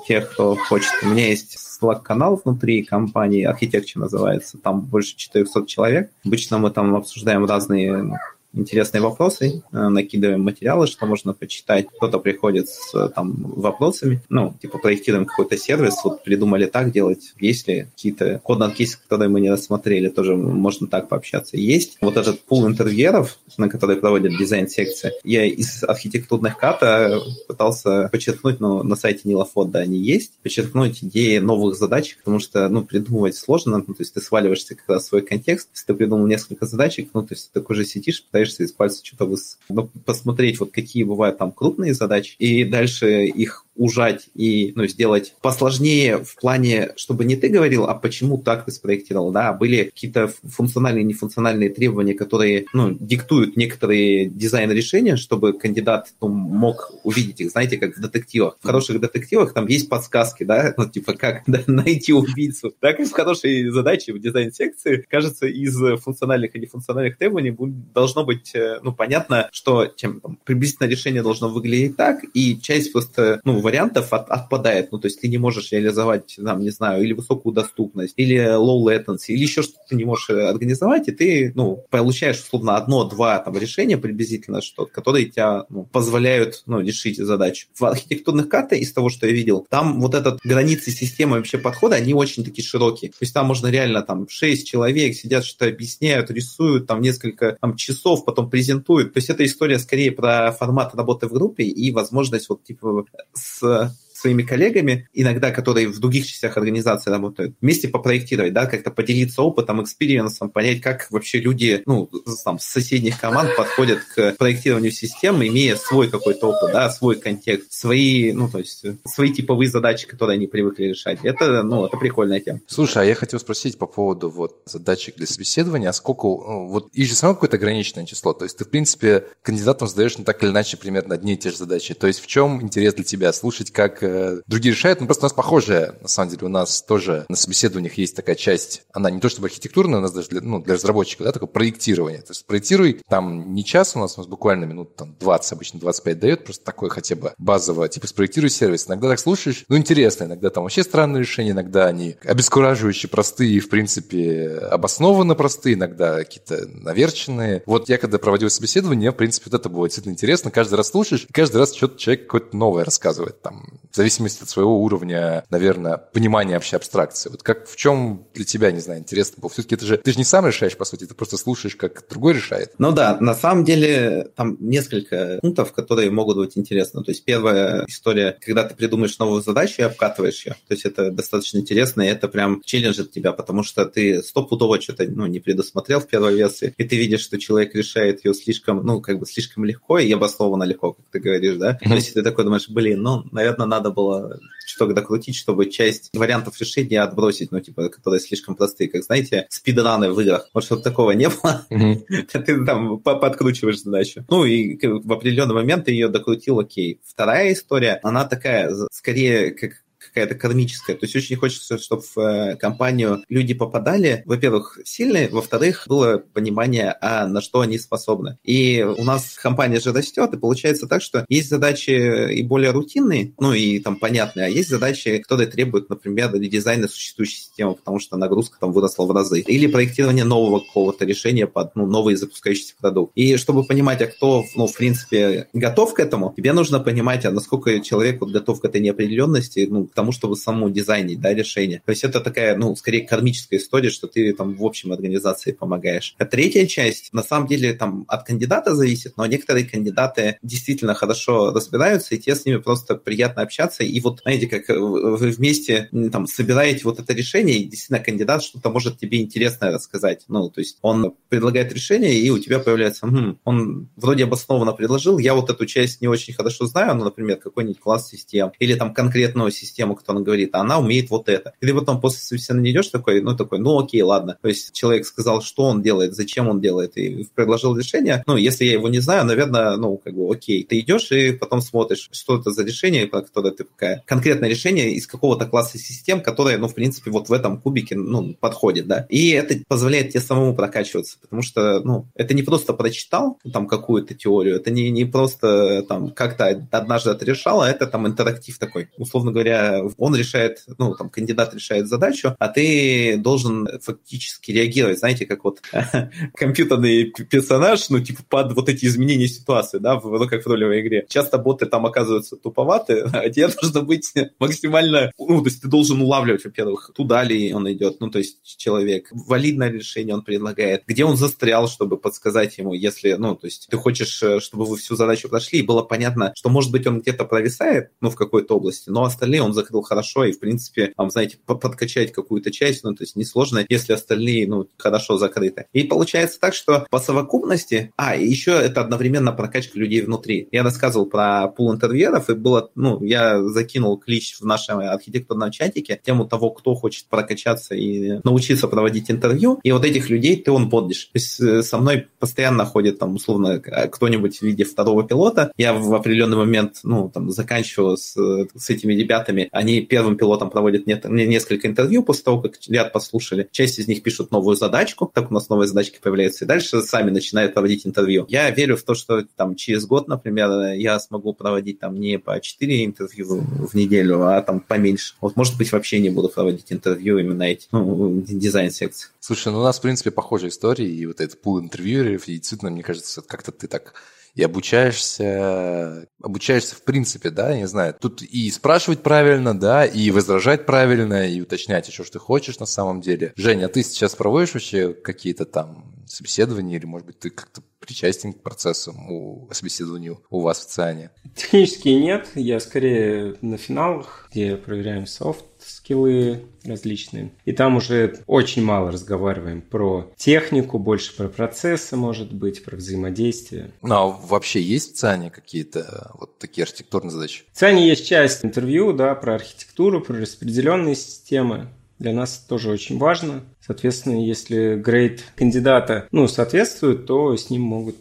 тех, 0.08 0.32
кто 0.32 0.56
хочет. 0.56 0.92
У 1.04 1.08
меня 1.08 1.28
есть 1.28 1.58
Slack-канал 1.58 2.40
внутри 2.44 2.84
компании, 2.84 3.50
Architecture 3.50 4.00
называется, 4.00 4.58
там 4.58 4.82
больше 4.82 5.16
400 5.16 5.66
человек. 5.66 6.12
Обычно 6.26 6.58
мы 6.58 6.72
там 6.72 6.96
обсуждаем 6.96 7.46
разные 7.46 8.20
интересные 8.54 9.02
вопросы, 9.02 9.64
э, 9.72 9.88
накидываем 9.88 10.42
материалы, 10.42 10.88
что 10.88 11.06
можно 11.06 11.34
почитать. 11.34 11.88
Кто-то 11.98 12.20
приходит 12.20 12.70
с 12.70 13.10
там, 13.10 13.36
вопросами, 13.56 14.22
ну, 14.30 14.56
типа 14.62 14.78
проектируем 14.78 15.26
какой-то 15.26 15.58
сервис, 15.58 15.96
вот 16.04 16.24
придумали 16.24 16.66
так 16.66 16.92
делать, 16.92 17.34
есть 17.40 17.68
ли 17.68 17.88
какие-то 17.96 18.40
кодные 18.44 18.72
кейсы, 18.72 19.00
которые 19.02 19.30
мы 19.30 19.42
не 19.42 19.52
рассмотрели, 19.52 20.10
тоже 20.10 20.36
можно 20.36 20.88
так 20.88 21.10
пообщаться. 21.10 21.58
Есть 21.58 21.98
вот 22.02 22.18
этот 22.18 22.42
пул 22.42 22.68
интервьюеров, 22.68 23.38
на 23.58 23.70
который 23.70 23.98
проводят 23.98 24.38
дизайн-секции. 24.38 25.14
Я 25.24 25.46
из 25.46 25.84
архитектурных 25.84 26.58
ката 26.58 27.20
пытался 27.48 28.10
подчеркнуть, 28.12 28.60
но 28.60 28.84
на 28.84 28.96
сайте 28.96 29.22
Нилофода 29.26 29.80
они 29.80 29.98
есть, 29.98 30.34
подчеркнуть 30.44 31.04
идеи 31.04 31.38
новых 31.38 31.76
задач, 31.76 32.18
потому 32.18 32.40
что, 32.40 32.68
ну, 32.70 32.84
придумывать 32.84 33.36
сложно, 33.36 33.84
ну, 33.86 33.94
то 33.94 34.02
есть 34.02 34.14
ты 34.14 34.22
сваливаешься 34.22 34.76
как 34.76 34.88
раз 34.90 35.04
в 35.04 35.08
свой 35.08 35.22
контекст, 35.22 35.70
если 35.74 35.88
ты 35.88 35.94
придумал 35.94 36.28
несколько 36.28 36.66
задачек, 36.66 37.10
ну, 37.14 37.24
то 37.24 37.34
есть 37.34 37.52
ты 37.52 37.60
такой 37.60 37.76
же 37.76 37.86
сидишь, 37.86 38.26
пытаешься 38.38 38.64
из 38.64 38.72
пальца 38.72 39.04
что-то 39.04 39.26
выс... 39.26 39.58
ну, 39.70 39.90
посмотреть, 40.06 40.60
вот 40.60 40.72
какие 40.72 41.04
бывают 41.04 41.40
там 41.40 41.52
крупные 41.52 41.96
задачи, 41.96 42.36
и 42.38 42.64
дальше 42.64 43.26
их 43.26 43.66
ужать 43.78 44.28
и 44.36 44.74
ну, 44.76 44.86
сделать 44.88 45.36
посложнее 45.42 46.24
в 46.24 46.36
плане, 46.36 46.92
чтобы 46.96 47.26
не 47.26 47.36
ты 47.36 47.48
говорил, 47.50 47.86
а 47.86 47.94
почему 47.94 48.38
так 48.38 48.66
ты 48.66 48.72
спроектировал, 48.72 49.32
да, 49.32 49.54
были 49.54 49.86
какие-то 49.86 50.32
функциональные 50.44 51.04
и 51.04 51.06
нефункциональные 51.06 51.70
требования, 51.70 52.14
которые 52.14 52.66
ну, 52.74 52.96
диктуют 53.00 53.56
некоторые 53.56 54.30
дизайн-решения, 54.30 55.16
чтобы 55.16 55.54
кандидат 55.54 56.14
ну, 56.22 56.28
мог 56.28 56.92
увидеть 57.04 57.42
их, 57.42 57.52
знаете, 57.52 57.78
как 57.78 57.96
в 57.96 58.02
детективах. 58.02 58.58
В 58.62 58.66
хороших 58.66 59.00
детективах 59.00 59.54
там 59.54 59.68
есть 59.68 59.90
подсказки, 59.90 60.44
да, 60.44 60.74
ну, 60.78 60.90
типа, 60.90 61.14
как 61.14 61.44
да, 61.48 61.62
найти 61.68 62.14
убийцу. 62.14 62.74
Так 62.80 63.00
и 63.00 63.06
в 63.06 63.12
хорошей 63.12 63.70
задаче 63.70 64.14
в 64.14 64.20
дизайн-секции, 64.20 65.06
кажется, 65.10 65.46
из 65.46 65.78
функциональных 66.02 66.56
и 66.56 66.60
нефункциональных 66.60 67.18
требований 67.18 67.56
должно 67.94 68.26
быть, 68.28 68.54
э, 68.54 68.80
ну, 68.84 68.94
понятно, 68.94 69.50
что 69.52 69.88
чем 69.88 70.20
там, 70.20 70.38
приблизительно 70.44 70.88
решение 70.88 71.24
должно 71.24 71.50
выглядеть 71.50 71.98
так, 71.98 72.24
и 72.34 72.60
часть 72.62 72.92
просто, 72.92 73.42
ну, 73.44 73.60
вариантов 73.60 74.14
от, 74.14 74.30
отпадает. 74.30 74.92
Ну, 74.92 75.00
то 75.00 75.08
есть 75.08 75.22
ты 75.22 75.28
не 75.28 75.40
можешь 75.40 75.72
реализовать, 75.72 76.38
там, 76.44 76.60
не 76.60 76.70
знаю, 76.70 77.04
или 77.04 77.14
высокую 77.14 77.54
доступность, 77.54 78.14
или 78.18 78.38
low 78.38 78.84
latency, 78.86 79.30
или 79.30 79.44
еще 79.44 79.64
что-то 79.64 79.80
ты 79.90 79.96
не 79.96 80.06
можешь 80.06 80.30
э, 80.30 80.48
организовать, 80.48 81.08
и 81.08 81.12
ты, 81.12 81.52
ну, 81.56 81.84
получаешь, 81.90 82.40
условно, 82.40 82.76
одно-два 82.76 83.40
там 83.40 83.58
решения 83.58 83.98
приблизительно, 83.98 84.62
что, 84.62 84.86
которые 84.86 85.26
тебя 85.26 85.66
ну, 85.70 85.86
позволяют, 85.86 86.64
ну, 86.66 86.82
решить 86.82 87.18
задачу. 87.18 87.68
В 87.74 87.86
архитектурных 87.86 88.50
картах, 88.50 88.80
из 88.80 88.92
того, 88.92 89.10
что 89.10 89.26
я 89.26 89.34
видел, 89.34 89.66
там 89.70 90.00
вот 90.00 90.14
этот 90.14 90.40
границы 90.44 90.92
системы 90.92 91.38
вообще 91.38 91.58
подхода, 91.58 91.96
они 91.96 92.14
очень 92.14 92.44
такие 92.44 92.66
широкие. 92.66 93.12
То 93.12 93.18
есть 93.22 93.34
там 93.34 93.48
можно 93.48 93.68
реально 93.68 94.02
там 94.02 94.28
6 94.28 94.68
человек 94.68 95.16
сидят, 95.16 95.46
что-то 95.46 95.68
объясняют, 95.68 96.32
рисуют, 96.32 96.88
там 96.88 97.02
несколько 97.02 97.58
там, 97.62 97.76
часов, 97.76 98.17
потом 98.24 98.50
презентуют. 98.50 99.14
То 99.14 99.18
есть 99.18 99.30
это 99.30 99.46
история 99.46 99.80
скорее 99.80 100.12
про 100.12 100.52
формат 100.52 100.96
работы 100.96 101.28
в 101.28 101.34
группе 101.34 101.64
и 101.64 101.92
возможность 101.92 102.50
вот 102.50 102.64
типа 102.64 103.06
с 103.34 103.96
своими 104.18 104.44
коллегами, 104.44 105.08
иногда, 105.14 105.52
которые 105.52 105.88
в 105.88 106.00
других 106.00 106.26
частях 106.26 106.58
организации 106.58 107.12
работают, 107.12 107.56
вместе 107.62 107.88
попроектировать, 107.88 108.54
да, 108.54 108.66
как-то 108.66 108.92
поделиться 108.92 109.42
опытом, 109.42 109.84
экспириенсом, 109.84 110.50
понять, 110.50 110.82
как 110.82 111.08
вообще 111.12 111.40
люди, 111.40 111.84
ну, 111.86 112.10
там, 112.44 112.60
с 112.60 112.66
соседних 112.66 113.20
команд 113.20 113.56
подходят 113.56 114.00
к 114.00 114.36
проектированию 114.38 114.92
системы, 114.92 115.48
имея 115.48 115.76
свой 115.76 116.10
какой-то 116.10 116.48
опыт, 116.48 116.72
да, 116.74 116.90
свой 116.90 117.16
контекст, 117.20 117.72
свои, 117.72 118.32
ну, 118.34 118.50
то 118.50 118.60
есть, 118.60 118.84
свои 119.06 119.32
типовые 119.32 119.70
задачи, 119.70 120.08
которые 120.08 120.36
они 120.36 120.48
привыкли 120.48 120.86
решать. 120.86 121.20
Это, 121.24 121.64
ну, 121.64 121.86
это 121.86 121.98
прикольная 121.98 122.40
тема. 122.40 122.60
Слушай, 122.68 123.04
а 123.04 123.06
я 123.06 123.16
хотел 123.16 123.40
спросить 123.40 123.78
по 123.78 123.86
поводу 123.86 124.30
вот 124.30 124.62
задачек 124.66 125.16
для 125.18 125.28
собеседования, 125.28 125.90
а 125.90 125.94
сколько, 125.94 126.28
ну, 126.28 126.68
вот, 126.68 126.90
их 126.94 127.08
же 127.08 127.16
само 127.16 127.34
какое-то 127.34 127.58
ограниченное 127.58 128.06
число, 128.06 128.34
то 128.34 128.46
есть 128.46 128.58
ты, 128.58 128.66
в 128.66 128.70
принципе, 128.70 129.26
кандидатам 129.44 129.88
задаешь, 129.88 130.18
ну, 130.18 130.24
так 130.24 130.42
или 130.44 130.50
иначе, 130.50 130.78
примерно 130.78 131.16
одни 131.16 131.34
и 131.34 131.38
те 131.38 131.52
же 131.52 131.58
задачи. 131.58 131.94
То 131.94 132.08
есть 132.08 132.20
в 132.20 132.28
чем 132.28 132.62
интерес 132.62 132.96
для 132.96 133.04
тебя? 133.04 133.32
Слушать, 133.32 133.72
как 133.72 134.04
Э, 134.07 134.07
другие 134.48 134.74
решают. 134.74 135.00
Ну, 135.00 135.06
просто 135.06 135.26
у 135.26 135.28
нас 135.28 135.34
похожее, 135.34 135.96
на 136.02 136.08
самом 136.08 136.32
деле, 136.32 136.46
у 136.46 136.50
нас 136.50 136.82
тоже 136.82 137.26
на 137.30 137.36
собеседованиях 137.36 137.98
есть 137.98 138.16
такая 138.16 138.36
часть, 138.36 138.84
она 138.94 139.10
не 139.10 139.20
то 139.20 139.30
чтобы 139.30 139.48
архитектурная, 139.48 140.00
у 140.00 140.02
нас 140.02 140.12
даже 140.12 140.30
для, 140.30 140.42
ну, 140.42 140.62
для 140.62 140.76
разработчиков, 140.76 141.26
да, 141.26 141.32
такое 141.32 141.48
проектирование. 141.48 142.22
То 142.22 142.32
есть 142.32 142.46
проектируй, 142.46 143.02
там 143.08 143.54
не 143.54 143.64
час 143.64 143.96
у 143.96 144.00
нас, 144.00 144.18
у 144.18 144.22
нас 144.22 144.28
буквально 144.28 144.66
минут 144.66 144.96
там 144.96 145.16
20, 145.20 145.54
обычно 145.54 145.80
25 145.80 146.20
дает, 146.20 146.44
просто 146.44 146.64
такое 146.64 146.90
хотя 146.90 147.16
бы 147.16 147.34
базовое, 147.38 147.88
типа 147.88 148.08
спроектируй 148.08 148.50
сервис. 148.50 148.88
Иногда 148.88 149.10
так 149.10 149.20
слушаешь, 149.20 149.66
ну, 149.70 149.78
интересно, 149.78 150.26
иногда 150.26 150.50
там 150.50 150.64
вообще 150.64 150.84
странные 150.84 151.22
решения, 151.22 151.52
иногда 151.52 151.88
они 151.88 152.18
обескураживающие, 152.24 153.10
простые 153.10 153.52
и, 153.52 153.60
в 153.60 153.70
принципе, 153.70 154.58
обоснованно 154.72 155.36
простые, 155.36 155.76
иногда 155.76 156.18
какие-то 156.18 156.68
наверченные. 156.68 157.64
Вот 157.66 157.90
я 157.90 157.98
когда 157.98 158.18
проводил 158.18 158.50
собеседование, 158.50 159.12
в 159.12 159.16
принципе, 159.16 159.50
вот 159.50 159.60
это 159.60 159.70
было 159.70 159.88
действительно 159.88 160.14
интересно. 160.14 160.52
Каждый 160.52 160.76
раз 160.76 160.90
слушаешь, 160.90 161.28
каждый 161.32 161.58
раз 161.58 161.74
что-то 161.74 161.98
человек 161.98 162.26
какое-то 162.28 162.56
новое 162.56 162.86
рассказывает. 162.86 163.42
Там, 163.42 163.80
в 163.98 164.00
зависимости 164.00 164.44
от 164.44 164.50
своего 164.50 164.80
уровня, 164.84 165.44
наверное, 165.50 165.98
понимания 165.98 166.54
вообще 166.54 166.76
абстракции. 166.76 167.30
Вот 167.32 167.42
как 167.42 167.68
в 167.68 167.76
чем 167.76 168.28
для 168.36 168.46
тебя, 168.46 168.72
не 168.72 168.80
знаю, 168.80 169.00
интересно 169.00 169.42
было? 169.42 169.50
Все-таки 169.50 169.74
это 169.74 169.88
же, 169.88 169.98
ты 169.98 170.12
же 170.12 170.20
не 170.20 170.24
сам 170.24 170.46
решаешь, 170.46 170.78
по 170.78 170.86
сути, 170.86 171.06
ты 171.06 171.16
просто 171.16 171.36
слушаешь, 171.36 171.76
как 171.76 172.06
другой 172.08 172.36
решает. 172.36 172.76
Ну 172.78 172.92
да, 172.92 173.18
на 173.20 173.34
самом 173.34 173.66
деле 173.66 174.30
там 174.36 174.56
несколько 174.60 175.40
пунктов, 175.42 175.74
которые 175.74 176.12
могут 176.12 176.38
быть 176.38 176.56
интересны. 176.60 177.04
То 177.04 177.10
есть 177.10 177.26
первая 177.26 177.86
история, 177.88 178.38
когда 178.40 178.66
ты 178.66 178.76
придумаешь 178.76 179.18
новую 179.18 179.42
задачу 179.42 179.82
и 179.82 179.86
обкатываешь 179.86 180.46
ее. 180.46 180.54
То 180.68 180.76
есть 180.76 180.86
это 180.86 181.10
достаточно 181.10 181.58
интересно, 181.58 182.04
и 182.04 182.08
это 182.08 182.28
прям 182.28 182.62
челленджит 182.64 183.12
тебя, 183.12 183.32
потому 183.32 183.64
что 183.64 183.84
ты 183.88 184.22
стопудово 184.22 184.80
что-то 184.80 185.06
ну, 185.10 185.26
не 185.26 185.40
предусмотрел 185.40 186.02
в 186.02 186.08
первой 186.08 186.36
версии, 186.36 186.72
и 186.78 186.84
ты 186.84 186.98
видишь, 186.98 187.22
что 187.22 187.40
человек 187.40 187.74
решает 187.74 188.24
ее 188.24 188.36
слишком, 188.36 188.86
ну, 188.86 189.02
как 189.02 189.18
бы 189.18 189.26
слишком 189.26 189.66
легко 189.66 189.98
и 189.98 190.12
обоснованно 190.12 190.66
легко, 190.66 190.94
как 190.94 191.06
ты 191.12 191.20
говоришь, 191.20 191.58
да? 191.58 191.72
Mm-hmm. 191.72 191.90
То 191.90 191.96
есть 191.96 192.14
ты 192.14 192.22
такой 192.22 192.44
думаешь, 192.44 192.70
блин, 192.70 193.02
ну, 193.02 193.24
наверное, 193.32 193.66
надо 193.66 193.87
было 193.92 194.40
что-то 194.66 194.94
докрутить, 194.94 195.36
чтобы 195.36 195.68
часть 195.68 196.10
вариантов 196.14 196.60
решения 196.60 197.02
отбросить, 197.02 197.52
ну, 197.52 197.60
типа, 197.60 197.90
которые 197.90 198.20
слишком 198.20 198.56
простые, 198.56 198.90
как, 198.90 199.04
знаете, 199.04 199.48
спидраны 199.50 200.12
в 200.12 200.20
играх. 200.20 200.50
Вот 200.54 200.64
чтобы 200.64 200.82
такого 200.82 201.12
не 201.12 201.30
было, 201.30 201.66
ты 201.70 202.66
там 202.66 203.00
подкручиваешь 203.00 203.82
задачу. 203.82 204.26
Ну, 204.30 204.46
и 204.46 204.78
в 204.86 205.12
определенный 205.12 205.56
момент 205.56 205.86
ты 205.86 205.92
ее 205.92 206.10
докрутил, 206.10 206.60
окей. 206.60 207.00
Вторая 207.06 207.54
история, 207.54 208.00
она 208.04 208.26
такая, 208.26 208.74
скорее, 208.92 209.52
как 209.52 209.72
какая-то 210.18 210.36
кармическая. 210.36 210.96
То 210.96 211.06
есть 211.06 211.16
очень 211.16 211.36
хочется, 211.36 211.78
чтобы 211.78 212.02
в 212.02 212.18
э, 212.18 212.56
компанию 212.56 213.24
люди 213.30 213.54
попадали, 213.54 214.24
во-первых, 214.26 214.80
сильные, 214.84 215.30
во-вторых, 215.30 215.86
было 215.88 216.24
понимание, 216.34 216.96
а 217.02 217.28
на 217.28 217.42
что 217.42 217.62
они 217.62 217.78
способны. 217.78 218.38
И 218.44 218.84
у 218.84 219.04
нас 219.04 219.36
компания 219.36 219.80
же 219.80 219.94
растет, 219.94 220.34
и 220.34 220.38
получается 220.38 220.88
так, 220.88 221.04
что 221.04 221.26
есть 221.30 221.50
задачи 221.50 222.34
и 222.34 222.42
более 222.42 222.72
рутинные, 222.72 223.34
ну 223.40 223.54
и 223.54 223.80
там 223.80 223.98
понятные, 223.98 224.48
а 224.48 224.50
есть 224.50 224.70
задачи, 224.70 225.20
которые 225.20 225.48
требуют, 225.48 225.90
например, 225.90 226.36
дизайна 226.40 226.88
существующей 226.88 227.38
системы, 227.38 227.76
потому 227.76 228.00
что 228.00 228.18
нагрузка 228.18 228.58
там 228.60 228.72
выросла 228.72 229.06
в 229.06 229.12
разы. 229.12 229.42
Или 229.42 229.68
проектирование 229.68 230.24
нового 230.26 230.62
какого-то 230.62 231.06
решения 231.06 231.46
под 231.46 231.76
ну, 231.76 231.86
новый 231.86 232.16
запускающийся 232.16 232.74
продукт. 232.80 233.12
И 233.16 233.38
чтобы 233.38 233.66
понимать, 233.66 234.02
а 234.02 234.08
кто, 234.08 234.44
ну, 234.56 234.66
в 234.66 234.74
принципе, 234.74 235.48
готов 235.54 235.94
к 235.94 236.00
этому, 236.00 236.34
тебе 236.36 236.54
нужно 236.54 236.80
понимать, 236.80 237.26
а 237.26 237.32
насколько 237.32 237.80
человек 237.82 238.20
вот 238.20 238.32
готов 238.32 238.62
к 238.62 238.66
этой 238.66 238.82
неопределенности, 238.82 239.68
ну, 239.70 239.86
к 239.86 239.94
тому, 239.94 240.07
тому, 240.08 240.12
чтобы 240.14 240.36
самому 240.38 240.70
дизайнить, 240.70 241.20
да, 241.20 241.34
решение. 241.34 241.82
То 241.86 241.92
есть 241.92 242.04
это 242.04 242.22
такая, 242.22 242.56
ну, 242.56 242.76
скорее 242.76 243.06
кармическая 243.06 243.60
история, 243.60 243.90
что 243.90 244.08
ты 244.08 244.34
там 244.34 244.56
в 244.56 244.64
общем 244.64 244.94
организации 244.94 245.52
помогаешь. 245.52 246.16
А 246.18 246.26
третья 246.26 246.66
часть, 246.66 247.14
на 247.14 247.24
самом 247.24 247.48
деле, 247.48 247.74
там 247.74 248.06
от 248.08 248.24
кандидата 248.24 248.74
зависит, 248.74 249.18
но 249.18 249.26
некоторые 249.26 249.66
кандидаты 249.66 250.38
действительно 250.42 250.94
хорошо 250.94 251.52
разбираются, 251.52 252.16
и 252.16 252.18
тебе 252.18 252.36
с 252.36 252.46
ними 252.46 252.58
просто 252.58 252.96
приятно 252.96 253.42
общаться. 253.42 253.84
И 253.84 254.00
вот, 254.00 254.22
знаете, 254.22 254.48
как 254.48 254.70
вы 254.70 255.32
вместе 255.32 255.90
там 256.12 256.26
собираете 256.28 256.84
вот 256.86 257.00
это 257.00 257.14
решение, 257.14 257.58
и 257.58 257.66
действительно 257.66 258.00
кандидат 258.00 258.44
что-то 258.44 258.70
может 258.70 258.98
тебе 258.98 259.22
интересное 259.22 259.72
рассказать. 259.72 260.24
Ну, 260.30 260.50
то 260.50 260.62
есть 260.62 260.78
он 260.82 261.16
предлагает 261.30 261.74
решение, 261.74 262.14
и 262.18 262.30
у 262.30 262.40
тебя 262.40 262.60
появляется, 262.60 263.08
хм, 263.08 263.40
он 263.44 263.90
вроде 263.98 264.24
обоснованно 264.24 264.72
предложил, 264.72 265.18
я 265.18 265.34
вот 265.34 265.50
эту 265.50 265.66
часть 265.66 266.02
не 266.02 266.08
очень 266.08 266.34
хорошо 266.34 266.66
знаю, 266.66 266.96
ну, 266.96 267.04
например, 267.04 267.38
какой-нибудь 267.38 267.80
класс 267.80 268.08
систем, 268.08 268.52
или 268.60 268.74
там 268.76 268.94
конкретную 268.94 269.52
систему, 269.52 269.97
кто 269.98 270.14
он 270.14 270.24
говорит, 270.24 270.50
а 270.54 270.62
она 270.62 270.80
умеет 270.80 271.10
вот 271.10 271.30
это. 271.30 271.54
И 271.62 271.66
ты 271.66 271.74
потом 271.74 272.00
после 272.00 272.20
собеседования 272.20 272.72
идешь 272.72 272.88
такой, 272.88 273.22
ну, 273.22 273.36
такой, 273.36 273.60
ну, 273.60 273.80
окей, 273.80 274.02
ладно. 274.02 274.38
То 274.42 274.48
есть 274.48 274.74
человек 274.74 275.06
сказал, 275.06 275.42
что 275.42 275.64
он 275.64 275.82
делает, 275.82 276.16
зачем 276.16 276.48
он 276.48 276.62
делает, 276.62 276.98
и 276.98 277.28
предложил 277.36 277.78
решение. 277.78 278.24
Ну, 278.28 278.36
если 278.36 278.66
я 278.66 278.74
его 278.74 278.90
не 278.90 279.00
знаю, 279.00 279.26
наверное, 279.26 279.76
ну, 279.78 279.98
как 279.98 280.14
бы, 280.14 280.32
окей. 280.32 280.64
Ты 280.64 280.80
идешь 280.80 281.12
и 281.12 281.32
потом 281.32 281.62
смотришь, 281.62 282.10
что 282.12 282.40
это 282.40 282.52
за 282.52 282.64
решение, 282.64 283.08
которое 283.08 283.52
ты 283.52 283.64
такая, 283.64 284.04
конкретное 284.06 284.50
решение 284.50 284.92
из 284.94 285.08
какого-то 285.08 285.46
класса 285.46 285.78
систем, 285.78 286.22
которое, 286.22 286.58
ну, 286.58 286.68
в 286.68 286.76
принципе, 286.76 287.12
вот 287.12 287.30
в 287.30 287.34
этом 287.34 287.60
кубике, 287.60 287.96
ну, 287.96 288.36
подходит, 288.40 288.88
да. 288.88 289.06
И 289.10 289.32
это 289.32 289.56
позволяет 289.68 290.10
тебе 290.10 290.22
самому 290.22 290.56
прокачиваться, 290.56 291.18
потому 291.22 291.42
что, 291.42 291.82
ну, 291.82 292.08
это 292.16 292.34
не 292.34 292.44
просто 292.44 292.74
прочитал 292.74 293.40
там 293.54 293.68
какую-то 293.68 294.14
теорию, 294.14 294.56
это 294.56 294.72
не, 294.72 294.90
не 294.90 295.06
просто 295.06 295.84
там 295.84 296.12
как-то 296.12 296.68
однажды 296.72 297.12
отрешал, 297.12 297.62
а 297.62 297.70
это 297.70 297.88
там 297.88 298.08
интерактив 298.08 298.58
такой. 298.58 298.90
Условно 298.98 299.32
говоря, 299.32 299.82
он 299.98 300.16
решает, 300.16 300.64
ну, 300.78 300.96
там, 300.96 301.10
кандидат 301.10 301.54
решает 301.54 301.88
задачу, 301.88 302.36
а 302.40 302.48
ты 302.48 303.18
должен 303.18 303.68
фактически 303.82 304.52
реагировать, 304.52 305.00
знаете, 305.00 305.26
как 305.26 305.44
вот 305.44 305.62
компьютерный 306.36 307.12
персонаж, 307.12 307.90
ну, 307.90 308.00
типа, 308.00 308.24
под 308.28 308.54
вот 308.54 308.70
эти 308.70 308.86
изменения 308.86 309.28
ситуации, 309.28 309.80
да, 309.80 310.00
ну, 310.04 310.28
как 310.28 310.44
в 310.44 310.48
ролевой 310.48 310.82
игре. 310.82 311.06
Часто 311.10 311.38
боты 311.38 311.66
там 311.66 311.86
оказываются 311.86 312.36
туповаты, 312.36 313.02
а 313.14 313.30
тебе 313.30 313.50
нужно 313.62 313.82
быть 313.82 314.14
максимально, 314.40 315.12
ну, 315.18 315.42
то 315.42 315.50
есть 315.50 315.62
ты 315.62 315.68
должен 315.68 316.02
улавливать, 316.02 316.44
во-первых, 316.46 316.92
туда 316.96 317.24
ли 317.24 317.54
он 317.54 317.72
идет, 317.72 318.00
ну, 318.00 318.10
то 318.10 318.20
есть 318.20 318.44
человек, 318.58 319.08
валидное 319.12 319.70
решение 319.70 320.16
он 320.16 320.24
предлагает, 320.24 320.84
где 320.88 321.06
он 321.06 321.18
застрял, 321.18 321.68
чтобы 321.68 321.98
подсказать 321.98 322.58
ему, 322.58 322.74
если, 322.74 323.14
ну, 323.14 323.36
то 323.36 323.48
есть 323.48 323.68
ты 323.70 323.78
хочешь, 323.78 324.22
э, 324.24 324.40
чтобы 324.40 324.66
вы 324.66 324.78
всю 324.78 324.96
задачу 324.96 325.30
прошли, 325.30 325.60
и 325.60 325.64
было 325.64 325.84
понятно, 325.84 326.34
что, 326.36 326.50
может 326.50 326.72
быть, 326.72 326.88
он 326.88 327.02
где-то 327.02 327.26
провисает, 327.26 327.92
ну, 328.02 328.10
в 328.10 328.16
какой-то 328.16 328.56
области, 328.56 328.90
но 328.90 329.04
остальные 329.04 329.42
он 329.42 329.54
закрыл 329.68 329.82
хорошо, 329.82 330.26
и, 330.26 330.32
в 330.32 330.40
принципе, 330.40 330.94
там, 330.96 331.10
знаете, 331.10 331.38
подкачать 331.46 332.12
какую-то 332.12 332.52
часть, 332.52 332.84
ну, 332.84 332.94
то 332.96 333.04
есть 333.04 333.16
несложно, 333.16 333.66
если 333.68 333.94
остальные, 333.94 334.48
ну, 334.48 334.68
хорошо 334.78 335.18
закрыты. 335.18 335.66
И 335.74 335.84
получается 335.84 336.40
так, 336.40 336.54
что 336.54 336.88
по 336.90 337.00
совокупности, 337.00 337.92
а, 337.98 338.16
и 338.16 338.28
еще 338.28 338.52
это 338.52 338.82
одновременно 338.82 339.32
прокачка 339.32 339.78
людей 339.78 340.02
внутри. 340.02 340.48
Я 340.52 340.64
рассказывал 340.64 341.06
про 341.06 341.48
пул 341.48 341.74
интервьюеров, 341.74 342.30
и 342.30 342.34
было, 342.34 342.70
ну, 342.76 343.04
я 343.04 343.44
закинул 343.44 343.98
клич 343.98 344.38
в 344.40 344.46
нашем 344.46 344.80
архитектурном 344.80 345.52
чатике, 345.52 346.00
тему 346.04 346.26
того, 346.26 346.52
кто 346.52 346.76
хочет 346.76 347.08
прокачаться 347.08 347.76
и 347.76 348.20
научиться 348.24 348.68
проводить 348.68 349.12
интервью, 349.12 349.60
и 349.64 349.72
вот 349.72 349.86
этих 349.86 350.10
людей 350.10 350.38
ты 350.38 350.52
он 350.52 350.70
поддишь. 350.70 351.06
То 351.06 351.12
есть 351.16 351.40
э, 351.40 351.64
со 351.64 351.78
мной 351.78 352.08
постоянно 352.20 352.66
ходит 352.66 353.00
там, 353.00 353.16
условно, 353.16 353.60
кто-нибудь 353.60 354.40
в 354.40 354.42
виде 354.42 354.64
второго 354.64 355.04
пилота. 355.04 355.52
Я 355.58 355.74
в 355.74 355.94
определенный 355.94 356.38
момент, 356.38 356.80
ну, 356.84 357.10
там, 357.10 357.30
заканчиваю 357.32 357.98
с, 357.98 358.16
с 358.16 358.70
этими 358.70 358.94
ребятами. 358.94 359.50
Они 359.58 359.82
первым 359.82 360.18
пилотом 360.18 360.52
проводят 360.52 360.86
несколько 360.86 361.68
интервью 361.68 362.04
после 362.04 362.24
того, 362.24 362.42
как 362.42 362.54
ряд 362.68 362.94
послушали. 362.94 363.50
Часть 363.52 363.80
из 363.80 363.88
них 363.88 364.04
пишут 364.04 364.30
новую 364.30 364.56
задачку, 364.56 365.12
так 365.12 365.32
у 365.32 365.34
нас 365.34 365.50
новые 365.50 365.68
задачки 365.68 366.00
появляются, 366.00 366.46
и 366.46 366.48
дальше 366.48 366.84
сами 366.84 367.10
начинают 367.10 367.56
проводить 367.56 367.88
интервью. 367.88 368.28
Я 368.30 368.52
верю 368.52 368.78
в 368.78 368.84
то, 368.84 368.94
что 368.94 369.26
там 369.36 369.56
через 369.56 369.88
год, 369.88 370.08
например, 370.08 370.74
я 370.74 371.00
смогу 371.00 371.34
проводить 371.34 371.80
там 371.80 372.00
не 372.00 372.20
по 372.20 372.40
4 372.40 372.86
интервью 372.86 373.42
в 373.42 373.74
неделю, 373.74 374.28
а 374.28 374.40
там 374.44 374.60
поменьше. 374.60 375.16
Вот, 375.22 375.36
может 375.36 375.58
быть, 375.58 375.72
вообще 375.72 376.00
не 376.00 376.12
буду 376.12 376.30
проводить 376.30 376.72
интервью 376.72 377.18
именно 377.18 377.44
эти, 377.44 377.68
ну, 377.72 378.22
дизайн-секции. 378.22 379.10
Слушай, 379.20 379.52
ну 379.54 379.60
у 379.60 379.64
нас, 379.64 379.80
в 379.80 379.82
принципе, 379.82 380.12
похожая 380.12 380.52
история, 380.52 380.88
и 380.88 381.06
вот 381.08 381.20
этот 381.20 381.42
пул 381.42 381.60
интервьюеров, 381.60 382.28
и 382.28 382.36
действительно, 382.36 382.70
мне 382.70 382.84
кажется, 382.84 383.24
как-то 383.24 383.52
ты 383.52 383.68
так 383.68 383.96
и 384.36 384.44
обучаешься, 384.44 386.08
обучаешься 386.22 386.76
в 386.76 386.84
принципе, 386.84 387.30
да, 387.30 387.52
я 387.52 387.58
не 387.58 387.68
знаю, 387.68 387.96
тут 388.00 388.22
и 388.22 388.50
спрашивать 388.52 389.02
правильно, 389.02 389.58
да, 389.58 389.86
и 389.86 390.12
возражать 390.12 390.66
правильно, 390.66 391.28
и 391.28 391.42
уточнять 391.42 391.88
еще, 391.88 392.04
что 392.04 392.14
ты 392.14 392.20
хочешь 392.20 392.60
на 392.60 392.66
самом 392.66 393.02
деле. 393.02 393.34
Женя, 393.36 393.66
а 393.66 393.70
ты 393.70 393.84
сейчас 393.84 394.16
проводишь 394.16 394.54
вообще 394.54 394.94
какие-то 394.94 395.46
там 395.46 395.96
собеседования, 396.08 396.78
или, 396.78 396.86
может 396.86 397.08
быть, 397.08 397.20
ты 397.20 397.30
как-то 397.30 397.62
причастен 397.80 398.34
к 398.34 398.42
процессам 398.42 399.10
у 399.10 399.50
собеседованию 399.52 400.24
у 400.30 400.42
вас 400.42 400.60
в 400.60 400.70
ЦИАНе? 400.70 401.12
Технически 401.36 401.90
нет, 401.90 402.28
я 402.36 402.60
скорее 402.60 403.36
на 403.42 403.58
финалах, 403.58 404.28
где 404.32 404.56
проверяем 404.56 405.06
софт, 405.06 405.46
скиллы 405.68 406.42
различные. 406.64 407.32
И 407.46 407.52
там 407.52 407.78
уже 407.78 408.20
очень 408.28 408.64
мало 408.64 408.92
разговариваем 408.92 409.62
про 409.62 410.12
технику, 410.18 410.80
больше 410.80 411.16
про 411.16 411.28
процессы, 411.28 411.96
может 411.96 412.34
быть, 412.34 412.64
про 412.64 412.76
взаимодействие. 412.76 413.72
Ну, 413.82 413.96
а 413.96 414.08
вообще 414.08 414.62
есть 414.62 414.94
в 414.94 414.98
ЦАНе 414.98 415.30
какие-то 415.30 416.12
вот 416.20 416.40
такие 416.40 416.64
архитектурные 416.64 417.12
задачи? 417.12 417.44
В 417.52 417.58
ЦАНе 417.58 417.88
есть 417.88 418.08
часть 418.08 418.44
интервью, 418.44 418.94
да, 418.94 419.16
про 419.16 419.36
архитектуру, 419.36 420.02
про 420.02 420.18
распределенные 420.20 420.96
системы. 420.96 421.70
Для 422.00 422.14
нас 422.14 422.46
тоже 422.48 422.70
очень 422.70 422.98
важно. 423.00 423.44
Соответственно, 423.60 424.24
если 424.24 424.76
грейд 424.76 425.24
кандидата 425.36 426.08
ну, 426.12 426.28
соответствует, 426.28 427.06
то 427.08 427.36
с 427.36 427.50
ним 427.50 427.64
могут 427.64 427.96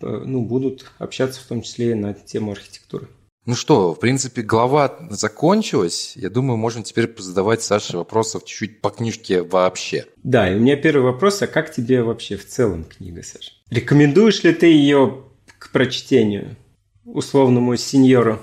ну, 0.00 0.42
будут 0.42 0.90
общаться 0.98 1.40
в 1.40 1.44
том 1.44 1.62
числе 1.62 1.92
и 1.92 1.94
на 1.94 2.14
тему 2.14 2.52
архитектуры. 2.52 3.08
Ну 3.46 3.54
что, 3.54 3.92
в 3.92 4.00
принципе, 4.00 4.40
глава 4.40 4.98
закончилась. 5.10 6.14
Я 6.16 6.30
думаю, 6.30 6.56
можно 6.56 6.82
теперь 6.82 7.14
задавать 7.18 7.62
Саше 7.62 7.98
вопросов 7.98 8.44
чуть-чуть 8.46 8.80
по 8.80 8.88
книжке 8.88 9.42
вообще. 9.42 10.06
Да, 10.22 10.50
и 10.50 10.56
у 10.56 10.60
меня 10.60 10.76
первый 10.76 11.02
вопрос, 11.02 11.42
а 11.42 11.46
как 11.46 11.70
тебе 11.70 12.02
вообще 12.02 12.38
в 12.38 12.46
целом 12.46 12.84
книга, 12.84 13.22
Саша? 13.22 13.52
Рекомендуешь 13.70 14.42
ли 14.44 14.54
ты 14.54 14.66
ее 14.66 15.24
к 15.58 15.72
прочтению 15.72 16.56
условному 17.04 17.76
сеньору? 17.76 18.40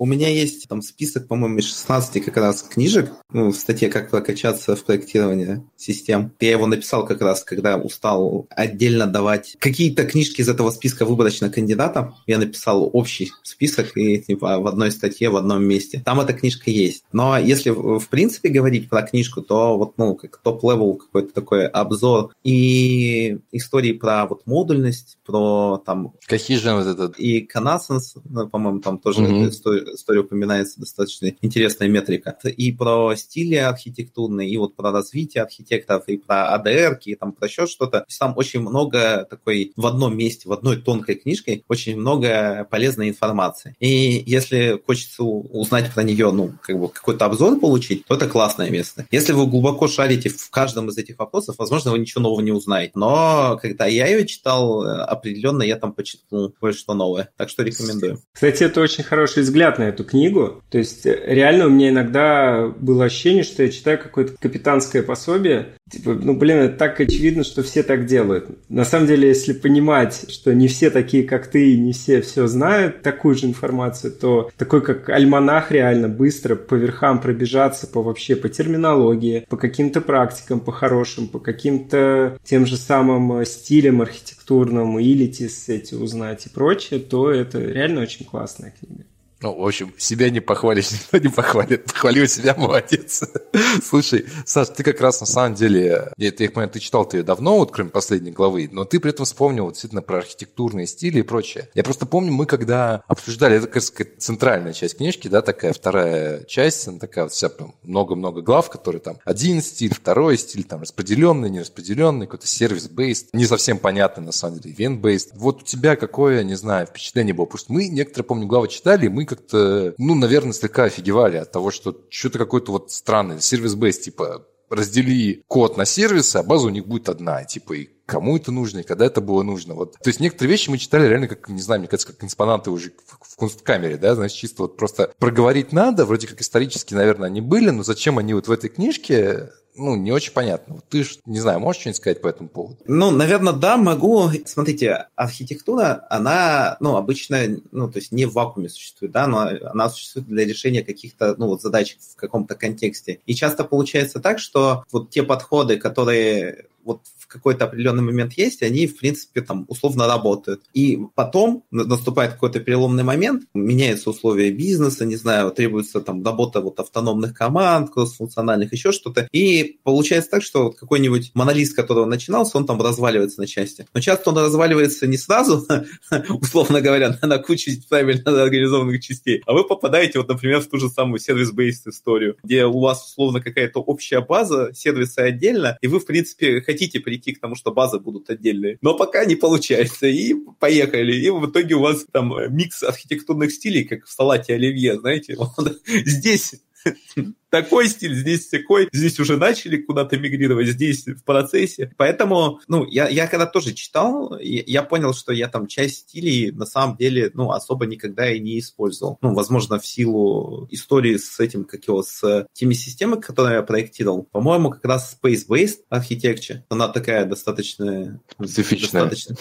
У 0.00 0.06
меня 0.06 0.30
есть 0.30 0.66
там 0.66 0.80
список, 0.80 1.28
по-моему, 1.28 1.58
из 1.58 1.66
16 1.66 2.24
как 2.24 2.38
раз 2.38 2.62
книжек, 2.62 3.12
ну, 3.34 3.52
в 3.52 3.54
статье 3.54 3.90
«Как 3.90 4.08
прокачаться 4.08 4.74
в 4.74 4.82
проектировании 4.82 5.62
систем». 5.76 6.32
Я 6.40 6.52
его 6.52 6.66
написал 6.66 7.04
как 7.04 7.20
раз, 7.20 7.44
когда 7.44 7.76
устал 7.76 8.46
отдельно 8.48 9.06
давать 9.06 9.56
какие-то 9.58 10.06
книжки 10.06 10.40
из 10.40 10.48
этого 10.48 10.70
списка 10.70 11.04
выборочно 11.04 11.50
кандидатам. 11.50 12.14
Я 12.26 12.38
написал 12.38 12.88
общий 12.90 13.30
список 13.42 13.94
и 13.94 14.22
типа 14.22 14.58
в 14.58 14.66
одной 14.66 14.90
статье, 14.90 15.28
в 15.28 15.36
одном 15.36 15.64
месте. 15.64 16.00
Там 16.02 16.18
эта 16.18 16.32
книжка 16.32 16.70
есть. 16.70 17.04
Но 17.12 17.36
если 17.36 17.68
в 17.68 18.08
принципе 18.08 18.48
говорить 18.48 18.88
про 18.88 19.02
книжку, 19.02 19.42
то 19.42 19.76
вот, 19.76 19.98
ну, 19.98 20.14
как 20.14 20.38
top-level 20.38 20.94
какой-то 20.94 21.34
такой 21.34 21.66
обзор 21.66 22.32
и 22.42 23.36
истории 23.52 23.92
про 23.92 24.24
вот 24.24 24.46
модульность, 24.46 25.18
про 25.26 25.76
там... 25.84 26.14
Cohesion 26.26 26.78
вот 26.78 26.86
этот. 26.86 27.18
И 27.18 27.46
Connascence, 27.46 28.18
ну, 28.24 28.48
по-моему, 28.48 28.80
там 28.80 28.96
тоже 28.96 29.20
mm-hmm. 29.20 29.48
история 29.50 29.89
истории 29.94 30.20
упоминается 30.20 30.80
достаточно 30.80 31.32
интересная 31.42 31.88
метрика. 31.88 32.36
И 32.44 32.72
про 32.72 33.14
стили 33.16 33.56
архитектурные, 33.56 34.48
и 34.48 34.56
вот 34.56 34.76
про 34.76 34.92
развитие 34.92 35.42
архитекторов, 35.42 36.08
и 36.08 36.16
про 36.16 36.56
ADR, 36.56 36.98
и 37.04 37.14
там 37.14 37.32
про 37.32 37.46
еще 37.46 37.66
что-то. 37.66 38.04
Там 38.18 38.34
очень 38.36 38.60
много 38.60 39.26
такой 39.28 39.72
в 39.76 39.86
одном 39.86 40.16
месте, 40.16 40.48
в 40.48 40.52
одной 40.52 40.76
тонкой 40.76 41.14
книжке, 41.14 41.62
очень 41.68 41.98
много 41.98 42.66
полезной 42.70 43.08
информации. 43.08 43.74
И 43.80 44.22
если 44.26 44.80
хочется 44.86 45.22
узнать 45.22 45.92
про 45.94 46.02
нее, 46.02 46.30
ну, 46.32 46.52
как 46.62 46.78
бы 46.78 46.88
какой-то 46.88 47.24
обзор 47.24 47.58
получить, 47.58 48.04
то 48.06 48.14
это 48.14 48.28
классное 48.28 48.70
место. 48.70 49.06
Если 49.10 49.32
вы 49.32 49.46
глубоко 49.46 49.88
шарите 49.88 50.28
в 50.28 50.50
каждом 50.50 50.88
из 50.90 50.98
этих 50.98 51.18
вопросов, 51.18 51.56
возможно, 51.58 51.92
вы 51.92 51.98
ничего 51.98 52.22
нового 52.22 52.40
не 52.40 52.52
узнаете. 52.52 52.92
Но 52.94 53.58
когда 53.60 53.86
я 53.86 54.06
ее 54.06 54.26
читал, 54.26 54.82
определенно 54.82 55.62
я 55.62 55.76
там 55.76 55.92
почерпнул 55.92 56.54
кое-что 56.60 56.94
новое. 56.94 57.30
Так 57.36 57.48
что 57.48 57.62
рекомендую. 57.62 58.20
Кстати, 58.32 58.64
это 58.64 58.80
очень 58.80 59.02
хороший 59.02 59.42
взгляд 59.42 59.78
на 59.80 59.88
эту 59.88 60.04
книгу. 60.04 60.62
То 60.70 60.78
есть 60.78 61.06
э, 61.06 61.18
реально 61.26 61.66
у 61.66 61.70
меня 61.70 61.88
иногда 61.88 62.72
было 62.78 63.06
ощущение, 63.06 63.42
что 63.42 63.62
я 63.62 63.70
читаю 63.70 63.98
какое-то 63.98 64.34
капитанское 64.38 65.02
пособие. 65.02 65.68
Типа, 65.90 66.14
ну 66.14 66.36
блин, 66.36 66.58
это 66.58 66.76
так 66.76 67.00
очевидно, 67.00 67.42
что 67.42 67.62
все 67.62 67.82
так 67.82 68.06
делают. 68.06 68.48
На 68.68 68.84
самом 68.84 69.08
деле, 69.08 69.28
если 69.28 69.52
понимать, 69.52 70.26
что 70.28 70.54
не 70.54 70.68
все 70.68 70.90
такие, 70.90 71.24
как 71.24 71.48
ты, 71.48 71.72
и 71.72 71.78
не 71.78 71.92
все 71.92 72.20
все 72.20 72.46
знают 72.46 73.02
такую 73.02 73.34
же 73.34 73.46
информацию, 73.46 74.12
то 74.12 74.50
такой 74.56 74.82
как 74.82 75.08
альманах 75.08 75.72
реально 75.72 76.08
быстро 76.08 76.54
по 76.54 76.74
верхам 76.74 77.20
пробежаться 77.20 77.88
по 77.88 78.02
вообще 78.02 78.36
по 78.36 78.48
терминологии, 78.48 79.44
по 79.48 79.56
каким-то 79.56 80.00
практикам, 80.00 80.60
по 80.60 80.70
хорошим, 80.70 81.26
по 81.26 81.40
каким-то 81.40 82.38
тем 82.44 82.66
же 82.66 82.76
самым 82.76 83.44
стилям 83.44 84.02
архитектурным, 84.02 85.00
илитис 85.00 85.68
эти 85.68 85.94
узнать 85.94 86.46
и 86.46 86.50
прочее, 86.50 87.00
то 87.00 87.30
это 87.30 87.58
реально 87.58 88.02
очень 88.02 88.26
классная 88.26 88.72
книга. 88.78 89.04
Ну, 89.42 89.58
в 89.58 89.66
общем, 89.66 89.94
себя 89.96 90.28
не 90.28 90.40
похвалишь, 90.40 90.90
никто 90.92 91.16
не 91.16 91.28
похвалит. 91.32 91.84
Похвалил 91.86 92.26
себя, 92.26 92.54
молодец. 92.56 93.22
Слушай, 93.82 94.26
Саш, 94.44 94.68
ты 94.68 94.82
как 94.82 95.00
раз 95.00 95.20
на 95.20 95.26
самом 95.26 95.54
деле, 95.54 96.12
я, 96.18 96.26
я 96.26 96.32
понимаю, 96.32 96.68
ты 96.68 96.78
читал 96.78 97.06
ты 97.06 97.18
ее 97.18 97.22
давно, 97.22 97.56
вот 97.56 97.70
кроме 97.70 97.88
последней 97.88 98.32
главы, 98.32 98.68
но 98.70 98.84
ты 98.84 99.00
при 99.00 99.10
этом 99.10 99.24
вспомнил 99.24 99.64
вот, 99.64 99.72
действительно 99.72 100.02
про 100.02 100.18
архитектурные 100.18 100.86
стили 100.86 101.20
и 101.20 101.22
прочее. 101.22 101.70
Я 101.74 101.82
просто 101.82 102.04
помню, 102.04 102.32
мы 102.32 102.44
когда 102.44 103.02
обсуждали, 103.08 103.56
это, 103.56 103.66
кажется, 103.66 103.94
центральная 104.18 104.74
часть 104.74 104.98
книжки, 104.98 105.28
да, 105.28 105.40
такая 105.40 105.72
вторая 105.72 106.44
часть, 106.44 106.86
она 106.86 106.98
такая 106.98 107.24
вот 107.24 107.32
вся 107.32 107.48
прям 107.48 107.74
много-много 107.82 108.42
глав, 108.42 108.68
которые 108.68 109.00
там 109.00 109.18
один 109.24 109.62
стиль, 109.62 109.94
второй 109.94 110.36
стиль, 110.36 110.64
там 110.64 110.82
распределенный, 110.82 111.48
нераспределенный, 111.48 112.26
какой-то 112.26 112.46
сервис-бейст, 112.46 113.28
не 113.32 113.46
совсем 113.46 113.78
понятно, 113.78 114.22
на 114.22 114.32
самом 114.32 114.58
деле, 114.58 114.74
ивент-бейст. 114.74 115.30
Вот 115.34 115.62
у 115.62 115.64
тебя 115.64 115.96
какое, 115.96 116.42
не 116.44 116.56
знаю, 116.56 116.86
впечатление 116.86 117.32
было? 117.32 117.46
Потому 117.46 117.58
что 117.58 117.72
мы 117.72 117.88
некоторые, 117.88 118.26
помню, 118.26 118.46
главы 118.46 118.68
читали, 118.68 119.08
мы 119.08 119.24
как-то, 119.30 119.94
ну, 119.96 120.14
наверное, 120.14 120.52
слегка 120.52 120.84
офигевали 120.84 121.36
от 121.36 121.52
того, 121.52 121.70
что 121.70 121.96
что-то 122.10 122.38
какой-то 122.38 122.72
вот 122.72 122.90
странный 122.90 123.40
сервис-бейс, 123.40 124.00
типа, 124.00 124.46
раздели 124.68 125.42
код 125.46 125.76
на 125.76 125.84
сервисы, 125.84 126.36
а 126.36 126.42
база 126.42 126.66
у 126.66 126.70
них 126.70 126.86
будет 126.86 127.08
одна, 127.08 127.44
типа, 127.44 127.74
и 127.74 127.88
кому 128.06 128.36
это 128.36 128.50
нужно, 128.50 128.80
и 128.80 128.82
когда 128.82 129.06
это 129.06 129.20
было 129.20 129.42
нужно. 129.42 129.74
Вот. 129.74 129.92
То 129.92 130.08
есть 130.08 130.18
некоторые 130.18 130.50
вещи 130.50 130.68
мы 130.68 130.78
читали 130.78 131.06
реально, 131.06 131.28
как, 131.28 131.48
не 131.48 131.60
знаю, 131.60 131.80
мне 131.80 131.88
кажется, 131.88 132.12
как 132.12 132.24
экспонанты 132.24 132.70
уже 132.70 132.92
в, 133.06 133.32
в 133.32 133.36
кунсткамере, 133.36 133.98
да, 133.98 134.16
значит, 134.16 134.36
чисто 134.36 134.62
вот 134.62 134.76
просто 134.76 135.12
проговорить 135.18 135.72
надо, 135.72 136.04
вроде 136.04 136.26
как 136.26 136.40
исторически, 136.40 136.94
наверное, 136.94 137.28
они 137.28 137.40
были, 137.40 137.70
но 137.70 137.84
зачем 137.84 138.18
они 138.18 138.34
вот 138.34 138.48
в 138.48 138.52
этой 138.52 138.68
книжке, 138.68 139.50
ну, 139.80 139.96
не 139.96 140.12
очень 140.12 140.32
понятно. 140.32 140.80
Ты, 140.88 141.04
не 141.26 141.40
знаю, 141.40 141.60
можешь 141.60 141.80
что-нибудь 141.80 141.96
сказать 141.96 142.20
по 142.20 142.28
этому 142.28 142.48
поводу? 142.48 142.76
Ну, 142.86 143.10
наверное, 143.10 143.52
да, 143.52 143.76
могу. 143.76 144.30
Смотрите, 144.44 145.06
архитектура, 145.16 146.06
она, 146.10 146.76
ну, 146.80 146.96
обычно, 146.96 147.60
ну, 147.72 147.90
то 147.90 147.98
есть 147.98 148.12
не 148.12 148.26
в 148.26 148.32
вакууме 148.34 148.68
существует, 148.68 149.12
да, 149.12 149.26
но 149.26 149.48
она 149.64 149.88
существует 149.88 150.28
для 150.28 150.44
решения 150.44 150.82
каких-то, 150.82 151.34
ну, 151.38 151.46
вот 151.46 151.62
задач 151.62 151.96
в 152.12 152.16
каком-то 152.16 152.54
контексте. 152.54 153.20
И 153.26 153.34
часто 153.34 153.64
получается 153.64 154.20
так, 154.20 154.38
что 154.38 154.84
вот 154.92 155.10
те 155.10 155.22
подходы, 155.22 155.78
которые 155.78 156.66
вот 156.84 157.02
какой-то 157.30 157.64
определенный 157.64 158.02
момент 158.02 158.34
есть, 158.34 158.62
они, 158.62 158.86
в 158.86 158.98
принципе, 158.98 159.40
там 159.40 159.64
условно 159.68 160.06
работают. 160.06 160.62
И 160.74 160.98
потом 161.14 161.64
наступает 161.70 162.32
какой-то 162.32 162.60
переломный 162.60 163.04
момент, 163.04 163.44
меняются 163.54 164.10
условия 164.10 164.50
бизнеса, 164.50 165.06
не 165.06 165.16
знаю, 165.16 165.50
требуется 165.52 166.00
там 166.00 166.24
работа 166.24 166.60
вот 166.60 166.80
автономных 166.80 167.34
команд, 167.34 167.90
кроссфункциональных, 167.90 168.72
еще 168.72 168.92
что-то. 168.92 169.28
И 169.32 169.78
получается 169.84 170.30
так, 170.30 170.42
что 170.42 170.64
вот 170.64 170.76
какой-нибудь 170.76 171.30
монолист, 171.34 171.76
которого 171.76 172.04
начинался, 172.04 172.58
он 172.58 172.66
там 172.66 172.80
разваливается 172.82 173.40
на 173.40 173.46
части. 173.46 173.86
Но 173.94 174.00
часто 174.00 174.30
он 174.30 174.38
разваливается 174.38 175.06
не 175.06 175.16
сразу, 175.16 175.66
условно 176.28 176.80
говоря, 176.80 177.16
на 177.22 177.38
кучу 177.38 177.70
правильно 177.88 178.42
организованных 178.42 179.00
частей, 179.00 179.42
а 179.46 179.52
вы 179.52 179.64
попадаете, 179.64 180.18
вот, 180.18 180.28
например, 180.28 180.60
в 180.60 180.66
ту 180.66 180.78
же 180.78 180.88
самую 180.88 181.18
сервис-бейст 181.20 181.86
историю, 181.86 182.36
где 182.42 182.64
у 182.64 182.80
вас 182.80 183.06
условно 183.06 183.40
какая-то 183.40 183.80
общая 183.80 184.20
база, 184.20 184.72
сервисы 184.74 185.20
отдельно, 185.20 185.78
и 185.80 185.86
вы, 185.86 186.00
в 186.00 186.06
принципе, 186.06 186.60
хотите 186.60 187.00
прийти 187.20 187.32
к 187.32 187.40
тому, 187.40 187.54
что 187.54 187.72
базы 187.72 187.98
будут 187.98 188.30
отдельные. 188.30 188.78
Но 188.82 188.96
пока 188.96 189.24
не 189.24 189.36
получается. 189.36 190.06
И 190.06 190.34
поехали. 190.58 191.14
И 191.14 191.30
в 191.30 191.48
итоге 191.50 191.74
у 191.74 191.80
вас 191.80 192.06
там 192.10 192.32
микс 192.54 192.82
архитектурных 192.82 193.52
стилей, 193.52 193.84
как 193.84 194.06
в 194.06 194.10
салате 194.10 194.54
оливье, 194.54 194.98
знаете. 194.98 195.36
здесь 195.86 196.54
такой 197.50 197.88
стиль, 197.88 198.14
здесь 198.14 198.48
такой, 198.48 198.88
здесь 198.92 199.18
уже 199.20 199.36
начали 199.36 199.76
куда-то 199.78 200.18
мигрировать, 200.18 200.68
здесь 200.68 201.06
в 201.06 201.24
процессе. 201.24 201.92
Поэтому, 201.96 202.60
ну, 202.68 202.86
я, 202.86 203.08
я 203.08 203.26
когда 203.26 203.46
тоже 203.46 203.72
читал, 203.74 204.38
я 204.38 204.82
понял, 204.82 205.12
что 205.14 205.32
я 205.32 205.48
там 205.48 205.66
часть 205.66 206.08
стилей 206.08 206.50
на 206.52 206.66
самом 206.66 206.96
деле, 206.96 207.30
ну, 207.34 207.50
особо 207.50 207.86
никогда 207.86 208.30
и 208.30 208.40
не 208.40 208.58
использовал. 208.58 209.18
Ну, 209.20 209.34
возможно, 209.34 209.78
в 209.78 209.86
силу 209.86 210.68
истории 210.70 211.16
с 211.16 211.40
этим, 211.40 211.64
как 211.64 211.84
его, 211.86 212.02
с 212.02 212.46
теми 212.52 212.74
системами, 212.74 213.20
которые 213.20 213.56
я 213.56 213.62
проектировал. 213.62 214.24
По-моему, 214.24 214.70
как 214.70 214.84
раз 214.84 215.18
Space-Based 215.22 215.80
Architecture, 215.90 216.62
она 216.68 216.88
такая 216.88 217.24
достаточно... 217.24 218.20
Специфичная. 218.38 219.04
Достаточно 219.04 219.36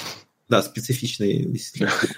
да, 0.49 0.61
специфичный. 0.61 1.47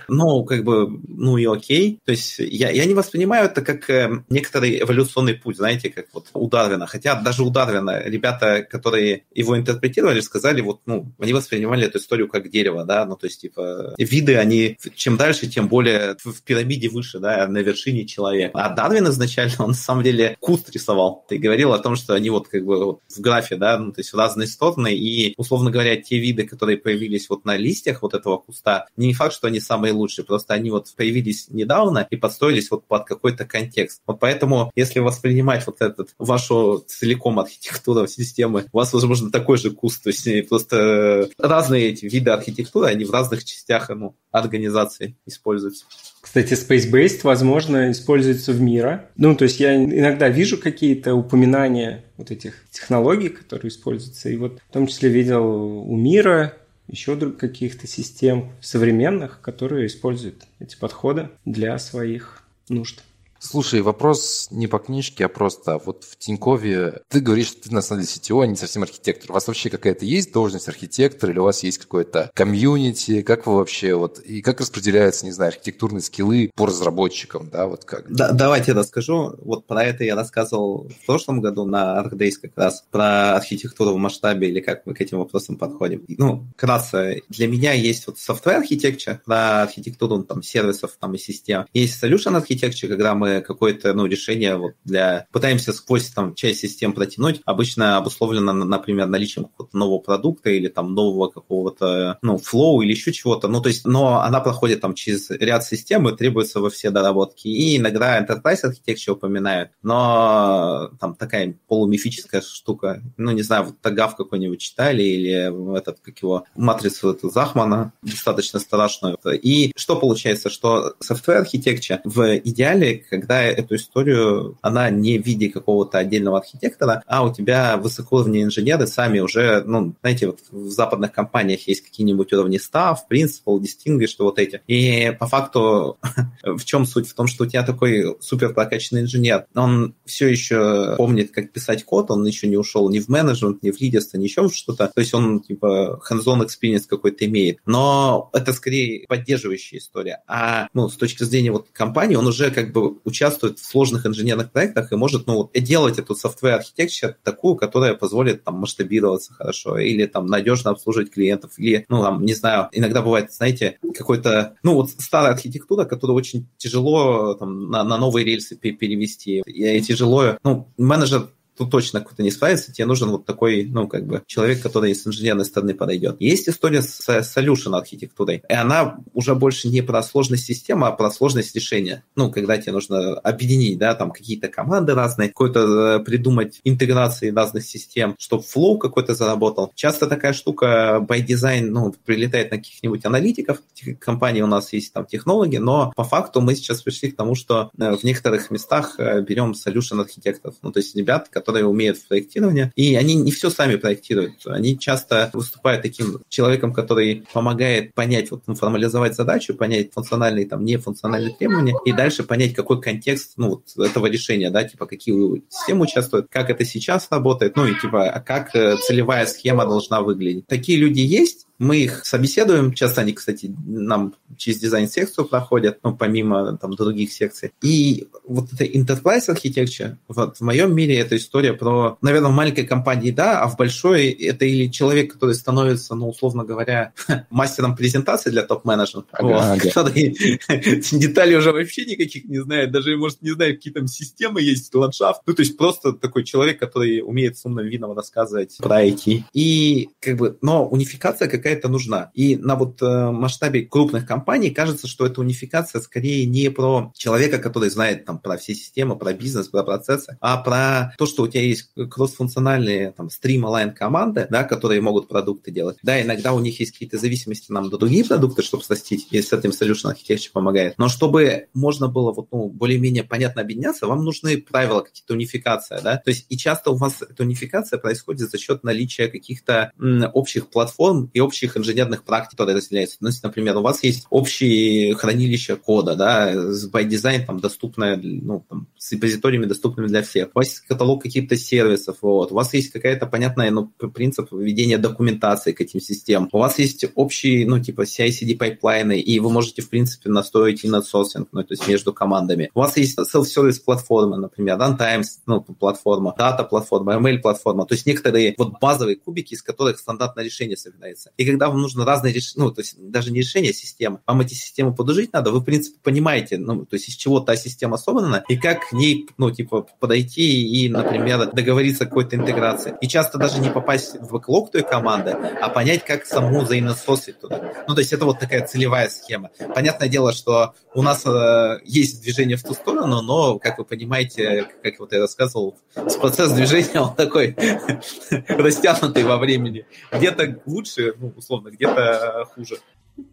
Ну, 0.08 0.44
как 0.44 0.64
бы, 0.64 1.00
ну 1.08 1.38
и 1.38 1.46
окей. 1.46 2.00
То 2.06 2.12
есть 2.12 2.40
я, 2.40 2.70
я 2.70 2.86
не 2.86 2.94
воспринимаю 2.94 3.46
это 3.46 3.62
как 3.62 3.90
э, 3.90 4.24
некоторый 4.30 4.82
эволюционный 4.82 5.36
путь, 5.36 5.58
знаете, 5.58 5.90
как 5.90 6.08
вот 6.14 6.28
у 6.34 6.48
Дарвина. 6.48 6.86
Хотя 6.86 7.16
даже 7.16 7.44
у 7.44 7.50
Дарвина 7.50 8.02
ребята, 8.04 8.66
которые 8.70 9.24
его 9.34 9.58
интерпретировали, 9.58 10.20
сказали, 10.22 10.62
вот, 10.62 10.82
ну, 10.86 11.12
они 11.20 11.34
воспринимали 11.34 11.86
эту 11.86 11.98
историю 11.98 12.28
как 12.28 12.50
дерево, 12.50 12.84
да, 12.84 13.06
ну, 13.06 13.16
то 13.16 13.28
есть, 13.28 13.42
типа, 13.42 13.96
виды, 13.98 14.36
они 14.38 14.78
чем 14.96 15.18
дальше, 15.18 15.48
тем 15.48 15.68
более 15.68 16.16
в 16.24 16.42
пирамиде 16.44 16.90
выше, 16.90 17.20
да, 17.20 17.48
на 17.48 17.60
вершине 17.60 18.06
человека. 18.06 18.52
А 18.58 18.70
Дарвин 18.70 19.08
изначально, 19.08 19.56
он 19.60 19.70
на 19.70 19.74
самом 19.74 20.04
деле 20.04 20.38
куст 20.40 20.70
рисовал. 20.72 21.26
Ты 21.28 21.38
говорил 21.38 21.74
о 21.74 21.80
том, 21.80 21.96
что 21.96 22.14
они 22.14 22.30
вот 22.30 22.48
как 22.48 22.66
бы 22.66 22.84
вот 22.84 23.00
в 23.10 23.20
графе, 23.20 23.56
да, 23.56 23.78
ну, 23.78 23.92
то 23.92 24.02
есть 24.02 24.14
в 24.14 24.18
разные 24.18 24.48
стороны, 24.48 24.94
и, 24.94 25.34
условно 25.38 25.72
говоря, 25.72 25.96
те 25.96 26.18
виды, 26.18 26.46
которые 26.48 26.78
появились 26.78 27.30
вот 27.30 27.46
на 27.46 27.58
листьях, 27.58 28.02
вот 28.02 28.14
этого 28.22 28.38
куста, 28.38 28.88
не 28.96 29.14
факт, 29.14 29.34
что 29.34 29.48
они 29.48 29.60
самые 29.60 29.94
лучшие, 29.94 30.26
просто 30.26 30.54
они 30.54 30.70
вот 30.70 30.88
появились 30.96 31.48
недавно 31.50 32.08
и 32.10 32.16
подстроились 32.16 32.72
вот 32.72 32.86
под 32.86 33.06
какой-то 33.06 33.46
контекст. 33.46 34.02
Вот 34.08 34.20
поэтому, 34.20 34.72
если 34.76 35.00
воспринимать 35.00 35.66
вот 35.68 35.82
этот, 35.82 36.10
вашу 36.18 36.84
целиком 36.88 37.40
архитектуру 37.40 38.08
системы, 38.08 38.66
у 38.72 38.78
вас, 38.78 38.94
возможно, 38.94 39.32
такой 39.32 39.58
же 39.58 39.72
куст, 39.72 40.04
то 40.04 40.10
есть 40.10 40.50
просто 40.50 41.30
разные 41.38 41.90
эти 41.90 42.06
виды 42.06 42.32
архитектуры, 42.32 42.88
они 42.88 43.06
в 43.06 43.12
разных 43.12 43.44
частях 43.44 43.90
ну, 43.90 44.16
организации 44.32 45.18
используются. 45.26 45.86
Кстати, 46.22 46.54
Space-Based, 46.54 47.22
возможно, 47.24 47.92
используется 47.92 48.54
в 48.54 48.62
мира. 48.62 49.10
Ну, 49.18 49.36
то 49.36 49.44
есть 49.44 49.60
я 49.60 49.76
иногда 49.76 50.30
вижу 50.30 50.58
какие-то 50.58 51.16
упоминания 51.16 52.06
вот 52.18 52.32
этих 52.32 52.54
технологий, 52.70 53.30
которые 53.30 53.70
используются. 53.70 54.30
И 54.30 54.38
вот 54.38 54.60
в 54.70 54.72
том 54.72 54.88
числе 54.88 55.10
видел 55.10 55.44
у 55.44 55.98
мира 55.98 56.54
еще 56.88 57.16
каких-то 57.32 57.88
систем 57.88 58.52
современных, 58.62 59.42
которые 59.42 59.88
используют 59.88 60.46
эти 60.60 60.76
подходы 60.76 61.30
для 61.46 61.78
своих 61.80 62.44
нужд. 62.70 63.02
Слушай, 63.44 63.82
вопрос 63.82 64.48
не 64.52 64.68
по 64.68 64.78
книжке, 64.78 65.26
а 65.26 65.30
просто 65.30 65.82
вот 65.84 66.04
в 66.04 66.16
Тинькове 66.16 67.02
ты 67.10 67.22
говоришь, 67.22 67.48
что 67.48 67.64
ты 67.64 67.74
на 67.74 67.82
самом 67.82 68.04
деле 68.04 68.14
CTO, 68.14 68.44
а 68.44 68.48
не 68.48 68.56
совсем 68.56 68.84
архитектор. 68.84 69.32
У 69.32 69.34
вас 69.34 69.48
вообще 69.48 69.72
какая-то 69.72 70.06
есть 70.06 70.32
должность 70.32 70.68
архитектора 70.68 71.32
или 71.32 71.39
у 71.39 71.44
вас 71.46 71.64
есть 71.64 71.80
какое-то 71.80 72.30
комьюнити? 72.36 73.24
Как 73.24 73.48
вы 73.48 73.56
вообще 73.56 73.96
вот, 73.96 74.20
и 74.20 74.44
как 74.44 74.62
распределяются, 74.62 75.26
не 75.26 75.32
знаю, 75.32 75.50
архитектурные 75.50 76.02
скиллы 76.02 76.52
по 76.56 76.68
разработчикам, 76.68 77.50
да, 77.50 77.66
вот 77.66 77.84
как? 77.84 78.14
Да, 78.14 78.32
давайте 78.32 78.74
расскажу. 78.74 79.34
Вот 79.39 79.66
про 79.66 79.86
это 79.86 80.04
я 80.04 80.16
рассказывал 80.16 80.88
в 80.89 81.06
прошлом 81.08 81.42
году 81.42 81.66
на 81.66 82.00
ArcDays 82.00 82.34
как 82.44 82.52
раз, 82.56 82.86
про 82.92 83.36
архитектуру 83.36 83.94
в 83.94 83.98
масштабе 83.98 84.50
или 84.50 84.60
как 84.60 84.86
мы 84.86 84.94
к 84.94 85.02
этим 85.02 85.18
вопросам 85.18 85.58
подходим. 85.58 86.06
Ну, 86.08 86.46
вкратце, 86.56 87.24
для 87.30 87.48
меня 87.48 87.74
есть 87.74 88.06
вот 88.06 88.18
software 88.18 88.62
architecture, 88.62 89.18
про 89.26 89.64
архитектуру 89.64 90.22
там 90.24 90.44
сервисов 90.44 90.92
там 91.00 91.16
и 91.16 91.18
систем. 91.18 91.66
Есть 91.74 92.04
solution 92.04 92.39
architecture, 92.39 92.88
когда 92.88 93.16
мы 93.16 93.31
какое-то 93.40 93.94
ну, 93.94 94.06
решение 94.06 94.58
вот 94.58 94.74
для... 94.84 95.28
Пытаемся 95.32 95.72
сквозь 95.72 96.10
там 96.10 96.36
часть 96.36 96.60
систем 96.60 96.92
протянуть. 96.92 97.42
Обычно 97.46 97.98
обусловлено, 97.98 98.52
например, 98.52 99.08
наличием 99.08 99.46
какого-то 99.46 99.78
нового 99.78 100.00
продукта 100.00 100.50
или 100.50 100.68
там 100.68 100.94
нового 100.94 101.30
какого-то, 101.30 102.18
ну, 102.22 102.38
флоу 102.38 102.82
или 102.82 102.92
еще 102.92 103.14
чего-то. 103.14 103.48
Ну, 103.48 103.62
то 103.62 103.70
есть, 103.70 103.86
но 103.86 104.22
она 104.22 104.42
проходит 104.42 104.82
там 104.82 104.94
через 104.94 105.30
ряд 105.30 105.64
систем 105.64 106.10
и 106.10 106.16
требуется 106.16 106.60
во 106.60 106.70
все 106.70 106.90
доработки. 106.90 107.48
И 107.48 107.78
иногда 107.78 108.20
Enterprise 108.20 108.64
Architecture 108.66 109.12
упоминают, 109.12 109.72
но 109.84 110.92
там 111.00 111.16
такая 111.16 111.56
полумифическая 111.68 112.42
штука. 112.42 113.02
Ну, 113.18 113.32
не 113.32 113.44
знаю, 113.44 113.66
вот 113.66 113.80
Тагав 113.82 114.16
какой-нибудь 114.16 114.60
читали 114.60 115.04
или 115.04 115.78
этот, 115.78 116.00
как 116.02 116.20
его, 116.20 116.46
матрицу 116.56 117.12
эту 117.12 117.30
Захмана, 117.30 117.94
достаточно 118.02 118.60
страшную. 118.60 119.18
И 119.26 119.72
что 119.76 119.96
получается, 119.96 120.50
что 120.50 120.96
software 121.04 121.46
architecture 121.46 122.00
в 122.04 122.38
идеале, 122.38 123.06
когда 123.22 123.44
эту 123.44 123.76
историю, 123.76 124.58
она 124.62 124.90
не 124.90 125.20
в 125.20 125.26
виде 125.26 125.50
какого-то 125.50 126.00
отдельного 126.00 126.40
архитектора, 126.40 127.04
а 127.06 127.24
у 127.24 127.34
тебя 127.34 127.78
высокоуровневые 127.78 128.44
инженеры 128.44 128.88
сами 128.88 129.20
уже, 129.20 129.64
ну, 129.66 129.94
знаете, 130.02 130.28
вот 130.28 130.40
в 130.52 130.70
западных 130.70 131.12
компаниях 131.12 131.68
есть 131.68 131.82
какие-нибудь 131.82 132.34
уровни 132.34 132.60
staff, 132.60 132.98
principal, 133.10 133.60
distinguished, 133.60 134.16
вот 134.20 134.40
эти. 134.40 134.62
И 134.68 135.16
по 135.20 135.28
факту 135.28 135.98
в 136.44 136.64
чем 136.66 136.86
суть? 136.86 137.08
В 137.08 137.14
том, 137.14 137.28
что 137.28 137.44
у 137.44 137.48
тебя 137.48 137.64
такой 137.64 138.18
супер 138.20 138.54
прокачанный 138.54 139.04
инженер, 139.04 139.46
он 139.56 139.96
все 140.06 140.28
еще 140.28 140.96
помнит, 140.98 141.32
как 141.32 141.52
писать 141.52 141.84
код, 141.86 142.12
он 142.12 142.26
еще 142.26 142.48
не 142.48 142.58
ушел 142.58 142.90
ни 142.90 143.00
в 143.00 143.08
менеджмент, 143.08 143.64
ни 143.64 143.72
в 143.72 143.80
лидерство, 143.80 144.18
ни 144.18 144.24
еще 144.24 144.50
что-то. 144.50 144.92
То 144.94 145.00
есть 145.00 145.14
он, 145.14 145.42
типа, 145.42 146.02
hands-on 146.10 146.46
experience 146.46 146.86
какой-то 146.88 147.26
имеет. 147.26 147.60
Но 147.66 148.30
это 148.34 148.54
скорее 148.54 149.06
поддерживающая 149.08 149.80
история. 149.80 150.24
А, 150.28 150.68
ну, 150.74 150.90
с 150.90 150.96
точки 150.96 151.24
зрения 151.24 151.52
вот 151.52 151.68
компании, 151.72 152.16
он 152.16 152.28
уже 152.28 152.52
как 152.52 152.72
бы 152.72 152.96
участвует 153.12 153.59
в 153.59 153.66
сложных 153.66 154.05
инженерных 154.05 154.51
проектах 154.51 154.91
и 154.91 154.95
может 154.95 155.28
ну, 155.28 155.49
делать 155.53 155.99
эту 155.99 156.14
software 156.14 156.55
архитектуру 156.55 156.82
такую, 157.24 157.55
которая 157.55 157.93
позволит 157.93 158.43
там 158.43 158.55
масштабироваться 158.55 159.34
хорошо 159.34 159.78
или 159.78 160.05
там 160.05 160.26
надежно 160.26 160.72
обслуживать 160.72 161.12
клиентов 161.12 161.51
или, 161.57 161.86
ну, 161.89 162.01
там, 162.01 162.26
не 162.26 162.34
знаю, 162.34 162.70
иногда 162.72 163.01
бывает, 163.01 163.32
знаете, 163.32 163.78
какой-то, 163.95 164.55
ну, 164.64 164.74
вот 164.74 164.89
старая 164.89 165.34
архитектура, 165.34 165.86
которую 165.86 166.18
очень 166.18 166.47
тяжело 166.57 167.36
там 167.36 167.70
на, 167.70 167.84
на 167.84 167.97
новые 167.97 168.26
рельсы 168.26 168.55
перевести. 168.55 169.43
И 169.45 169.82
тяжело, 169.82 170.38
ну, 170.43 170.68
менеджер 170.78 171.30
тут 171.58 171.72
точно 171.72 172.02
кто-то 172.02 172.24
не 172.24 172.32
справится, 172.32 172.74
тебе 172.74 172.86
нужен 172.86 173.10
вот 173.10 173.26
такой, 173.26 173.66
ну, 173.66 173.88
как 173.88 174.06
бы, 174.06 174.24
человек, 174.26 174.62
который 174.62 174.93
с 174.93 175.06
инженерной 175.06 175.45
стороны 175.45 175.74
подойдет. 175.74 176.18
Есть 176.20 176.49
история 176.49 176.82
с 176.82 177.08
solution 177.08 177.76
архитектурой, 177.76 178.43
и 178.47 178.54
она 178.54 178.97
уже 179.14 179.36
больше 179.36 179.68
не 179.70 179.82
про 179.82 180.02
сложность 180.04 180.45
системы, 180.45 180.88
а 180.88 180.91
про 180.91 181.12
сложность 181.12 181.56
решения. 181.56 182.04
Ну, 182.16 182.32
когда 182.32 182.58
тебе 182.58 182.74
нужно 182.74 183.14
объединить, 183.16 183.78
да, 183.78 183.95
там 183.95 184.12
какие-то 184.12 184.47
команды 184.47 184.93
разные, 184.93 185.30
какой-то 185.30 185.60
э, 185.60 185.99
придумать 186.04 186.60
интеграции 186.64 187.32
разных 187.32 187.66
систем, 187.66 188.16
чтобы 188.18 188.43
flow 188.43 188.78
какой-то 188.78 189.14
заработал. 189.14 189.72
Часто 189.76 190.08
такая 190.08 190.34
штука 190.34 191.06
by 191.08 191.26
design, 191.26 191.68
ну, 191.70 191.93
прилетает 192.06 192.52
на 192.52 192.58
каких-нибудь 192.58 193.06
аналитиков, 193.06 193.60
компании 193.99 194.41
у 194.41 194.47
нас 194.47 194.74
есть 194.74 194.93
там 194.93 195.06
технологии, 195.06 195.58
но 195.58 195.91
по 195.95 196.04
факту 196.04 196.41
мы 196.41 196.56
сейчас 196.56 196.82
пришли 196.82 197.12
к 197.12 197.16
тому, 197.16 197.36
что 197.36 197.72
э, 197.78 197.95
в 197.95 198.04
некоторых 198.04 198.52
местах 198.52 198.95
э, 198.97 199.22
берем 199.22 199.52
solution 199.52 200.02
архитекторов, 200.02 200.56
ну, 200.62 200.72
то 200.72 200.80
есть 200.80 200.95
ребят, 200.95 201.30
которые 201.30 201.41
умеют 201.50 201.98
в 201.98 202.08
проектировании, 202.08 202.72
и 202.76 202.96
они 202.96 203.16
не 203.16 203.32
все 203.32 203.50
сами 203.50 203.76
проектируют. 203.76 204.46
Они 204.46 204.78
часто 204.78 205.30
выступают 205.34 205.82
таким 205.82 206.20
человеком, 206.30 206.74
который 206.74 207.26
помогает 207.34 207.94
понять, 207.94 208.32
вот, 208.32 208.44
ну, 208.48 208.56
формализовать 208.56 209.16
задачу, 209.16 209.54
понять 209.54 209.94
функциональные, 209.94 210.48
там, 210.48 210.64
нефункциональные 210.66 211.36
требования, 211.36 211.76
и 211.86 211.92
дальше 211.92 212.24
понять, 212.24 212.54
какой 212.54 212.82
контекст, 212.82 213.34
ну, 213.38 213.50
вот, 213.50 213.88
этого 213.88 214.08
решения, 214.08 214.50
да, 214.50 214.64
типа, 214.64 214.86
какие 214.86 215.42
системы 215.50 215.84
участвуют, 215.84 216.28
как 216.30 216.50
это 216.50 216.66
сейчас 216.66 217.08
работает, 217.10 217.56
ну, 217.56 217.66
и, 217.66 217.80
типа, 217.80 218.10
а 218.10 218.20
как 218.20 218.56
э, 218.56 218.78
целевая 218.78 219.26
схема 219.26 219.66
должна 219.66 220.02
выглядеть. 220.02 220.48
Такие 220.48 220.78
люди 220.78 221.00
есть, 221.00 221.48
мы 221.62 221.78
их 221.78 222.05
собеседуем, 222.05 222.74
часто 222.74 223.01
они, 223.01 223.14
кстати, 223.14 223.53
нам 223.66 224.16
через 224.36 224.59
дизайн-секцию 224.59 225.26
проходят, 225.26 225.78
ну, 225.84 225.95
помимо 225.95 226.57
там 226.57 226.76
других 226.76 227.14
секций. 227.14 227.51
И 227.62 228.07
вот 228.24 228.51
эта 228.51 228.66
enterprise 228.66 229.30
architecture, 229.30 229.97
вот 230.07 230.38
в 230.38 230.41
моем 230.41 230.76
мире 230.76 230.97
это 230.97 231.16
история 231.16 231.53
про, 231.53 231.97
наверное, 232.01 232.32
в 232.32 232.34
маленькой 232.34 232.66
компании, 232.66 233.12
да, 233.12 233.41
а 233.41 233.47
в 233.47 233.57
большой 233.57 234.09
это 234.09 234.45
или 234.45 234.72
человек, 234.72 235.14
который 235.14 235.36
становится, 235.36 235.93
ну, 235.93 236.09
условно 236.09 236.43
говоря, 236.43 236.93
мастером 237.30 237.76
презентации 237.76 238.32
для 238.32 238.41
топ-менеджмента, 238.41 239.09
ага, 239.12 239.53
вот, 239.53 239.62
который 239.62 240.18
деталей 240.91 241.36
уже 241.36 241.51
вообще 241.51 241.86
никаких 241.86 242.26
не 242.26 242.41
знает, 242.41 242.72
даже, 242.72 242.97
может, 242.97 243.22
не 243.22 243.32
знает, 243.32 243.57
какие 243.57 243.74
там 243.74 243.86
системы 243.86 244.41
есть, 244.41 244.74
ландшафт, 244.74 245.22
ну, 245.28 245.34
то 245.36 245.43
есть 245.43 245.57
просто 245.57 245.93
такой 245.93 246.24
человек, 246.24 246.59
который 246.59 247.01
умеет 247.01 247.38
с 247.38 247.45
умным 247.45 247.68
видом 247.68 247.95
рассказывать 247.95 248.57
про 248.57 248.84
IT. 248.84 249.24
И, 249.34 249.89
как 249.99 250.18
бы, 250.18 250.38
но 250.41 250.68
унификация 250.68 251.28
какая 251.28 251.51
какая-то 251.52 251.70
нужна. 251.70 252.12
И 252.14 252.36
на 252.38 252.56
вот 252.56 252.82
э, 252.82 253.12
масштабе 253.12 253.66
крупных 253.66 254.06
компаний 254.06 254.52
кажется, 254.52 254.88
что 254.88 255.06
эта 255.06 255.20
унификация 255.20 255.82
скорее 255.82 256.26
не 256.26 256.49
про 256.49 256.91
человека, 256.95 257.39
который 257.39 257.70
знает 257.70 258.06
там 258.06 258.20
про 258.20 258.38
все 258.38 258.54
системы, 258.56 258.97
про 258.97 259.14
бизнес, 259.14 259.49
про 259.49 259.64
процессы, 259.64 260.18
а 260.22 260.38
про 260.38 260.93
то, 260.97 261.06
что 261.06 261.24
у 261.24 261.28
тебя 261.28 261.43
есть 261.43 261.72
кроссфункциональные 261.89 262.91
там 262.91 263.10
стрим-алайн 263.10 263.74
команды, 263.74 264.28
да, 264.30 264.43
которые 264.43 264.82
могут 264.82 265.10
продукты 265.10 265.52
делать. 265.52 265.78
Да, 265.84 266.02
иногда 266.02 266.34
у 266.34 266.39
них 266.39 266.60
есть 266.60 266.72
какие-то 266.72 266.97
зависимости 266.97 267.52
нам 267.52 267.70
до 267.70 267.78
другие 267.78 268.06
продукты, 268.06 268.43
чтобы 268.43 268.64
срастить, 268.64 269.08
если 269.12 269.30
с 269.30 269.34
этим 269.34 269.49
solution 269.49 269.93
architecture 269.93 270.32
помогает. 270.32 270.76
Но 270.78 270.88
чтобы 270.88 271.47
можно 271.54 271.88
было 271.88 272.14
вот, 272.14 272.28
ну, 272.32 272.47
более-менее 272.47 273.04
понятно 273.04 273.41
объединяться, 273.41 273.88
вам 273.88 274.06
нужны 274.06 274.38
правила, 274.38 274.82
какие-то 274.82 275.14
унификация, 275.14 275.82
да. 275.82 275.97
То 275.97 276.12
есть 276.12 276.26
и 276.30 276.38
часто 276.38 276.72
у 276.72 276.76
вас 276.76 277.02
эта 277.02 277.24
унификация 277.24 277.78
происходит 277.78 278.30
за 278.30 278.38
счет 278.38 278.64
наличия 278.64 279.08
каких-то 279.08 279.72
общих 280.14 280.49
платформ 280.49 281.10
и 281.14 281.20
общих 281.20 281.41
общих 281.42 281.58
инженерных 281.58 282.04
практик, 282.04 282.32
которые 282.32 282.58
разделяются. 282.58 282.98
Ну, 283.00 283.10
например, 283.24 283.58
у 283.58 283.62
вас 283.62 283.84
есть 283.84 284.06
общие 284.10 284.94
хранилища 284.96 285.56
кода, 285.56 285.96
да, 285.96 286.34
by 286.34 286.88
design 286.88 287.26
там 287.26 287.39
доступное, 287.39 287.98
ну, 287.98 288.46
там, 288.48 288.68
с 288.78 288.92
репозиториями 288.92 289.46
доступными 289.46 289.88
для 289.88 290.04
всех. 290.04 290.30
У 290.34 290.39
вас 290.39 290.50
есть 290.50 290.60
каталог 290.62 291.02
каких-то 291.02 291.36
сервисов, 291.36 291.98
вот. 292.02 292.32
У 292.32 292.36
вас 292.36 292.54
есть 292.54 292.72
какая-то 292.72 293.08
понятная, 293.08 293.50
ну, 293.52 293.68
принцип 293.94 294.32
ведения 294.32 294.78
документации 294.78 295.52
к 295.52 295.62
этим 295.62 295.80
системам. 295.80 296.30
У 296.32 296.38
вас 296.38 296.60
есть 296.60 296.86
общие, 296.96 297.48
ну, 297.48 297.60
типа 297.60 297.82
CI-CD 297.82 298.36
пайплайны, 298.36 299.00
и 299.00 299.20
вы 299.20 299.32
можете, 299.32 299.62
в 299.62 299.70
принципе, 299.70 300.10
настроить 300.10 300.64
inner 300.64 300.87
sourcing, 300.87 301.30
ну, 301.32 301.44
то 301.44 301.54
есть 301.54 301.68
между 301.68 301.94
командами. 301.94 302.52
У 302.54 302.60
вас 302.60 302.78
есть 302.78 302.98
self-service 303.00 303.62
платформа, 303.66 304.18
например, 304.18 304.58
runtime, 304.58 305.04
ну, 305.26 305.42
платформа, 305.42 306.14
data 306.18 306.44
платформа, 306.44 306.94
ML 306.96 307.20
платформа, 307.20 307.66
то 307.66 307.74
есть 307.74 307.88
некоторые 307.88 308.36
вот 308.38 308.60
базовые 308.60 308.96
кубики, 308.96 309.34
из 309.34 309.42
которых 309.42 309.80
стандартное 309.80 310.24
решение 310.24 310.58
собирается. 310.58 311.12
И 311.18 311.26
когда 311.32 311.50
вам 311.50 311.62
нужно 311.62 311.86
разные 311.86 312.14
решения, 312.14 312.46
ну, 312.46 312.52
то 312.52 312.62
есть 312.62 312.76
даже 312.78 313.12
не 313.12 313.20
решение, 313.20 313.54
системы, 313.54 314.00
вам 314.06 314.22
эти 314.22 314.34
системы 314.34 314.76
подружить 314.76 315.14
надо, 315.14 315.32
вы, 315.32 315.40
в 315.40 315.44
принципе, 315.44 315.80
понимаете, 315.82 316.38
ну, 316.38 316.66
то 316.66 316.76
есть 316.76 316.90
из 316.90 316.96
чего 316.96 317.20
та 317.20 317.36
система 317.36 317.78
собрана, 317.78 318.24
и 318.28 318.38
как 318.38 318.70
к 318.70 318.74
ней, 318.74 319.08
ну, 319.18 319.32
типа, 319.32 319.66
подойти 319.80 320.46
и, 320.46 320.70
например, 320.70 321.32
договориться 321.32 321.86
о 321.86 321.88
какой-то 321.88 322.16
интеграции. 322.16 322.76
И 322.82 322.88
часто 322.88 323.18
даже 323.18 323.40
не 323.40 323.50
попасть 323.50 323.96
в 324.00 324.12
бэклог 324.12 324.52
той 324.52 324.64
команды, 324.64 325.12
а 325.12 325.50
понять, 325.50 325.86
как 325.86 326.06
саму 326.06 326.46
заинососить 326.46 327.20
туда. 327.20 327.54
Ну, 327.68 327.76
то 327.76 327.80
есть 327.80 327.94
это 327.94 328.06
вот 328.06 328.20
такая 328.20 328.46
целевая 328.46 328.90
схема. 328.90 329.30
Понятное 329.56 329.88
дело, 329.88 330.12
что 330.12 330.54
у 330.74 330.82
нас 330.82 331.06
э, 331.06 331.60
есть 331.64 332.02
движение 332.02 332.38
в 332.38 332.44
ту 332.44 332.54
сторону, 332.54 333.02
но, 333.02 333.40
как 333.40 333.58
вы 333.58 333.66
понимаете, 333.66 334.48
как 334.64 334.80
вот 334.80 334.92
я 334.92 335.00
рассказывал, 335.00 335.58
процесс 336.00 336.32
движения 336.32 336.82
он 336.82 336.96
такой 336.96 337.36
растянутый 338.28 339.04
во 339.04 339.18
времени. 339.18 339.66
Где-то 339.92 340.42
лучше, 340.46 340.94
ну, 340.98 341.14
условно, 341.22 341.50
где-то 341.50 342.28
хуже. 342.34 342.58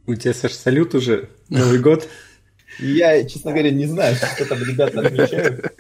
У 0.06 0.14
тебя, 0.14 0.34
Саш, 0.34 0.52
салют 0.52 0.94
уже? 0.94 1.28
Новый 1.48 1.78
год? 1.78 2.08
Я, 2.78 3.24
честно 3.24 3.52
говоря, 3.52 3.70
не 3.70 3.86
знаю, 3.86 4.16
что 4.16 4.44
там 4.44 4.58
ребята 4.62 5.00
отмечают. 5.00 5.72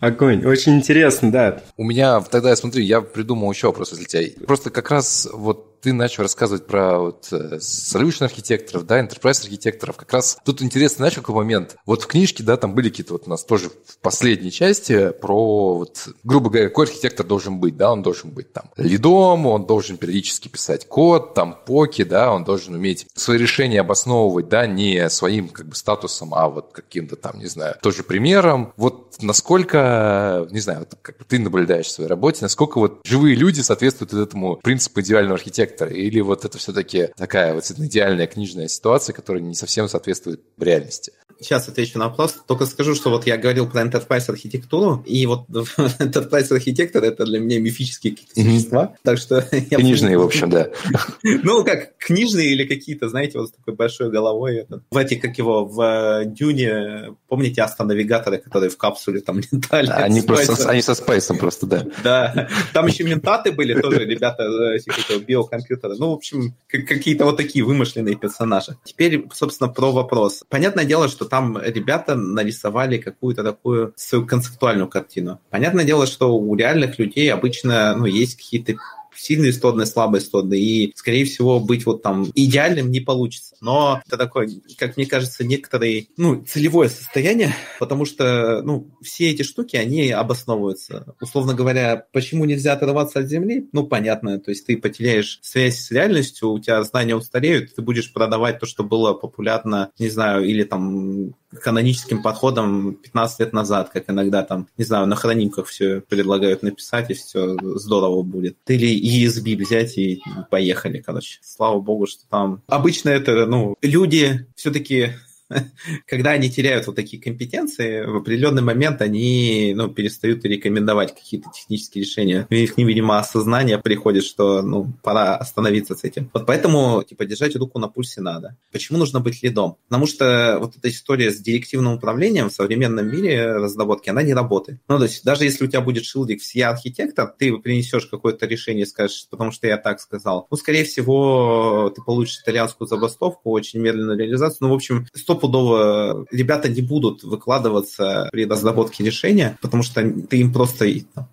Огонь. 0.00 0.46
Очень 0.46 0.76
интересно, 0.76 1.32
да. 1.32 1.62
У 1.76 1.84
меня 1.84 2.20
тогда, 2.20 2.50
я 2.50 2.56
смотрю, 2.56 2.82
я 2.82 3.00
придумал 3.00 3.50
еще 3.50 3.66
вопрос 3.66 3.90
для 3.92 4.04
тебя. 4.04 4.46
Просто 4.46 4.70
как 4.70 4.90
раз 4.90 5.28
вот 5.32 5.77
ты 5.80 5.92
начал 5.92 6.22
рассказывать 6.22 6.66
про 6.66 6.98
вот 6.98 7.28
э, 7.32 7.58
solution 7.58 8.24
архитекторов, 8.24 8.86
да, 8.86 9.00
enterprise 9.00 9.42
архитекторов. 9.42 9.96
Как 9.96 10.12
раз 10.12 10.38
тут 10.44 10.62
интересно, 10.62 10.98
знаешь, 10.98 11.14
какой 11.14 11.34
момент? 11.34 11.76
Вот 11.86 12.02
в 12.02 12.06
книжке, 12.06 12.42
да, 12.42 12.56
там 12.56 12.74
были 12.74 12.88
какие-то 12.90 13.14
вот 13.14 13.26
у 13.26 13.30
нас 13.30 13.44
тоже 13.44 13.70
в 13.70 13.98
последней 13.98 14.50
части 14.50 15.10
про 15.10 15.74
вот, 15.74 16.08
грубо 16.24 16.50
говоря, 16.50 16.68
какой 16.68 16.86
архитектор 16.86 17.26
должен 17.26 17.58
быть, 17.58 17.76
да, 17.76 17.92
он 17.92 18.02
должен 18.02 18.30
быть 18.30 18.52
там 18.52 18.70
лидом, 18.76 19.46
он 19.46 19.66
должен 19.66 19.96
периодически 19.96 20.48
писать 20.48 20.86
код, 20.88 21.34
там 21.34 21.56
поки, 21.66 22.04
да, 22.04 22.32
он 22.32 22.44
должен 22.44 22.74
уметь 22.74 23.06
свои 23.14 23.38
решения 23.38 23.80
обосновывать, 23.80 24.48
да, 24.48 24.66
не 24.66 25.08
своим 25.10 25.48
как 25.48 25.68
бы 25.68 25.74
статусом, 25.74 26.34
а 26.34 26.48
вот 26.48 26.72
каким-то 26.72 27.16
там, 27.16 27.38
не 27.38 27.46
знаю, 27.46 27.76
тоже 27.82 28.02
примером. 28.02 28.72
Вот 28.76 29.16
насколько, 29.20 30.46
не 30.50 30.60
знаю, 30.60 30.80
вот 30.80 30.98
как 31.02 31.24
ты 31.24 31.38
наблюдаешь 31.38 31.86
в 31.86 31.90
своей 31.90 32.08
работе, 32.08 32.40
насколько 32.42 32.78
вот 32.78 33.00
живые 33.04 33.34
люди 33.34 33.60
соответствуют 33.60 34.12
этому 34.12 34.56
принципу 34.56 35.00
идеального 35.00 35.34
архитектора, 35.34 35.67
архитектор? 35.68 35.88
Или 35.88 36.20
вот 36.20 36.44
это 36.44 36.58
все-таки 36.58 37.08
такая 37.16 37.54
вот 37.54 37.70
идеальная 37.70 38.26
книжная 38.26 38.68
ситуация, 38.68 39.12
которая 39.12 39.42
не 39.42 39.54
совсем 39.54 39.88
соответствует 39.88 40.40
реальности? 40.62 41.12
Сейчас 41.40 41.68
отвечу 41.68 41.98
на 41.98 42.08
вопрос. 42.08 42.36
Только 42.46 42.66
скажу, 42.66 42.94
что 42.94 43.10
вот 43.10 43.26
я 43.26 43.36
говорил 43.36 43.68
про 43.68 43.82
enterprise 43.82 44.28
архитектуру, 44.28 45.02
и 45.06 45.24
вот 45.26 45.48
enterprise 45.48 46.52
архитектор 46.52 47.04
это 47.04 47.24
для 47.24 47.38
меня 47.38 47.60
мифические 47.60 48.16
какие-то 48.16 48.34
существа. 48.34 48.94
Так 49.04 49.18
что 49.18 49.42
книжные, 49.70 50.18
в 50.18 50.22
общем, 50.22 50.50
да. 50.50 50.68
Ну, 51.22 51.64
как 51.64 51.96
книжные 51.98 52.50
или 52.50 52.64
какие-то, 52.64 53.08
знаете, 53.08 53.38
вот 53.38 53.48
с 53.48 53.52
такой 53.52 53.74
большой 53.74 54.10
головой. 54.10 54.66
В 54.90 54.96
эти, 54.96 55.14
как 55.14 55.38
его, 55.38 55.64
в 55.64 55.80
э, 55.80 56.24
Дюне, 56.26 57.14
помните 57.28 57.62
астронавигаторы, 57.62 58.38
которые 58.38 58.70
в 58.70 58.76
капсуле 58.76 59.20
там 59.20 59.40
летали? 59.52 59.90
Они 59.90 60.22
просто, 60.22 60.68
они 60.68 60.82
со 60.82 60.94
спайсом 60.94 61.38
просто, 61.38 61.66
да. 61.66 61.86
Да. 62.02 62.48
Там 62.72 62.86
еще 62.86 63.04
ментаты 63.04 63.52
были 63.52 63.80
тоже, 63.80 64.04
ребята, 64.04 64.42
э, 64.42 65.18
биокомпьютеры. 65.20 65.96
Ну, 65.96 66.10
в 66.10 66.14
общем, 66.14 66.54
какие-то 66.66 67.24
вот 67.24 67.36
такие 67.36 67.64
вымышленные 67.64 68.16
персонажи. 68.16 68.76
Теперь, 68.84 69.24
собственно, 69.32 69.70
про 69.70 69.92
вопрос. 69.92 70.42
Понятное 70.48 70.84
дело, 70.84 71.08
что 71.08 71.27
там 71.28 71.58
ребята 71.60 72.14
нарисовали 72.14 72.98
какую-то 72.98 73.42
такую 73.44 73.92
свою 73.96 74.26
концептуальную 74.26 74.88
картину. 74.88 75.40
Понятное 75.50 75.84
дело, 75.84 76.06
что 76.06 76.36
у 76.36 76.54
реальных 76.56 76.98
людей 76.98 77.32
обычно 77.32 77.94
ну, 77.96 78.06
есть 78.06 78.36
какие-то 78.36 78.76
сильные 79.18 79.52
стороны, 79.52 79.86
слабые 79.86 80.20
стороны, 80.20 80.58
и, 80.58 80.92
скорее 80.96 81.24
всего, 81.24 81.60
быть 81.60 81.86
вот 81.86 82.02
там 82.02 82.26
идеальным 82.34 82.90
не 82.90 83.00
получится. 83.00 83.56
Но 83.60 84.00
это 84.06 84.16
такое, 84.16 84.48
как 84.76 84.96
мне 84.96 85.06
кажется, 85.06 85.44
некоторое, 85.44 86.06
ну, 86.16 86.44
целевое 86.44 86.88
состояние, 86.88 87.54
потому 87.78 88.04
что, 88.04 88.62
ну, 88.62 88.90
все 89.02 89.30
эти 89.30 89.42
штуки, 89.42 89.76
они 89.76 90.10
обосновываются. 90.10 91.14
Условно 91.20 91.54
говоря, 91.54 92.06
почему 92.12 92.44
нельзя 92.44 92.72
оторваться 92.72 93.20
от 93.20 93.28
земли? 93.28 93.68
Ну, 93.72 93.86
понятно, 93.86 94.38
то 94.38 94.50
есть 94.50 94.66
ты 94.66 94.76
потеряешь 94.76 95.38
связь 95.42 95.78
с 95.78 95.90
реальностью, 95.90 96.50
у 96.50 96.58
тебя 96.58 96.82
знания 96.82 97.16
устареют, 97.16 97.74
ты 97.74 97.82
будешь 97.82 98.12
продавать 98.12 98.58
то, 98.60 98.66
что 98.66 98.84
было 98.84 99.14
популярно, 99.14 99.90
не 99.98 100.08
знаю, 100.08 100.44
или 100.44 100.64
там 100.64 101.34
каноническим 101.50 102.22
подходом 102.22 102.94
15 102.94 103.40
лет 103.40 103.52
назад, 103.52 103.90
как 103.90 104.10
иногда 104.10 104.42
там, 104.42 104.68
не 104.76 104.84
знаю, 104.84 105.06
на 105.06 105.16
хронимках 105.16 105.66
все 105.66 106.00
предлагают 106.00 106.62
написать, 106.62 107.10
и 107.10 107.14
все 107.14 107.56
здорово 107.76 108.22
будет. 108.22 108.56
Или 108.66 109.26
ESB 109.26 109.56
взять 109.56 109.96
и 109.98 110.22
поехали, 110.50 111.02
короче. 111.04 111.38
Слава 111.42 111.80
богу, 111.80 112.06
что 112.06 112.22
там... 112.28 112.62
Обычно 112.66 113.10
это, 113.10 113.46
ну, 113.46 113.76
люди 113.82 114.46
все-таки 114.56 115.12
когда 116.06 116.30
они 116.30 116.50
теряют 116.50 116.86
вот 116.86 116.96
такие 116.96 117.22
компетенции, 117.22 118.04
в 118.04 118.16
определенный 118.16 118.62
момент 118.62 119.02
они 119.02 119.72
ну, 119.76 119.88
перестают 119.88 120.44
рекомендовать 120.44 121.14
какие-то 121.14 121.50
технические 121.54 122.04
решения. 122.04 122.46
У 122.50 122.54
них, 122.54 122.76
видимо, 122.76 123.18
осознание 123.18 123.78
приходит, 123.78 124.24
что 124.24 124.62
ну, 124.62 124.92
пора 125.02 125.36
остановиться 125.36 125.94
с 125.94 126.04
этим. 126.04 126.30
Вот 126.32 126.46
поэтому 126.46 127.02
типа, 127.02 127.24
держать 127.24 127.56
руку 127.56 127.78
на 127.78 127.88
пульсе 127.88 128.20
надо. 128.20 128.56
Почему 128.72 128.98
нужно 128.98 129.20
быть 129.20 129.42
лидом? 129.42 129.76
Потому 129.88 130.06
что 130.06 130.58
вот 130.60 130.76
эта 130.76 130.88
история 130.88 131.30
с 131.30 131.38
директивным 131.38 131.94
управлением 131.94 132.50
в 132.50 132.52
современном 132.52 133.10
мире 133.10 133.52
разработки, 133.54 134.10
она 134.10 134.22
не 134.22 134.34
работает. 134.34 134.80
Ну, 134.88 134.98
то 134.98 135.04
есть 135.04 135.24
даже 135.24 135.44
если 135.44 135.64
у 135.64 135.68
тебя 135.68 135.80
будет 135.80 136.04
шилдик 136.04 136.40
я 136.54 136.70
архитектор, 136.70 137.32
ты 137.38 137.56
принесешь 137.58 138.06
какое-то 138.06 138.46
решение 138.46 138.84
и 138.84 138.86
скажешь, 138.86 139.26
потому 139.30 139.52
что 139.52 139.66
я 139.66 139.76
так 139.76 140.00
сказал. 140.00 140.46
Ну, 140.50 140.56
скорее 140.56 140.84
всего, 140.84 141.92
ты 141.94 142.02
получишь 142.02 142.40
итальянскую 142.40 142.88
забастовку, 142.88 143.50
очень 143.50 143.80
медленную 143.80 144.18
реализацию. 144.18 144.58
Ну, 144.62 144.70
в 144.70 144.74
общем, 144.74 145.06
100 145.14 145.37
стопудово 145.38 146.26
ребята 146.30 146.68
не 146.68 146.82
будут 146.82 147.22
выкладываться 147.22 148.28
при 148.32 148.44
разработке 148.44 149.04
решения, 149.04 149.56
потому 149.62 149.82
что 149.82 150.02
ты 150.28 150.38
им 150.38 150.52
просто 150.52 150.86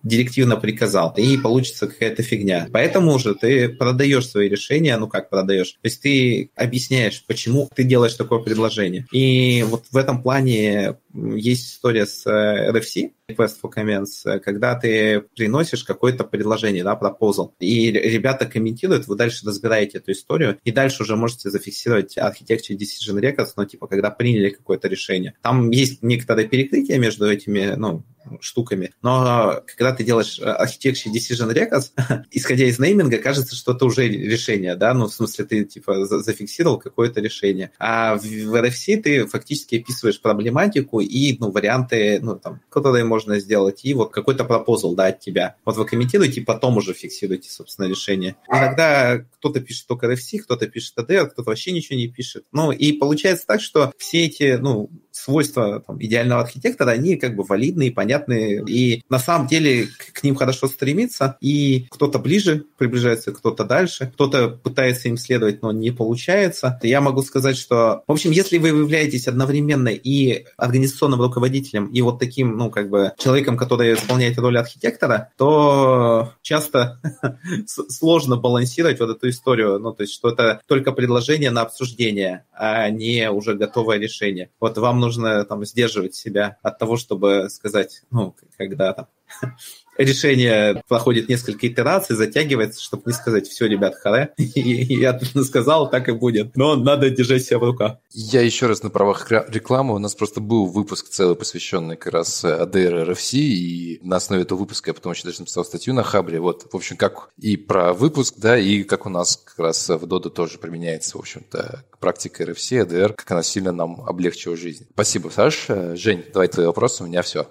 директивно 0.04 0.58
приказал, 0.58 1.14
и 1.18 1.38
получится 1.38 1.88
какая-то 1.88 2.24
фигня. 2.24 2.68
Поэтому 2.72 3.14
уже 3.14 3.34
ты 3.34 3.70
продаешь 3.70 4.30
свои 4.30 4.48
решения, 4.48 4.98
ну 4.98 5.08
как 5.08 5.30
продаешь? 5.30 5.72
То 5.72 5.80
есть 5.86 6.02
ты 6.02 6.52
объясняешь, 6.56 7.24
почему 7.26 7.70
ты 7.74 7.84
делаешь 7.84 8.14
такое 8.14 8.40
предложение. 8.40 9.06
И 9.12 9.64
вот 9.68 9.86
в 9.92 9.98
этом 9.98 10.22
плане 10.22 10.98
есть 11.14 11.74
история 11.74 12.06
с 12.06 12.26
э, 12.26 12.72
RFC, 12.72 13.12
Request 13.28 13.56
for 13.64 13.72
Comments, 13.76 14.40
когда 14.40 14.76
ты 14.76 15.22
приносишь 15.36 15.84
какое-то 15.84 16.24
предложение, 16.24 16.84
да, 16.84 16.98
proposal, 17.02 17.54
и 17.60 17.92
ребята 17.92 18.46
комментируют, 18.46 19.08
вы 19.08 19.16
дальше 19.16 19.46
разбираете 19.46 19.98
эту 19.98 20.12
историю, 20.12 20.60
и 20.64 20.72
дальше 20.72 21.04
уже 21.04 21.16
можете 21.16 21.50
зафиксировать 21.50 22.18
Architecture 22.18 22.78
Decision 22.78 23.20
Records, 23.20 23.54
ну, 23.58 23.66
типа, 23.66 23.88
когда 23.88 24.12
приняли 24.12 24.50
какое-то 24.50 24.88
решение. 24.88 25.34
Там 25.42 25.72
есть 25.72 26.04
некоторое 26.04 26.48
перекрытие 26.48 27.00
между 27.00 27.30
этими, 27.30 27.74
ну, 27.76 28.04
штуками. 28.42 28.92
Но 29.02 29.62
когда 29.66 29.94
ты 29.94 30.04
делаешь 30.04 30.40
Architecture 30.40 31.12
Decision 31.14 31.54
Records, 31.54 31.92
исходя 32.32 32.66
из 32.66 32.80
нейминга, 32.80 33.18
кажется, 33.18 33.56
что 33.56 33.74
это 33.74 33.86
уже 33.86 34.08
решение, 34.08 34.76
да, 34.76 34.94
ну, 34.94 35.08
в 35.08 35.14
смысле, 35.14 35.46
ты, 35.46 35.64
типа, 35.66 36.06
зафиксировал 36.06 36.80
какое-то 36.80 37.22
решение. 37.22 37.72
А 37.80 38.16
в 38.16 38.24
RFC 38.24 39.02
ты 39.02 39.28
фактически 39.28 39.76
описываешь 39.76 40.22
проблематику 40.22 41.00
и, 41.00 41.38
ну, 41.40 41.52
варианты, 41.52 42.20
ну, 42.22 42.38
там, 42.38 42.62
которые 42.70 43.04
можно 43.04 43.40
сделать, 43.40 43.84
и 43.84 43.94
вот 43.94 44.12
какой-то 44.12 44.46
пропозал, 44.46 44.96
да, 44.96 45.08
от 45.08 45.20
тебя. 45.20 45.56
Вот 45.66 45.78
вы 45.78 45.86
комментируете, 45.86 46.42
и 46.42 46.44
потом 46.44 46.78
уже 46.78 46.94
фиксируете, 46.94 47.50
собственно, 47.50 47.88
решение. 47.88 48.36
Иногда 48.50 49.20
кто-то 49.38 49.62
пишет 49.62 49.88
только 49.88 50.08
RFC, 50.08 50.40
кто-то 50.40 50.68
пишет 50.68 50.98
ADR, 50.98 51.28
кто-то 51.28 51.50
вообще 51.50 51.72
ничего 51.72 51.98
не 51.98 52.08
пишет. 52.08 52.46
Ну, 52.52 52.72
и 52.72 52.94
получается 52.94 53.46
так, 53.48 53.62
что 53.62 53.94
все 53.98 54.26
эти, 54.26 54.58
ну, 54.60 54.90
свойства 55.16 55.82
там, 55.86 56.04
идеального 56.04 56.42
архитектора, 56.42 56.92
они 56.92 57.16
как 57.16 57.36
бы 57.36 57.44
валидные, 57.44 57.92
понятные, 57.92 58.64
и 58.68 59.04
на 59.10 59.20
самом 59.20 59.48
деле 59.48 59.88
к, 59.88 60.20
к 60.20 60.24
ним 60.24 60.36
хорошо 60.36 60.68
стремиться, 60.68 61.38
и 61.40 61.88
кто-то 61.90 62.20
ближе 62.20 62.66
приближается, 62.78 63.32
кто-то 63.32 63.64
дальше, 63.64 64.12
кто-то 64.14 64.50
пытается 64.50 65.08
им 65.08 65.18
следовать, 65.18 65.62
но 65.62 65.72
не 65.72 65.92
получается. 65.92 66.80
Я 66.84 67.02
могу 67.02 67.22
сказать, 67.22 67.58
что, 67.58 68.04
в 68.08 68.12
общем, 68.12 68.32
если 68.32 68.58
вы 68.58 68.70
являетесь 68.70 69.28
одновременно 69.28 69.90
и 69.90 70.46
организационным 70.58 71.22
руководителем, 71.22 71.88
и 71.88 72.02
вот 72.02 72.20
таким, 72.20 72.58
ну, 72.58 72.70
как 72.70 72.90
бы 72.90 73.14
человеком, 73.18 73.58
который 73.58 73.94
исполняет 73.94 74.38
роль 74.38 74.58
архитектора, 74.58 75.32
то 75.38 76.34
часто 76.42 77.00
сложно 77.68 78.36
балансировать 78.36 79.00
вот 79.00 79.10
эту 79.10 79.30
историю, 79.30 79.80
ну, 79.80 79.94
то 79.94 80.04
есть, 80.04 80.14
что 80.14 80.30
это 80.30 80.62
только 80.68 80.92
предложение 80.92 81.52
на 81.52 81.62
обсуждение, 81.62 82.46
а 82.54 82.90
не 82.90 83.32
уже 83.32 83.54
готовое 83.54 83.98
решение. 83.98 84.50
Вот 84.60 84.78
вам 84.78 85.05
нужно 85.06 85.46
там 85.46 85.64
сдерживать 85.66 86.16
себя 86.16 86.58
от 86.64 86.80
того, 86.80 86.98
чтобы 86.98 87.50
сказать, 87.50 88.04
ну, 88.10 88.36
когда 88.58 88.94
там 88.94 89.08
решение 89.98 90.84
проходит 90.88 91.30
несколько 91.30 91.68
итераций, 91.68 92.16
затягивается, 92.16 92.82
чтобы 92.82 93.04
не 93.08 93.14
сказать, 93.14 93.48
все, 93.48 93.68
ребят, 93.68 93.96
харе, 93.96 94.34
я 94.38 95.20
сказал, 95.44 95.90
так 95.90 96.10
и 96.10 96.12
будет. 96.12 96.56
Но 96.56 96.76
надо 96.76 97.10
держать 97.10 97.44
себя 97.44 97.60
в 97.60 97.64
руках. 97.64 97.98
Я 98.12 98.42
еще 98.42 98.68
раз 98.68 98.84
на 98.84 98.90
правах 98.90 99.30
рекламы. 99.30 99.96
У 99.96 100.00
нас 100.00 100.16
просто 100.16 100.40
был 100.40 100.66
выпуск 100.66 101.10
целый, 101.10 101.36
посвященный 101.36 101.98
как 101.98 102.14
раз 102.14 102.44
ADR 102.44 103.06
RFC, 103.08 103.38
и 103.38 104.00
на 104.02 104.18
основе 104.18 104.44
этого 104.44 104.60
выпуска 104.60 104.90
я 104.90 104.94
потом 104.94 105.14
еще 105.14 105.24
даже 105.24 105.40
написал 105.40 105.66
статью 105.66 105.94
на 105.94 106.04
Хабре. 106.04 106.40
Вот, 106.40 106.68
в 106.72 106.76
общем, 106.76 106.98
как 106.98 107.30
и 107.38 107.58
про 107.58 107.94
выпуск, 107.94 108.36
да, 108.38 108.58
и 108.58 108.84
как 108.84 109.06
у 109.06 109.10
нас 109.10 109.38
как 109.38 109.60
раз 109.60 109.90
в 109.90 110.04
Dodo 110.06 110.30
тоже 110.30 110.58
применяется, 110.58 111.18
в 111.18 111.22
общем-то, 111.22 111.86
практика 112.00 112.44
RFC, 112.44 112.86
ADR, 112.86 113.14
как 113.14 113.32
она 113.32 113.44
сильно 113.44 113.72
нам 113.72 114.02
облегчила 114.02 114.56
жизнь. 114.56 114.88
Спасибо, 114.94 115.30
Саш. 115.30 115.68
Жень, 115.94 116.26
давай 116.34 116.48
твои 116.48 116.66
вопросы, 116.66 117.04
у 117.04 117.08
меня 117.08 117.22
все. 117.22 117.48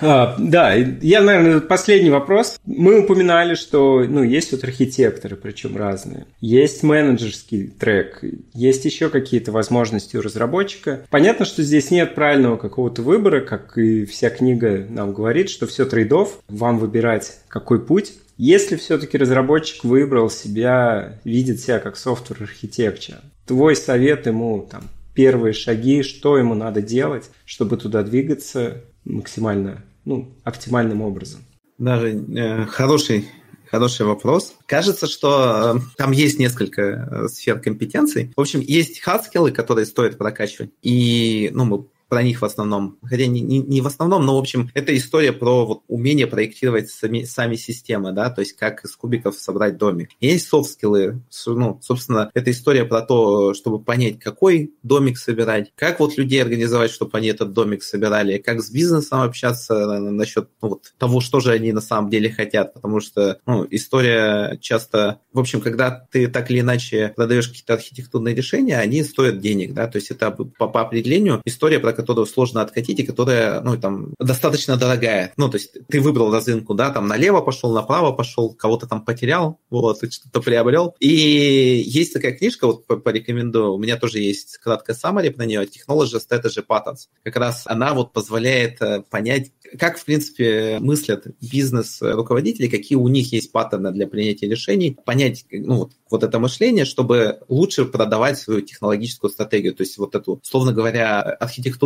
А, 0.00 0.36
да, 0.38 0.74
я, 0.74 1.22
наверное, 1.22 1.60
последний 1.60 2.10
вопрос. 2.10 2.58
Мы 2.64 3.00
упоминали, 3.00 3.54
что 3.54 4.04
ну, 4.06 4.22
есть 4.22 4.52
вот 4.52 4.64
архитекторы, 4.64 5.36
причем 5.36 5.76
разные. 5.76 6.26
Есть 6.40 6.82
менеджерский 6.82 7.68
трек, 7.68 8.22
есть 8.52 8.84
еще 8.84 9.08
какие-то 9.08 9.52
возможности 9.52 10.16
у 10.16 10.22
разработчика. 10.22 11.06
Понятно, 11.10 11.44
что 11.44 11.62
здесь 11.62 11.90
нет 11.90 12.14
правильного 12.14 12.56
какого-то 12.56 13.02
выбора, 13.02 13.40
как 13.40 13.78
и 13.78 14.04
вся 14.04 14.30
книга 14.30 14.86
нам 14.88 15.12
говорит, 15.12 15.50
что 15.50 15.66
все 15.66 15.86
трейдов, 15.86 16.40
вам 16.48 16.78
выбирать 16.78 17.38
какой 17.48 17.84
путь. 17.84 18.14
Если 18.38 18.76
все-таки 18.76 19.16
разработчик 19.16 19.84
выбрал 19.84 20.28
себя, 20.28 21.18
видит 21.24 21.60
себя 21.60 21.78
как 21.78 21.96
software-архитектор, 21.96 23.16
твой 23.46 23.74
совет 23.74 24.26
ему 24.26 24.68
там 24.70 24.82
первые 25.14 25.54
шаги, 25.54 26.02
что 26.02 26.36
ему 26.36 26.54
надо 26.54 26.82
делать, 26.82 27.30
чтобы 27.46 27.78
туда 27.78 28.02
двигаться, 28.02 28.84
максимально, 29.06 29.82
ну, 30.04 30.28
оптимальным 30.44 31.00
образом? 31.00 31.40
Даже 31.78 32.08
э, 32.08 32.66
хороший 32.66 33.26
Хороший 33.70 34.06
вопрос. 34.06 34.54
Кажется, 34.66 35.06
что 35.06 35.76
э, 35.76 35.80
там 35.96 36.12
есть 36.12 36.38
несколько 36.38 36.82
э, 36.82 37.28
сфер 37.28 37.58
компетенций. 37.58 38.32
В 38.36 38.40
общем, 38.40 38.60
есть 38.60 39.00
хардскиллы, 39.00 39.50
которые 39.50 39.86
стоит 39.86 40.16
прокачивать. 40.16 40.70
И 40.82 41.50
ну, 41.52 41.64
мы 41.64 41.86
про 42.08 42.22
них 42.22 42.42
в 42.42 42.44
основном. 42.44 42.98
Хотя 43.02 43.26
не, 43.26 43.40
не, 43.40 43.58
не 43.58 43.80
в 43.80 43.86
основном, 43.86 44.24
но, 44.24 44.36
в 44.36 44.38
общем, 44.38 44.70
это 44.74 44.96
история 44.96 45.32
про 45.32 45.66
вот, 45.66 45.82
умение 45.88 46.26
проектировать 46.26 46.90
сами, 46.90 47.24
сами 47.24 47.56
системы, 47.56 48.12
да, 48.12 48.30
то 48.30 48.40
есть 48.40 48.54
как 48.54 48.84
из 48.84 48.94
кубиков 48.96 49.36
собрать 49.36 49.76
домик. 49.76 50.10
Есть 50.20 50.48
софт-скиллы, 50.48 51.22
ну, 51.46 51.80
собственно, 51.82 52.30
это 52.34 52.50
история 52.50 52.84
про 52.84 53.02
то, 53.02 53.54
чтобы 53.54 53.80
понять, 53.80 54.18
какой 54.18 54.74
домик 54.82 55.18
собирать, 55.18 55.72
как 55.74 56.00
вот 56.00 56.16
людей 56.16 56.42
организовать, 56.42 56.90
чтобы 56.90 57.16
они 57.18 57.28
этот 57.28 57.52
домик 57.52 57.82
собирали, 57.82 58.38
как 58.38 58.60
с 58.62 58.70
бизнесом 58.70 59.22
общаться 59.22 59.98
насчет 59.98 60.48
ну, 60.62 60.68
вот, 60.68 60.94
того, 60.98 61.20
что 61.20 61.40
же 61.40 61.52
они 61.52 61.72
на 61.72 61.80
самом 61.80 62.10
деле 62.10 62.30
хотят, 62.30 62.74
потому 62.74 63.00
что 63.00 63.40
ну, 63.46 63.66
история 63.70 64.58
часто, 64.60 65.20
в 65.32 65.40
общем, 65.40 65.60
когда 65.60 65.90
ты 65.90 66.28
так 66.28 66.50
или 66.50 66.60
иначе 66.60 67.12
продаешь 67.16 67.48
какие-то 67.48 67.74
архитектурные 67.74 68.34
решения, 68.34 68.78
они 68.78 69.02
стоят 69.02 69.40
денег, 69.40 69.74
да, 69.74 69.86
то 69.86 69.96
есть 69.96 70.10
это 70.10 70.30
по, 70.30 70.68
по 70.68 70.80
определению 70.80 71.40
история 71.44 71.78
про 71.78 71.92
которую 71.96 72.26
сложно 72.26 72.62
откатить 72.62 73.00
и 73.00 73.06
которая, 73.06 73.60
ну, 73.62 73.76
там, 73.76 74.14
достаточно 74.20 74.76
дорогая. 74.76 75.32
Ну, 75.36 75.48
то 75.48 75.56
есть 75.56 75.76
ты 75.88 76.00
выбрал 76.00 76.32
разинку, 76.32 76.74
да, 76.74 76.90
там 76.90 77.08
налево 77.08 77.40
пошел, 77.40 77.72
направо 77.72 78.12
пошел, 78.12 78.54
кого-то 78.54 78.86
там 78.86 79.04
потерял, 79.04 79.58
вот, 79.70 79.98
что-то 80.12 80.40
приобрел. 80.40 80.94
И 81.00 81.82
есть 81.86 82.12
такая 82.12 82.32
книжка, 82.32 82.66
вот 82.66 82.86
порекомендую, 82.86 83.72
у 83.72 83.78
меня 83.78 83.96
тоже 83.96 84.20
есть 84.20 84.58
краткая 84.58 84.96
summary 84.96 85.30
про 85.30 85.46
нее, 85.46 85.64
Technology 85.64 86.20
Strategy 86.20 86.64
Patterns. 86.66 87.08
Как 87.24 87.36
раз 87.36 87.62
она 87.66 87.94
вот 87.94 88.12
позволяет 88.12 88.80
э, 88.82 89.02
понять, 89.10 89.50
как, 89.78 89.98
в 89.98 90.04
принципе, 90.04 90.78
мыслят 90.80 91.26
бизнес-руководители, 91.40 92.68
какие 92.68 92.96
у 92.96 93.08
них 93.08 93.32
есть 93.32 93.52
паттерны 93.52 93.90
для 93.92 94.06
принятия 94.06 94.48
решений, 94.48 94.96
понять, 95.04 95.44
ну, 95.50 95.76
вот, 95.78 95.92
вот 96.10 96.22
это 96.22 96.38
мышление, 96.38 96.84
чтобы 96.84 97.40
лучше 97.48 97.84
продавать 97.84 98.38
свою 98.38 98.60
технологическую 98.60 99.30
стратегию, 99.30 99.74
то 99.74 99.82
есть 99.82 99.98
вот 99.98 100.14
эту, 100.14 100.40
словно 100.42 100.72
говоря, 100.72 101.36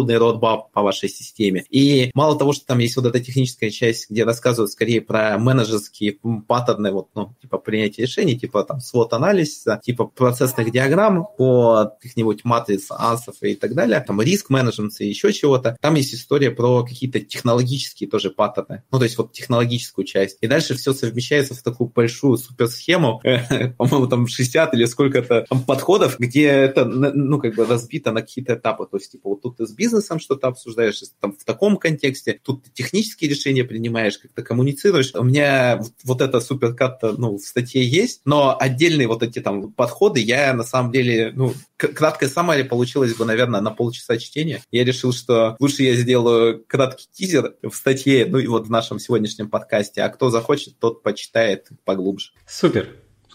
архитектурный 0.00 0.18
родбап 0.18 0.72
по 0.72 0.82
вашей 0.82 1.08
системе. 1.08 1.64
И 1.70 2.10
мало 2.14 2.38
того, 2.38 2.52
что 2.52 2.66
там 2.66 2.78
есть 2.78 2.96
вот 2.96 3.06
эта 3.06 3.20
техническая 3.20 3.70
часть, 3.70 4.10
где 4.10 4.24
рассказывают 4.24 4.72
скорее 4.72 5.00
про 5.00 5.38
менеджерские 5.38 6.18
паттерны, 6.46 6.92
вот, 6.92 7.08
ну, 7.14 7.34
типа 7.40 7.58
принятия 7.58 8.02
решений, 8.02 8.38
типа 8.38 8.64
там 8.64 8.80
свод-анализа, 8.80 9.80
типа 9.82 10.06
процессных 10.06 10.70
диаграмм 10.70 11.26
по 11.36 11.92
каких-нибудь 12.00 12.44
матриц, 12.44 12.86
асов 12.90 13.36
и 13.42 13.54
так 13.54 13.74
далее, 13.74 14.00
там 14.00 14.20
риск-менеджмент 14.20 15.00
и 15.00 15.08
еще 15.08 15.32
чего-то. 15.32 15.76
Там 15.80 15.94
есть 15.94 16.14
история 16.14 16.50
про 16.50 16.84
какие-то 16.84 17.20
технологические 17.20 18.08
тоже 18.08 18.30
паттерны, 18.30 18.82
ну, 18.90 18.98
то 18.98 19.04
есть 19.04 19.18
вот 19.18 19.32
технологическую 19.32 20.04
часть. 20.04 20.38
И 20.40 20.46
дальше 20.46 20.74
все 20.74 20.92
совмещается 20.92 21.54
в 21.54 21.62
такую 21.62 21.90
большую 21.90 22.38
суперсхему, 22.38 23.20
по-моему, 23.78 24.06
там 24.06 24.26
60 24.26 24.74
или 24.74 24.84
сколько-то 24.86 25.46
подходов, 25.66 26.18
где 26.18 26.46
это, 26.46 26.84
ну, 26.84 27.38
как 27.38 27.54
бы 27.54 27.66
разбито 27.66 28.12
на 28.12 28.22
какие-то 28.22 28.54
этапы. 28.54 28.86
То 28.90 28.96
есть, 28.96 29.12
типа, 29.12 29.28
вот 29.30 29.42
тут 29.42 29.56
ты 29.58 29.66
с 29.66 29.72
бизнесом 29.72 29.89
что-то 30.18 30.48
обсуждаешь, 30.48 31.02
там 31.20 31.32
в 31.32 31.44
таком 31.44 31.76
контексте, 31.76 32.40
тут 32.42 32.64
ты 32.64 32.70
технические 32.70 33.30
решения 33.30 33.64
принимаешь, 33.64 34.18
как-то 34.18 34.42
коммуницируешь. 34.42 35.12
У 35.14 35.24
меня 35.24 35.82
вот 36.04 36.20
эта 36.20 36.40
суперкатта, 36.40 37.12
ну, 37.16 37.36
в 37.36 37.42
статье 37.42 37.86
есть, 37.86 38.22
но 38.24 38.56
отдельные 38.58 39.08
вот 39.08 39.22
эти 39.22 39.40
там 39.40 39.72
подходы 39.72 40.20
я 40.20 40.52
на 40.54 40.64
самом 40.64 40.92
деле, 40.92 41.32
ну, 41.34 41.54
краткое 41.76 42.28
самое 42.28 42.64
получилось 42.64 43.14
бы, 43.14 43.24
наверное, 43.24 43.60
на 43.60 43.70
полчаса 43.70 44.18
чтения. 44.18 44.62
Я 44.70 44.84
решил, 44.84 45.12
что 45.12 45.56
лучше 45.58 45.82
я 45.82 45.94
сделаю 45.94 46.64
краткий 46.66 47.08
тизер 47.12 47.54
в 47.62 47.74
статье, 47.74 48.26
ну 48.26 48.38
и 48.38 48.46
вот 48.46 48.66
в 48.66 48.70
нашем 48.70 48.98
сегодняшнем 48.98 49.48
подкасте, 49.48 50.02
а 50.02 50.08
кто 50.08 50.30
захочет, 50.30 50.78
тот 50.78 51.02
почитает 51.02 51.68
поглубже. 51.84 52.30
Супер. 52.46 52.88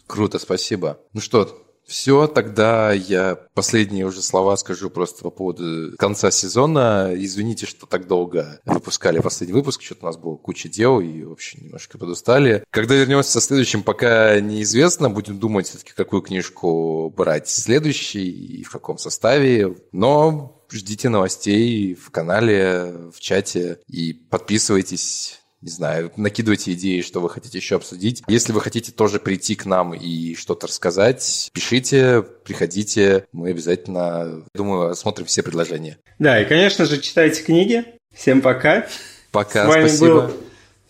Круто, 0.07 0.37
спасибо. 0.37 0.99
Ну 1.13 1.21
что, 1.21 1.64
все, 1.87 2.27
тогда 2.27 2.91
я 2.91 3.35
последние 3.53 4.05
уже 4.05 4.21
слова 4.21 4.57
скажу 4.57 4.89
просто 4.89 5.23
по 5.23 5.29
поводу 5.29 5.95
конца 5.97 6.31
сезона. 6.31 7.11
Извините, 7.15 7.65
что 7.65 7.85
так 7.85 8.07
долго 8.07 8.59
выпускали 8.65 9.19
последний 9.19 9.53
выпуск, 9.53 9.81
что-то 9.81 10.05
у 10.05 10.05
нас 10.07 10.17
было 10.17 10.35
куча 10.35 10.67
дел 10.67 10.99
и 10.99 11.23
вообще 11.23 11.59
немножко 11.61 11.97
подустали. 11.97 12.63
Когда 12.71 12.95
вернемся 12.95 13.31
со 13.31 13.41
следующим, 13.41 13.83
пока 13.83 14.39
неизвестно. 14.39 15.09
Будем 15.09 15.39
думать 15.39 15.67
все-таки, 15.67 15.93
какую 15.93 16.21
книжку 16.21 17.13
брать 17.15 17.47
следующий 17.47 18.29
и 18.29 18.63
в 18.63 18.71
каком 18.71 18.97
составе. 18.97 19.75
Но 19.91 20.63
ждите 20.71 21.09
новостей 21.09 21.93
в 21.93 22.09
канале, 22.09 22.93
в 23.13 23.19
чате 23.19 23.79
и 23.87 24.13
подписывайтесь 24.13 25.44
не 25.65 25.71
знаю, 25.71 26.11
накидывайте 26.15 26.73
идеи, 26.73 27.01
что 27.01 27.21
вы 27.21 27.29
хотите 27.29 27.57
еще 27.57 27.77
обсудить. 27.77 28.21
Если 28.27 28.53
вы 28.53 28.61
хотите 28.61 28.91
тоже 28.91 29.19
прийти 29.19 29.55
к 29.55 29.65
нам 29.65 29.95
и 29.95 30.35
что-то 30.35 30.67
рассказать, 30.67 31.49
пишите, 31.53 32.21
приходите. 32.21 33.25
Мы 33.31 33.49
обязательно, 33.49 34.45
думаю, 34.53 34.91
осмотрим 34.91 35.25
все 35.25 35.41
предложения. 35.41 35.97
Да, 36.19 36.39
и, 36.39 36.45
конечно 36.45 36.85
же, 36.85 37.01
читайте 37.01 37.41
книги. 37.41 37.83
Всем 38.13 38.43
пока. 38.43 38.85
Пока, 39.31 39.65
С 39.65 39.67
вами 39.67 39.87
спасибо. 39.87 40.27
был 40.27 40.37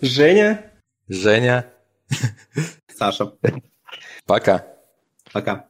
Женя. 0.02 0.72
Женя. 1.08 1.68
Саша. 2.98 3.32
Пока. 4.26 4.68
Пока. 5.32 5.68